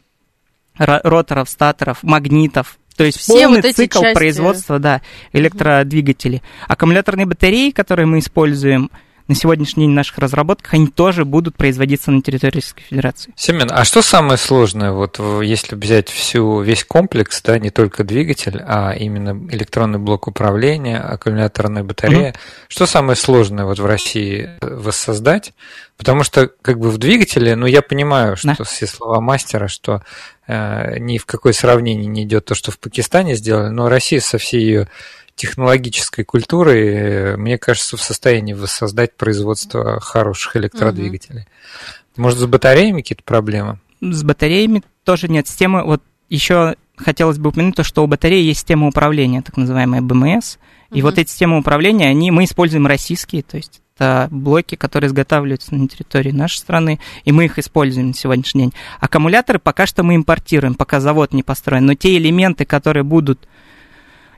роторов, 0.78 1.50
статоров, 1.50 2.04
магнитов, 2.04 2.78
то 2.96 3.02
есть 3.02 3.18
Все 3.18 3.48
полный 3.48 3.62
вот 3.62 3.74
цикл 3.74 4.00
части... 4.00 4.14
производства 4.14 4.78
да, 4.78 5.02
электродвигателей. 5.32 6.40
Аккумуляторные 6.68 7.26
батареи, 7.26 7.72
которые 7.72 8.06
мы 8.06 8.20
используем, 8.20 8.92
на 9.28 9.34
сегодняшний 9.34 9.84
день 9.84 9.92
в 9.92 9.96
наших 9.96 10.18
разработках, 10.18 10.74
они 10.74 10.86
тоже 10.86 11.24
будут 11.24 11.56
производиться 11.56 12.10
на 12.10 12.22
территории 12.22 12.56
Российской 12.56 12.82
Федерации. 12.82 13.32
Семен, 13.36 13.68
а 13.70 13.84
что 13.84 14.02
самое 14.02 14.38
сложное, 14.38 14.92
вот 14.92 15.20
если 15.42 15.74
взять 15.74 16.08
всю, 16.08 16.60
весь 16.60 16.84
комплекс, 16.84 17.42
да, 17.42 17.58
не 17.58 17.70
только 17.70 18.04
двигатель, 18.04 18.62
а 18.64 18.92
именно 18.92 19.30
электронный 19.50 19.98
блок 19.98 20.28
управления, 20.28 20.98
аккумуляторная 20.98 21.82
батарея, 21.82 22.30
угу. 22.30 22.38
что 22.68 22.86
самое 22.86 23.16
сложное 23.16 23.64
вот 23.64 23.78
в 23.78 23.86
России 23.86 24.50
воссоздать? 24.60 25.52
Потому 25.96 26.24
что 26.24 26.50
как 26.62 26.78
бы 26.78 26.90
в 26.90 26.98
двигателе, 26.98 27.56
ну 27.56 27.66
я 27.66 27.80
понимаю, 27.80 28.36
что 28.36 28.54
да. 28.58 28.64
все 28.64 28.86
слова 28.86 29.20
мастера, 29.20 29.66
что 29.66 30.02
э, 30.46 30.98
ни 30.98 31.16
в 31.16 31.24
какое 31.24 31.54
сравнение 31.54 32.06
не 32.06 32.24
идет 32.24 32.44
то, 32.44 32.54
что 32.54 32.70
в 32.70 32.78
Пакистане 32.78 33.34
сделали, 33.34 33.70
но 33.70 33.88
Россия 33.88 34.20
со 34.20 34.36
всей 34.36 34.60
ее 34.60 34.88
технологической 35.36 36.24
культуры, 36.24 36.86
э, 36.86 37.36
мне 37.36 37.58
кажется, 37.58 37.96
в 37.96 38.02
состоянии 38.02 38.54
воссоздать 38.54 39.16
производство 39.16 40.00
хороших 40.00 40.56
электродвигателей. 40.56 41.42
Угу. 41.42 42.22
Может, 42.22 42.40
с 42.40 42.46
батареями 42.46 43.02
какие-то 43.02 43.22
проблемы? 43.22 43.78
С 44.00 44.22
батареями 44.24 44.82
тоже 45.04 45.28
нет. 45.28 45.46
Системы, 45.46 45.84
вот 45.84 46.02
еще 46.28 46.76
хотелось 46.96 47.38
бы 47.38 47.50
упомянуть 47.50 47.76
то, 47.76 47.84
что 47.84 48.02
у 48.02 48.06
батареи 48.06 48.42
есть 48.42 48.60
система 48.60 48.88
управления, 48.88 49.42
так 49.42 49.56
называемая 49.56 50.00
БМС. 50.00 50.56
И 50.92 51.02
вот 51.02 51.18
эти 51.18 51.28
системы 51.28 51.58
управления, 51.58 52.08
они, 52.08 52.30
мы 52.30 52.44
используем 52.44 52.86
российские, 52.86 53.42
то 53.42 53.56
есть 53.56 53.82
это 53.96 54.28
блоки, 54.30 54.76
которые 54.76 55.08
изготавливаются 55.08 55.74
на 55.74 55.88
территории 55.88 56.30
нашей 56.30 56.58
страны, 56.58 57.00
и 57.24 57.32
мы 57.32 57.46
их 57.46 57.58
используем 57.58 58.08
на 58.08 58.14
сегодняшний 58.14 58.62
день. 58.62 58.74
Аккумуляторы 59.00 59.58
пока 59.58 59.86
что 59.86 60.02
мы 60.02 60.16
импортируем, 60.16 60.74
пока 60.74 61.00
завод 61.00 61.32
не 61.32 61.42
построен, 61.42 61.86
но 61.86 61.94
те 61.94 62.16
элементы, 62.16 62.64
которые 62.64 63.02
будут 63.02 63.48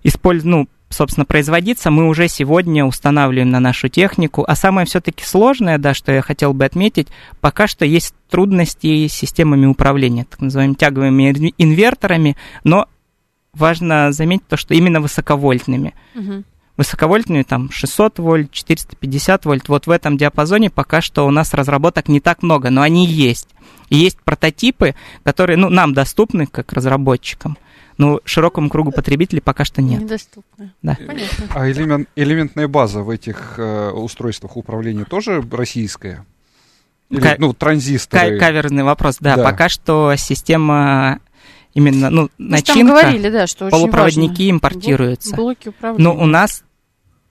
использ... 0.03 0.45
ну, 0.45 0.69
собственно, 0.91 1.25
производиться, 1.25 1.91
мы 1.91 2.09
уже 2.09 2.29
сегодня 2.29 2.85
устанавливаем 2.85 3.51
на 3.51 3.61
нашу 3.61 3.89
технику. 3.89 4.45
А 4.47 4.55
самое 4.55 4.87
все-таки 4.87 5.25
сложное, 5.25 5.79
да, 5.79 5.95
что 5.95 6.13
я 6.13 6.23
хотел 6.23 6.55
бы 6.55 6.65
отметить, 6.65 7.09
пока 7.41 7.67
что 7.67 7.85
есть 7.85 8.15
трудности 8.31 9.07
с 9.07 9.13
системами 9.13 9.67
управления, 9.67 10.25
так 10.25 10.41
называемыми 10.41 10.75
тяговыми 10.75 11.55
инверторами, 11.59 12.37
но 12.65 12.89
важно 13.53 14.13
заметить 14.13 14.47
то, 14.47 14.57
что 14.57 14.75
именно 14.75 15.01
высоковольтными. 15.01 15.95
Угу. 16.15 16.45
Высоковольтными, 16.77 17.43
там, 17.43 17.71
600 17.71 18.21
вольт, 18.21 18.53
450 18.53 19.45
вольт, 19.47 19.69
вот 19.69 19.87
в 19.87 19.91
этом 19.91 20.17
диапазоне 20.17 20.71
пока 20.71 21.01
что 21.01 21.27
у 21.27 21.31
нас 21.31 21.53
разработок 21.53 22.09
не 22.09 22.21
так 22.21 22.43
много, 22.43 22.71
но 22.71 22.83
они 22.83 23.07
есть. 23.07 23.49
И 23.89 23.97
есть 23.97 24.19
прототипы, 24.23 24.95
которые, 25.25 25.57
ну, 25.57 25.71
нам 25.71 25.93
доступны 25.93 26.47
как 26.47 26.73
разработчикам, 26.73 27.59
но 27.99 28.21
широкому 28.25 28.71
кругу 28.71 28.93
потребителей 28.93 29.43
пока 29.43 29.65
что 29.65 29.83
нет. 29.83 30.01
Недоступно. 30.01 30.73
Да. 30.83 30.97
Понятно. 30.97 31.47
А 31.51 31.69
элемент, 31.69 32.09
элементная 32.15 32.69
база 32.69 33.03
в 33.03 33.11
этих 33.11 33.55
э, 33.59 33.91
устройствах 33.91 34.57
управления 34.57 35.05
тоже 35.05 35.45
российская? 35.51 36.25
Или, 37.11 37.21
К- 37.21 37.39
ну, 37.39 37.53
транзисторы? 37.53 38.39
Каверный 38.39 38.85
вопрос, 38.85 39.17
да. 39.21 39.37
да. 39.37 39.45
Пока 39.45 39.69
что 39.69 40.15
система 40.17 41.21
именно, 41.75 42.09
ну, 42.11 42.31
Мы 42.39 42.51
начинка, 42.51 42.93
говорили, 42.93 43.31
да, 43.31 43.47
что 43.47 43.69
полупроводники 43.69 44.43
важно. 44.43 44.51
импортируются. 44.51 45.35
Блоки 45.35 45.69
управления. 45.69 46.05
Но 46.05 46.17
у 46.17 46.27
нас 46.27 46.63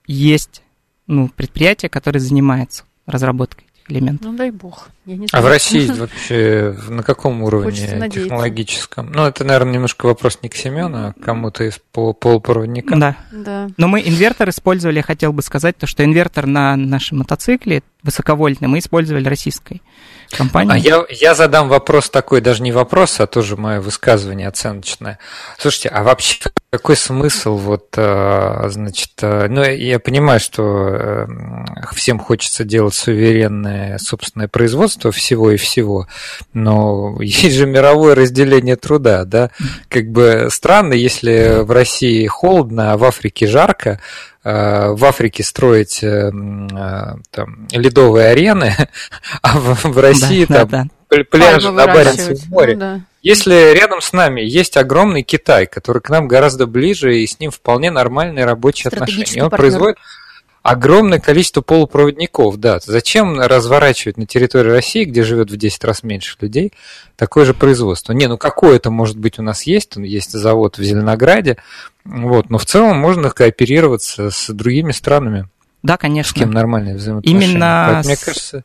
есть 0.06 0.64
ну, 1.08 1.30
предприятие, 1.30 1.90
которое 1.90 2.20
занимается 2.20 2.84
разработкой 3.06 3.67
элемент. 3.88 4.22
Ну, 4.24 4.34
дай 4.34 4.52
бог. 4.52 4.90
Я 5.06 5.18
не 5.18 5.28
знаю. 5.28 5.44
А 5.44 5.48
в 5.48 5.50
России 5.50 5.88
вообще 5.92 6.76
на 6.90 7.04
каком 7.04 7.42
уровне 7.44 8.10
технологическом? 8.10 9.12
Ну, 9.12 9.26
это, 9.26 9.44
наверное, 9.44 9.74
немножко 9.74 10.06
вопрос 10.06 10.40
не 10.42 10.50
к 10.50 10.56
Семену, 10.56 10.98
а 10.98 11.14
кому-то 11.14 11.64
из 11.64 11.80
полупроводника. 11.92 12.96
Да. 12.96 13.18
да. 13.32 13.70
Но 13.78 13.88
мы 13.88 14.02
инвертор 14.02 14.50
использовали, 14.50 14.98
я 14.98 15.04
хотел 15.04 15.34
бы 15.34 15.42
сказать, 15.42 15.78
то, 15.78 15.88
что 15.88 16.04
инвертор 16.04 16.46
на 16.46 16.76
нашем 16.76 17.20
мотоцикле 17.20 17.84
высоковольтный 18.04 18.68
мы 18.68 18.80
использовали 18.80 19.28
российской 19.28 19.82
компании. 20.30 20.74
А 20.74 20.78
я, 20.78 21.06
я 21.10 21.36
задам 21.36 21.70
вопрос 21.70 22.10
такой, 22.10 22.42
даже 22.42 22.64
не 22.64 22.72
вопрос, 22.72 23.20
а 23.20 23.28
тоже 23.28 23.56
мое 23.58 23.80
высказывание 23.80 24.48
оценочное. 24.48 25.20
Слушайте, 25.58 25.90
а 25.90 26.04
вообще 26.04 26.40
какой 26.70 26.96
смысл 26.96 27.56
вот, 27.58 27.94
э, 27.96 28.66
значит, 28.70 29.12
э, 29.22 29.48
ну, 29.50 29.64
я 29.64 30.00
понимаю, 30.00 30.40
что 30.40 30.88
э, 30.90 31.28
всем 31.96 32.20
хочется 32.20 32.64
делать 32.64 32.94
суверенное 32.94 33.98
собственное 33.98 34.48
производство 34.48 35.12
всего 35.12 35.52
и 35.52 35.58
всего, 35.58 36.08
но 36.54 37.18
есть 37.22 37.56
же 37.56 37.66
мировое 37.66 38.16
разделение 38.16 38.76
труда, 38.76 39.24
да, 39.26 39.50
как 39.88 40.10
бы 40.12 40.50
странно, 40.52 40.94
если 40.94 41.64
в 41.64 41.72
России 41.72 42.28
холодно, 42.28 42.94
а 42.94 42.98
в 42.98 43.04
Африке 43.06 43.48
жарко, 43.48 44.00
в 44.48 45.06
Африке 45.06 45.44
строить 45.44 46.00
там, 46.00 47.68
ледовые 47.72 48.30
арены, 48.30 48.76
а 49.42 49.60
в, 49.60 49.84
в 49.84 50.00
России 50.00 50.46
да, 50.46 50.66
там 50.66 50.70
да, 50.70 51.18
да. 51.18 51.24
пляжи 51.30 51.72
на 51.72 51.88
Баренцевом 51.88 52.38
море. 52.50 52.74
Ну, 52.74 52.80
да. 52.80 53.02
Если 53.22 53.74
рядом 53.74 54.00
с 54.00 54.14
нами 54.14 54.42
есть 54.42 54.78
огромный 54.78 55.24
Китай, 55.24 55.66
который 55.66 56.02
к 56.02 56.10
нам 56.10 56.28
гораздо 56.28 56.66
ближе, 56.66 57.18
и 57.18 57.28
с 57.28 57.40
ним 57.40 57.52
вполне 57.52 57.92
нормальные 57.92 58.46
рабочие 58.46 58.90
отношения, 58.90 59.44
он 59.44 59.50
партнер. 59.50 59.58
производит 59.58 59.98
огромное 60.68 61.20
количество 61.20 61.62
полупроводников, 61.62 62.58
да. 62.58 62.80
Зачем 62.84 63.40
разворачивать 63.40 64.18
на 64.18 64.26
территории 64.26 64.70
России, 64.70 65.06
где 65.06 65.24
живет 65.24 65.50
в 65.50 65.56
10 65.56 65.84
раз 65.86 66.04
меньше 66.04 66.36
людей, 66.42 66.74
такое 67.16 67.46
же 67.46 67.54
производство? 67.54 68.12
Не, 68.12 68.28
ну 68.28 68.38
какое-то, 68.38 68.92
может 68.92 69.18
быть, 69.18 69.40
у 69.40 69.42
нас 69.42 69.64
есть, 69.64 69.96
есть 69.96 70.32
завод 70.32 70.78
в 70.78 70.84
Зеленограде, 70.84 71.56
вот, 72.04 72.50
но 72.50 72.58
в 72.58 72.66
целом 72.66 72.98
можно 72.98 73.30
кооперироваться 73.30 74.30
с 74.30 74.50
другими 74.50 74.92
странами. 74.92 75.48
Да, 75.84 75.96
конечно. 75.96 76.32
С 76.32 76.34
кем 76.34 76.52
нормальные 76.52 76.96
взаимоотношения. 76.96 77.46
Именно 77.46 77.84
Поэтому, 77.88 78.04
мне 78.04 78.18
кажется 78.18 78.64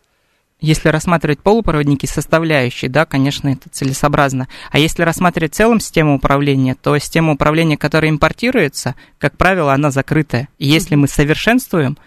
если 0.62 0.90
рассматривать 0.90 1.40
полупроводники 1.40 2.06
составляющие, 2.06 2.88
да, 2.88 3.04
конечно, 3.04 3.48
это 3.48 3.68
целесообразно. 3.68 4.46
А 4.70 4.78
если 4.78 5.02
рассматривать 5.02 5.56
целом 5.56 5.80
систему 5.80 6.14
управления, 6.14 6.76
то 6.80 6.96
система 6.98 7.32
управления, 7.32 7.76
которая 7.76 8.12
импортируется, 8.12 8.94
как 9.18 9.36
правило, 9.36 9.74
она 9.74 9.90
закрытая. 9.90 10.48
И 10.58 10.68
если 10.68 10.94
мы 10.94 11.08
совершенствуем 11.08 11.98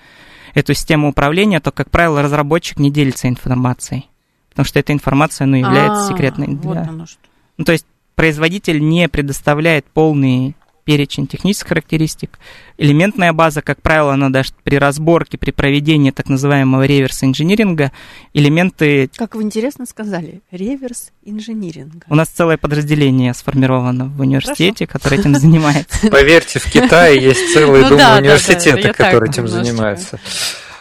эту 0.54 0.74
систему 0.74 1.10
управления, 1.10 1.60
то, 1.60 1.74
как 1.74 1.90
правило, 1.90 2.22
разработчик 2.22 2.80
не 2.80 2.90
делится 2.90 3.28
информацией. 3.28 4.10
Потому 4.52 4.66
что 4.66 4.80
эта 4.80 4.94
информация, 4.94 5.48
ну, 5.48 5.58
является 5.58 6.06
а, 6.06 6.08
секретной. 6.08 6.48
Вот 6.56 6.76
да. 6.76 6.84
оно 6.88 7.06
что. 7.06 7.20
Ну, 7.58 7.66
то 7.66 7.74
есть 7.74 7.86
производитель 8.16 8.80
не 8.80 9.10
предоставляет 9.10 9.86
полный 9.94 10.56
перечень 10.86 11.28
технических 11.28 11.68
характеристик. 11.68 12.40
Элементная 12.78 13.34
база, 13.34 13.62
как 13.62 13.82
правило, 13.82 14.14
она 14.14 14.30
даже 14.30 14.52
при 14.64 14.78
разборке, 14.78 15.38
при 15.38 15.52
проведении 15.52 16.12
так 16.12 16.30
называемого 16.30 16.86
реверс-инжиниринга, 16.86 17.92
элементы... 18.34 19.10
Как 19.16 19.36
вы 19.36 19.44
интересно 19.44 19.86
сказали, 19.86 20.42
реверс-инжиниринга. 20.52 22.06
У 22.08 22.16
нас 22.16 22.30
целое 22.30 22.58
подразделение 22.58 23.34
сформировано 23.34 24.06
в 24.06 24.22
университете, 24.22 24.86
Хорошо. 24.86 25.00
которое 25.00 25.20
этим 25.22 25.36
занимается. 25.36 26.08
Поверьте, 26.10 26.60
в 26.60 26.72
Китае 26.72 27.22
есть 27.22 27.54
целые, 27.54 27.84
ну, 27.84 27.90
думаю, 27.90 28.20
университеты, 28.20 28.94
которые 28.94 29.32
этим 29.32 29.48
занимаются. 29.48 30.20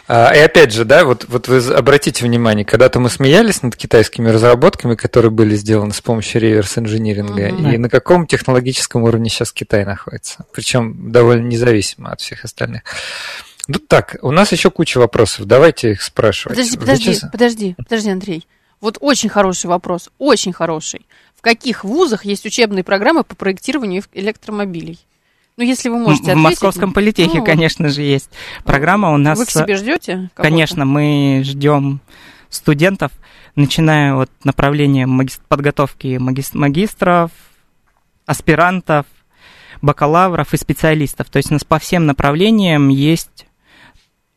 А, 0.07 0.35
и 0.35 0.39
опять 0.39 0.71
же, 0.71 0.85
да, 0.85 1.03
вот, 1.03 1.25
вот 1.27 1.47
вы 1.47 1.57
обратите 1.73 2.23
внимание, 2.23 2.63
когда-то 2.63 2.99
мы 2.99 3.09
смеялись 3.09 3.63
над 3.63 3.75
китайскими 3.75 4.29
разработками, 4.29 4.95
которые 4.95 5.31
были 5.31 5.55
сделаны 5.55 5.93
с 5.93 6.01
помощью 6.01 6.41
реверс-инжиниринга, 6.41 7.49
mm-hmm. 7.49 7.73
и 7.73 7.77
на 7.77 7.89
каком 7.89 8.27
технологическом 8.27 9.03
уровне 9.03 9.29
сейчас 9.29 9.51
Китай 9.51 9.83
находится, 9.83 10.45
причем 10.51 11.11
довольно 11.11 11.47
независимо 11.47 12.11
от 12.11 12.21
всех 12.21 12.43
остальных. 12.43 12.83
Ну 13.67 13.79
так, 13.79 14.17
у 14.21 14.29
нас 14.29 14.51
еще 14.51 14.69
куча 14.69 14.99
вопросов, 14.99 15.45
давайте 15.45 15.91
их 15.91 16.03
спрашивать. 16.03 16.55
Подожди, 16.55 16.77
подожди, 16.77 17.13
Зачем? 17.13 17.31
подожди, 17.31 17.75
подожди, 17.75 18.09
Андрей. 18.11 18.47
Вот 18.81 18.97
очень 18.99 19.29
хороший 19.29 19.67
вопрос, 19.67 20.11
очень 20.19 20.53
хороший. 20.53 21.07
В 21.35 21.41
каких 21.41 21.83
вузах 21.83 22.25
есть 22.25 22.45
учебные 22.45 22.83
программы 22.83 23.23
по 23.23 23.35
проектированию 23.35 24.03
электромобилей? 24.13 24.99
Ну, 25.57 25.63
если 25.63 25.87
вы 25.89 25.99
можете 25.99 26.31
ответить. 26.31 26.39
В 26.39 26.43
Московском 26.43 26.91
политехе, 26.91 27.37
ну, 27.37 27.45
конечно 27.45 27.89
же, 27.89 28.01
есть 28.01 28.29
программа 28.65 29.13
у 29.13 29.17
нас. 29.17 29.39
Вы 29.39 29.45
к 29.45 29.51
себе 29.51 29.77
ждете? 29.77 30.29
Конечно, 30.33 30.85
мы 30.85 31.43
ждем 31.45 32.01
студентов, 32.49 33.11
начиная 33.55 34.15
от 34.15 34.31
направления 34.43 35.07
подготовки 35.47 36.17
магистров, 36.17 37.31
аспирантов, 38.25 39.05
бакалавров 39.81 40.53
и 40.53 40.57
специалистов. 40.57 41.29
То 41.29 41.37
есть 41.37 41.51
у 41.51 41.53
нас 41.53 41.63
по 41.63 41.79
всем 41.79 42.05
направлениям 42.05 42.89
есть 42.89 43.47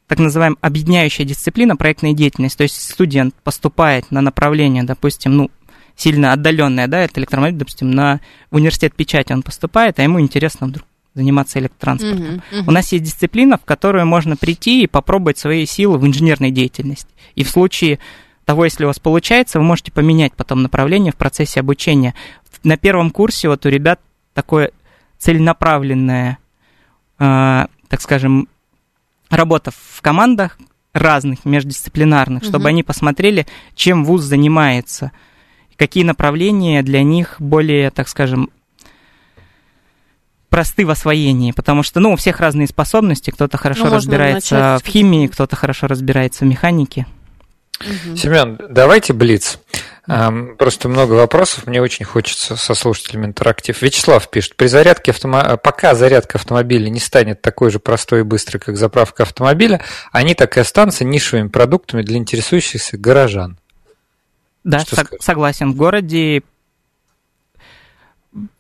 так 0.07 0.19
называемая 0.19 0.59
объединяющая 0.63 1.27
дисциплина 1.27 1.77
проектная 1.77 2.13
деятельность. 2.13 2.57
То 2.57 2.63
есть 2.63 2.81
студент 2.81 3.35
поступает 3.45 4.11
на 4.11 4.21
направление, 4.21 4.85
допустим, 4.85 5.37
ну, 5.37 5.51
сильно 5.97 6.33
отдаленное, 6.33 6.87
да, 6.87 7.01
это 7.01 7.21
электромобиль, 7.21 7.59
допустим, 7.59 7.91
на 7.91 8.21
университет 8.51 8.95
печати 8.95 9.33
он 9.33 9.43
поступает, 9.43 9.99
а 9.99 10.03
ему 10.03 10.21
интересно 10.21 10.69
вдруг 10.69 10.88
заниматься 11.19 11.59
электротранспортом. 11.59 12.25
Uh-huh, 12.25 12.43
uh-huh. 12.53 12.65
У 12.67 12.71
нас 12.71 12.93
есть 12.93 13.05
дисциплина, 13.05 13.59
в 13.59 13.65
которую 13.65 14.07
можно 14.07 14.37
прийти 14.37 14.83
и 14.83 14.87
попробовать 14.87 15.39
свои 15.39 15.67
силы 15.67 15.99
в 15.99 16.07
инженерной 16.07 16.51
деятельности. 16.51 17.09
И 17.35 17.45
в 17.45 17.51
случае 17.51 17.99
того, 18.45 18.65
если 18.65 18.85
у 18.85 18.87
вас 18.87 18.99
получается, 18.99 19.59
вы 19.59 19.65
можете 19.65 19.93
поменять 19.93 20.33
потом 20.33 20.63
направление 20.63 21.13
в 21.13 21.17
процессе 21.17 21.61
обучения. 21.61 22.15
На 22.63 22.77
первом 22.77 23.11
курсе 23.11 23.49
вот 23.49 23.67
у 23.67 23.69
ребят 23.69 24.01
такое 24.33 24.71
целенаправленное, 25.19 26.39
э, 27.19 27.67
так 27.89 28.01
скажем, 28.01 28.49
работа 29.29 29.71
в 29.71 30.01
командах 30.01 30.59
разных, 30.93 31.45
междисциплинарных, 31.45 32.43
угу. 32.43 32.49
чтобы 32.49 32.69
они 32.69 32.83
посмотрели, 32.83 33.47
чем 33.75 34.05
вуз 34.05 34.23
занимается, 34.23 35.13
какие 35.77 36.05
направления 36.05 36.83
для 36.83 37.03
них 37.03 37.37
более, 37.39 37.91
так 37.91 38.09
скажем, 38.09 38.51
просты 40.49 40.87
в 40.87 40.91
освоении, 40.91 41.53
потому 41.53 41.83
что, 41.83 42.01
ну, 42.01 42.13
у 42.13 42.17
всех 42.17 42.41
разные 42.41 42.67
способности, 42.67 43.31
кто-то 43.31 43.59
хорошо 43.59 43.87
ну, 43.87 43.95
разбирается 43.95 44.79
в 44.83 44.87
химии, 44.87 45.27
кто-то 45.27 45.57
хорошо 45.57 45.87
разбирается 45.87 46.45
в 46.45 46.49
механике. 46.49 47.07
Угу. 47.81 48.17
Семен, 48.17 48.59
давайте 48.69 49.13
блиц. 49.13 49.59
Просто 50.59 50.89
много 50.89 51.13
вопросов, 51.13 51.67
мне 51.67 51.83
очень 51.83 52.07
хочется 52.07 52.57
со 52.57 52.75
слушателями 52.75 53.27
интерактив. 53.27 53.81
Вячеслав 53.83 54.31
пишет, 54.31 54.57
при 54.57 54.67
зарядке 54.67 55.11
автомо... 55.11 55.59
пока 55.59 55.95
зарядка 55.95 56.39
автомобиля 56.39 56.89
не 56.89 56.99
станет 56.99 57.43
такой 57.43 57.71
же 57.71 57.79
простой 57.79 58.21
и 58.21 58.23
быстрой, 58.23 58.59
как 58.59 58.79
заправка 58.79 59.25
автомобиля, 59.25 59.83
они 60.11 60.35
так 60.35 60.57
и 60.57 60.61
останутся 60.61 61.05
нишевыми 61.05 61.49
продуктами 61.49 62.01
для 62.03 62.17
интересующихся 62.17 62.97
горожан. 62.97 63.59
Да, 64.65 64.79
сог- 64.79 65.17
согласен. 65.21 65.73
В 65.73 65.77
городе 65.77 66.43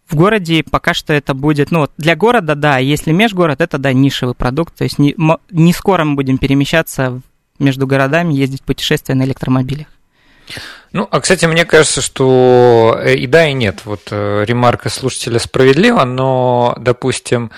в 0.09 0.15
городе 0.15 0.65
пока 0.69 0.95
что 0.95 1.13
это 1.13 1.35
будет, 1.35 1.71
ну, 1.71 1.89
для 1.99 2.17
города, 2.17 2.55
да, 2.55 2.79
если 2.79 3.13
межгород, 3.13 3.61
это, 3.61 3.79
да, 3.79 3.93
нишевый 3.93 4.35
продукт, 4.35 4.75
то 4.75 4.85
есть 4.85 4.99
не, 4.99 5.15
не 5.51 5.73
скоро 5.73 6.05
мы 6.05 6.15
будем 6.15 6.39
перемещаться 6.39 7.21
между 7.59 7.87
городами, 7.87 8.35
ездить 8.35 8.63
путешествия 8.63 9.15
на 9.15 9.25
электромобилях. 9.25 9.87
Ну, 10.93 11.07
а, 11.11 11.21
кстати, 11.21 11.45
мне 11.45 11.67
кажется, 11.67 12.01
что 12.01 12.99
и 13.07 13.27
да, 13.27 13.47
и 13.49 13.53
нет. 13.53 13.83
Вот 13.85 14.09
э, 14.11 14.45
ремарка 14.47 14.89
слушателя 14.89 15.39
справедлива, 15.39 16.05
но, 16.05 16.75
допустим, 16.81 17.51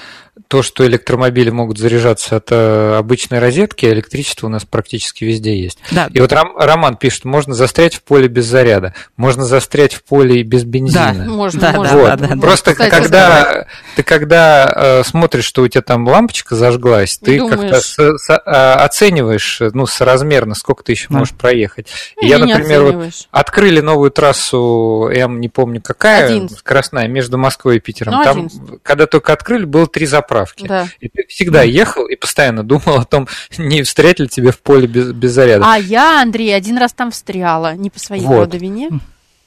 то, 0.50 0.64
что 0.64 0.84
электромобили 0.84 1.50
могут 1.50 1.78
заряжаться 1.78 2.34
от 2.34 2.48
э, 2.50 2.96
обычной 2.98 3.38
розетки, 3.38 3.86
электричество 3.86 4.48
у 4.48 4.50
нас 4.50 4.64
практически 4.64 5.22
везде 5.22 5.56
есть. 5.56 5.78
Да. 5.92 6.10
И 6.12 6.18
вот 6.18 6.32
Ром, 6.32 6.56
Роман 6.56 6.96
пишет, 6.96 7.24
можно 7.24 7.54
застрять 7.54 7.94
в 7.94 8.02
поле 8.02 8.26
без 8.26 8.46
заряда, 8.46 8.92
можно 9.16 9.44
застрять 9.44 9.94
в 9.94 10.02
поле 10.02 10.40
и 10.40 10.42
без 10.42 10.64
бензина. 10.64 11.14
Да, 11.16 11.24
можно, 11.30 11.60
да, 11.60 11.72
можно. 11.74 11.96
Вот. 11.96 12.06
Да, 12.06 12.16
да, 12.16 12.36
Просто 12.36 12.72
Кстати, 12.72 12.90
когда 12.90 13.66
ты 13.94 14.02
когда 14.02 14.72
э, 14.74 15.02
смотришь, 15.04 15.44
что 15.44 15.62
у 15.62 15.68
тебя 15.68 15.82
там 15.82 16.08
лампочка 16.08 16.56
зажглась, 16.56 17.16
ты 17.18 17.38
как-то 17.48 17.80
с, 17.80 17.96
с, 17.96 18.42
а, 18.44 18.84
оцениваешь, 18.84 19.60
ну, 19.72 19.86
соразмерно, 19.86 20.56
сколько 20.56 20.82
ты 20.82 20.90
еще 20.90 21.06
да. 21.10 21.18
можешь 21.18 21.34
проехать. 21.34 21.86
И 22.20 22.26
я, 22.26 22.38
например, 22.38 22.82
вот 22.82 23.12
открыли 23.30 23.78
новую 23.78 24.10
трассу, 24.10 25.12
я 25.14 25.28
не 25.28 25.48
помню 25.48 25.80
какая, 25.80 26.26
Один. 26.26 26.48
скоростная, 26.48 27.06
между 27.06 27.38
Москвой 27.38 27.76
и 27.76 27.78
Питером. 27.78 28.14
Ну, 28.14 28.24
там, 28.24 28.48
когда 28.82 29.06
только 29.06 29.32
открыли, 29.32 29.64
было 29.64 29.86
три 29.86 30.06
заправки 30.06 30.39
заправки. 30.40 30.66
Да. 30.66 30.88
И 31.00 31.08
ты 31.08 31.26
всегда 31.28 31.62
ехал 31.62 32.06
и 32.06 32.16
постоянно 32.16 32.62
думал 32.62 33.00
о 33.00 33.04
том, 33.04 33.28
не 33.58 33.82
встрять 33.82 34.20
ли 34.20 34.28
тебе 34.28 34.52
в 34.52 34.60
поле 34.60 34.86
без, 34.86 35.12
без 35.12 35.32
заряда. 35.32 35.64
А 35.66 35.78
я, 35.78 36.22
Андрей, 36.22 36.54
один 36.54 36.78
раз 36.78 36.92
там 36.92 37.10
встряла, 37.10 37.74
не 37.74 37.90
по 37.90 37.98
своей 37.98 38.24
вот. 38.24 38.54
вине. 38.54 38.90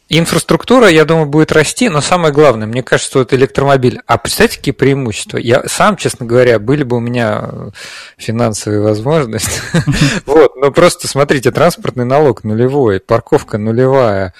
Инфраструктура, 0.09 0.89
я 0.89 1.05
думаю, 1.05 1.25
будет 1.25 1.51
расти, 1.51 1.89
но 1.89 2.01
самое 2.01 2.31
главное, 2.31 2.67
мне 2.67 2.83
кажется, 2.83 3.09
что 3.09 3.21
это 3.21 3.35
электромобиль. 3.35 3.99
А 4.05 4.17
представьте, 4.17 4.57
какие 4.57 4.73
преимущества? 4.73 5.37
Я 5.37 5.63
сам, 5.67 5.95
честно 5.95 6.25
говоря, 6.25 6.59
были 6.59 6.83
бы 6.83 6.97
у 6.97 6.99
меня 6.99 7.49
финансовые 8.17 8.81
возможности. 8.81 9.61
Вот, 10.25 10.55
но 10.55 10.71
просто 10.71 11.07
смотрите, 11.07 11.51
транспортный 11.51 12.05
налог 12.05 12.43
нулевой, 12.43 12.99
парковка 12.99 13.57
нулевая, 13.57 14.33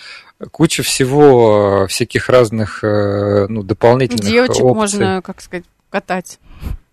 куча 0.52 0.84
всего, 0.84 1.88
всяких 1.88 2.30
разных 2.30 2.84
э, 2.84 3.48
ну, 3.48 3.64
дополнительных 3.64 4.26
Девочек 4.26 4.64
можно, 4.64 5.22
как 5.22 5.42
сказать, 5.42 5.66
катать. 5.94 6.40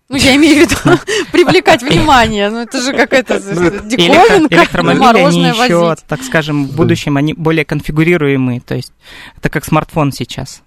Ну, 0.09 0.17
я 0.17 0.35
имею 0.35 0.67
в 0.67 0.69
виду 0.69 0.99
привлекать 1.31 1.81
внимание. 1.81 2.49
Ну, 2.49 2.59
это 2.59 2.79
же 2.79 2.93
какая-то 2.93 3.39
ну, 3.39 3.89
диковинка. 3.89 4.55
Электромобили, 4.55 5.23
они 5.23 5.41
еще, 5.45 5.95
так 6.07 6.21
скажем, 6.21 6.67
в 6.67 6.75
будущем 6.75 7.17
они 7.17 7.33
более 7.33 7.65
конфигурируемые. 7.65 8.61
То 8.61 8.75
есть 8.75 8.93
это 9.37 9.49
как 9.49 9.65
смартфон 9.65 10.11
сейчас. 10.11 10.61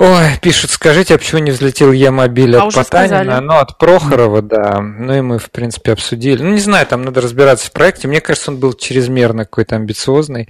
Ой, 0.00 0.38
пишут, 0.40 0.70
скажите, 0.70 1.16
а 1.16 1.18
почему 1.18 1.40
не 1.40 1.50
взлетел 1.50 1.90
Е-мобиль 1.90 2.54
а 2.54 2.68
от 2.68 2.74
Потанина? 2.74 3.40
Ну, 3.40 3.54
от 3.54 3.78
Прохорова, 3.78 4.42
да. 4.42 4.80
Ну, 4.80 5.12
и 5.12 5.20
мы, 5.22 5.40
в 5.40 5.50
принципе, 5.50 5.90
обсудили. 5.90 6.40
Ну, 6.40 6.52
не 6.52 6.60
знаю, 6.60 6.86
там 6.86 7.02
надо 7.02 7.20
разбираться 7.20 7.66
в 7.66 7.72
проекте. 7.72 8.06
Мне 8.06 8.20
кажется, 8.20 8.52
он 8.52 8.58
был 8.58 8.74
чрезмерно 8.74 9.44
какой-то 9.44 9.74
амбициозный. 9.74 10.48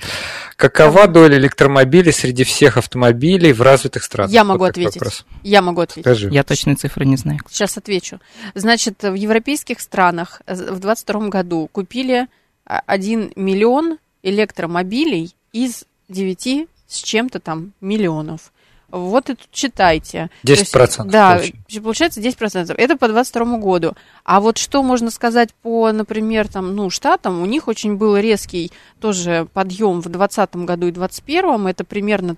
Какова 0.56 1.06
доля 1.06 1.38
электромобилей 1.38 2.12
среди 2.12 2.44
всех 2.44 2.76
автомобилей 2.76 3.54
в 3.54 3.62
развитых 3.62 4.04
странах? 4.04 4.32
Я 4.32 4.44
могу 4.44 4.58
вот 4.58 4.72
ответить. 4.72 4.96
Вопрос. 4.96 5.24
Я 5.42 5.62
могу 5.62 5.80
ответить. 5.80 6.04
Скажи. 6.04 6.28
Я 6.28 6.44
точные 6.44 6.76
цифры 6.76 7.06
не 7.06 7.16
знаю. 7.16 7.38
Сейчас 7.48 7.78
отвечу. 7.78 8.20
Значит, 8.54 9.02
в 9.02 9.14
европейских 9.14 9.80
странах 9.80 10.42
в 10.46 10.78
2022 10.78 11.28
году 11.28 11.70
купили 11.72 12.26
1 12.66 13.32
миллион 13.34 13.96
электромобилей 14.22 15.34
из 15.54 15.86
9 16.10 16.68
с 16.86 16.96
чем-то 16.96 17.40
там 17.40 17.72
миллионов. 17.80 18.52
Вот 18.90 19.28
и 19.28 19.34
тут 19.34 19.48
читайте. 19.50 20.30
10%. 20.44 20.48
Есть, 20.48 20.72
да, 21.06 21.34
получается. 21.34 21.82
получается 21.82 22.20
10%. 22.20 22.74
Это 22.76 22.96
по 22.96 23.08
22 23.08 23.58
году. 23.58 23.94
А 24.24 24.40
вот 24.40 24.56
что 24.56 24.82
можно 24.82 25.10
сказать 25.10 25.52
по, 25.62 25.92
например, 25.92 26.48
там, 26.48 26.74
ну, 26.74 26.88
штатам, 26.88 27.42
у 27.42 27.46
них 27.46 27.68
очень 27.68 27.96
был 27.96 28.16
резкий 28.16 28.72
тоже 29.00 29.46
подъем 29.52 30.00
в 30.00 30.08
2020 30.08 30.56
году 30.56 30.86
и 30.86 30.92
2021. 30.92 31.66
Это 31.66 31.84
примерно 31.84 32.36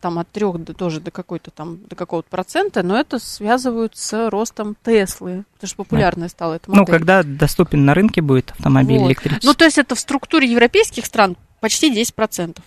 там 0.00 0.18
от 0.18 0.30
трех 0.30 0.58
до 0.62 0.72
тоже 0.72 1.00
до 1.00 1.10
какой-то 1.10 1.50
там 1.50 1.80
до 1.86 1.94
какого-то 1.94 2.28
процента, 2.30 2.82
но 2.82 2.98
это 2.98 3.18
связывают 3.18 3.96
с 3.96 4.30
ростом 4.30 4.76
Теслы, 4.82 5.44
потому 5.54 5.68
что 5.68 5.76
популярная 5.76 6.28
да. 6.28 6.30
стала 6.30 6.54
эта 6.54 6.70
модель. 6.70 6.80
Ну, 6.80 6.86
когда 6.86 7.22
доступен 7.22 7.84
на 7.84 7.94
рынке 7.94 8.22
будет 8.22 8.52
автомобиль 8.52 8.98
вот. 8.98 9.08
электрический. 9.08 9.46
Ну, 9.46 9.54
то 9.54 9.64
есть 9.64 9.78
это 9.78 9.94
в 9.94 10.00
структуре 10.00 10.50
европейских 10.50 11.04
стран 11.04 11.36
почти 11.60 11.92
10%. 11.92 12.58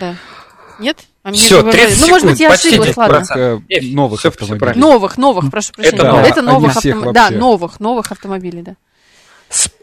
Да. 0.00 0.16
Нет? 0.80 1.06
А 1.22 1.32
Все, 1.32 1.62
30 1.62 1.94
секунд, 1.94 2.00
Ну, 2.00 2.08
может 2.08 2.28
быть, 2.28 2.40
я 2.40 2.52
ошиблась, 2.52 2.96
ладно. 2.96 3.62
Новых 3.82 4.24
автомобилей. 4.24 4.80
Новых, 4.80 5.18
новых, 5.18 5.50
прошу 5.50 5.72
прощения. 5.72 5.98
Это, 5.98 6.06
новых, 6.06 6.26
это 6.30 6.42
новых 6.42 6.76
автомобилей. 6.76 7.12
Да, 7.12 7.30
новых, 7.30 7.80
новых 7.80 8.12
автомобилей, 8.12 8.62
да. 8.62 8.76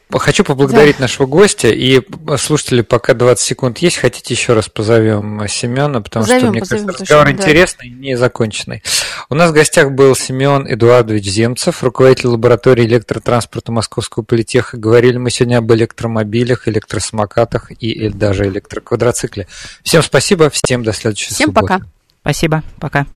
Хочу 0.09 0.43
поблагодарить 0.43 0.97
да. 0.97 1.03
нашего 1.03 1.25
гостя. 1.25 1.67
И 1.67 2.01
слушатели, 2.37 2.81
пока 2.81 3.13
20 3.13 3.45
секунд 3.45 3.77
есть, 3.79 3.97
хотите 3.97 4.33
еще 4.33 4.53
раз 4.53 4.69
позовем 4.69 5.45
Семена, 5.49 6.01
потому 6.01 6.23
позовем, 6.23 6.41
что, 6.41 6.51
мне 6.51 6.59
позовем, 6.61 6.85
кажется, 6.85 7.03
разговор 7.03 7.25
да. 7.25 7.31
интересный 7.31 7.87
и 7.87 7.91
не 7.91 8.15
законченный. 8.15 8.83
У 9.29 9.35
нас 9.35 9.51
в 9.51 9.53
гостях 9.53 9.91
был 9.91 10.15
Семен 10.15 10.65
Эдуардович 10.67 11.25
Земцев, 11.25 11.83
руководитель 11.83 12.27
лаборатории 12.27 12.85
электротранспорта 12.85 13.71
Московского 13.71 14.23
политеха. 14.23 14.77
Говорили 14.77 15.17
мы 15.17 15.29
сегодня 15.29 15.57
об 15.57 15.71
электромобилях, 15.73 16.67
электросамокатах 16.67 17.71
и 17.71 18.09
даже 18.09 18.47
электроквадроцикле. 18.47 19.47
Всем 19.83 20.01
спасибо, 20.03 20.49
всем 20.49 20.83
до 20.83 20.93
следующей 20.93 21.33
всем 21.33 21.47
субботы. 21.47 21.65
Всем 21.67 21.79
пока. 21.79 21.91
Спасибо, 22.21 22.63
пока. 22.79 23.07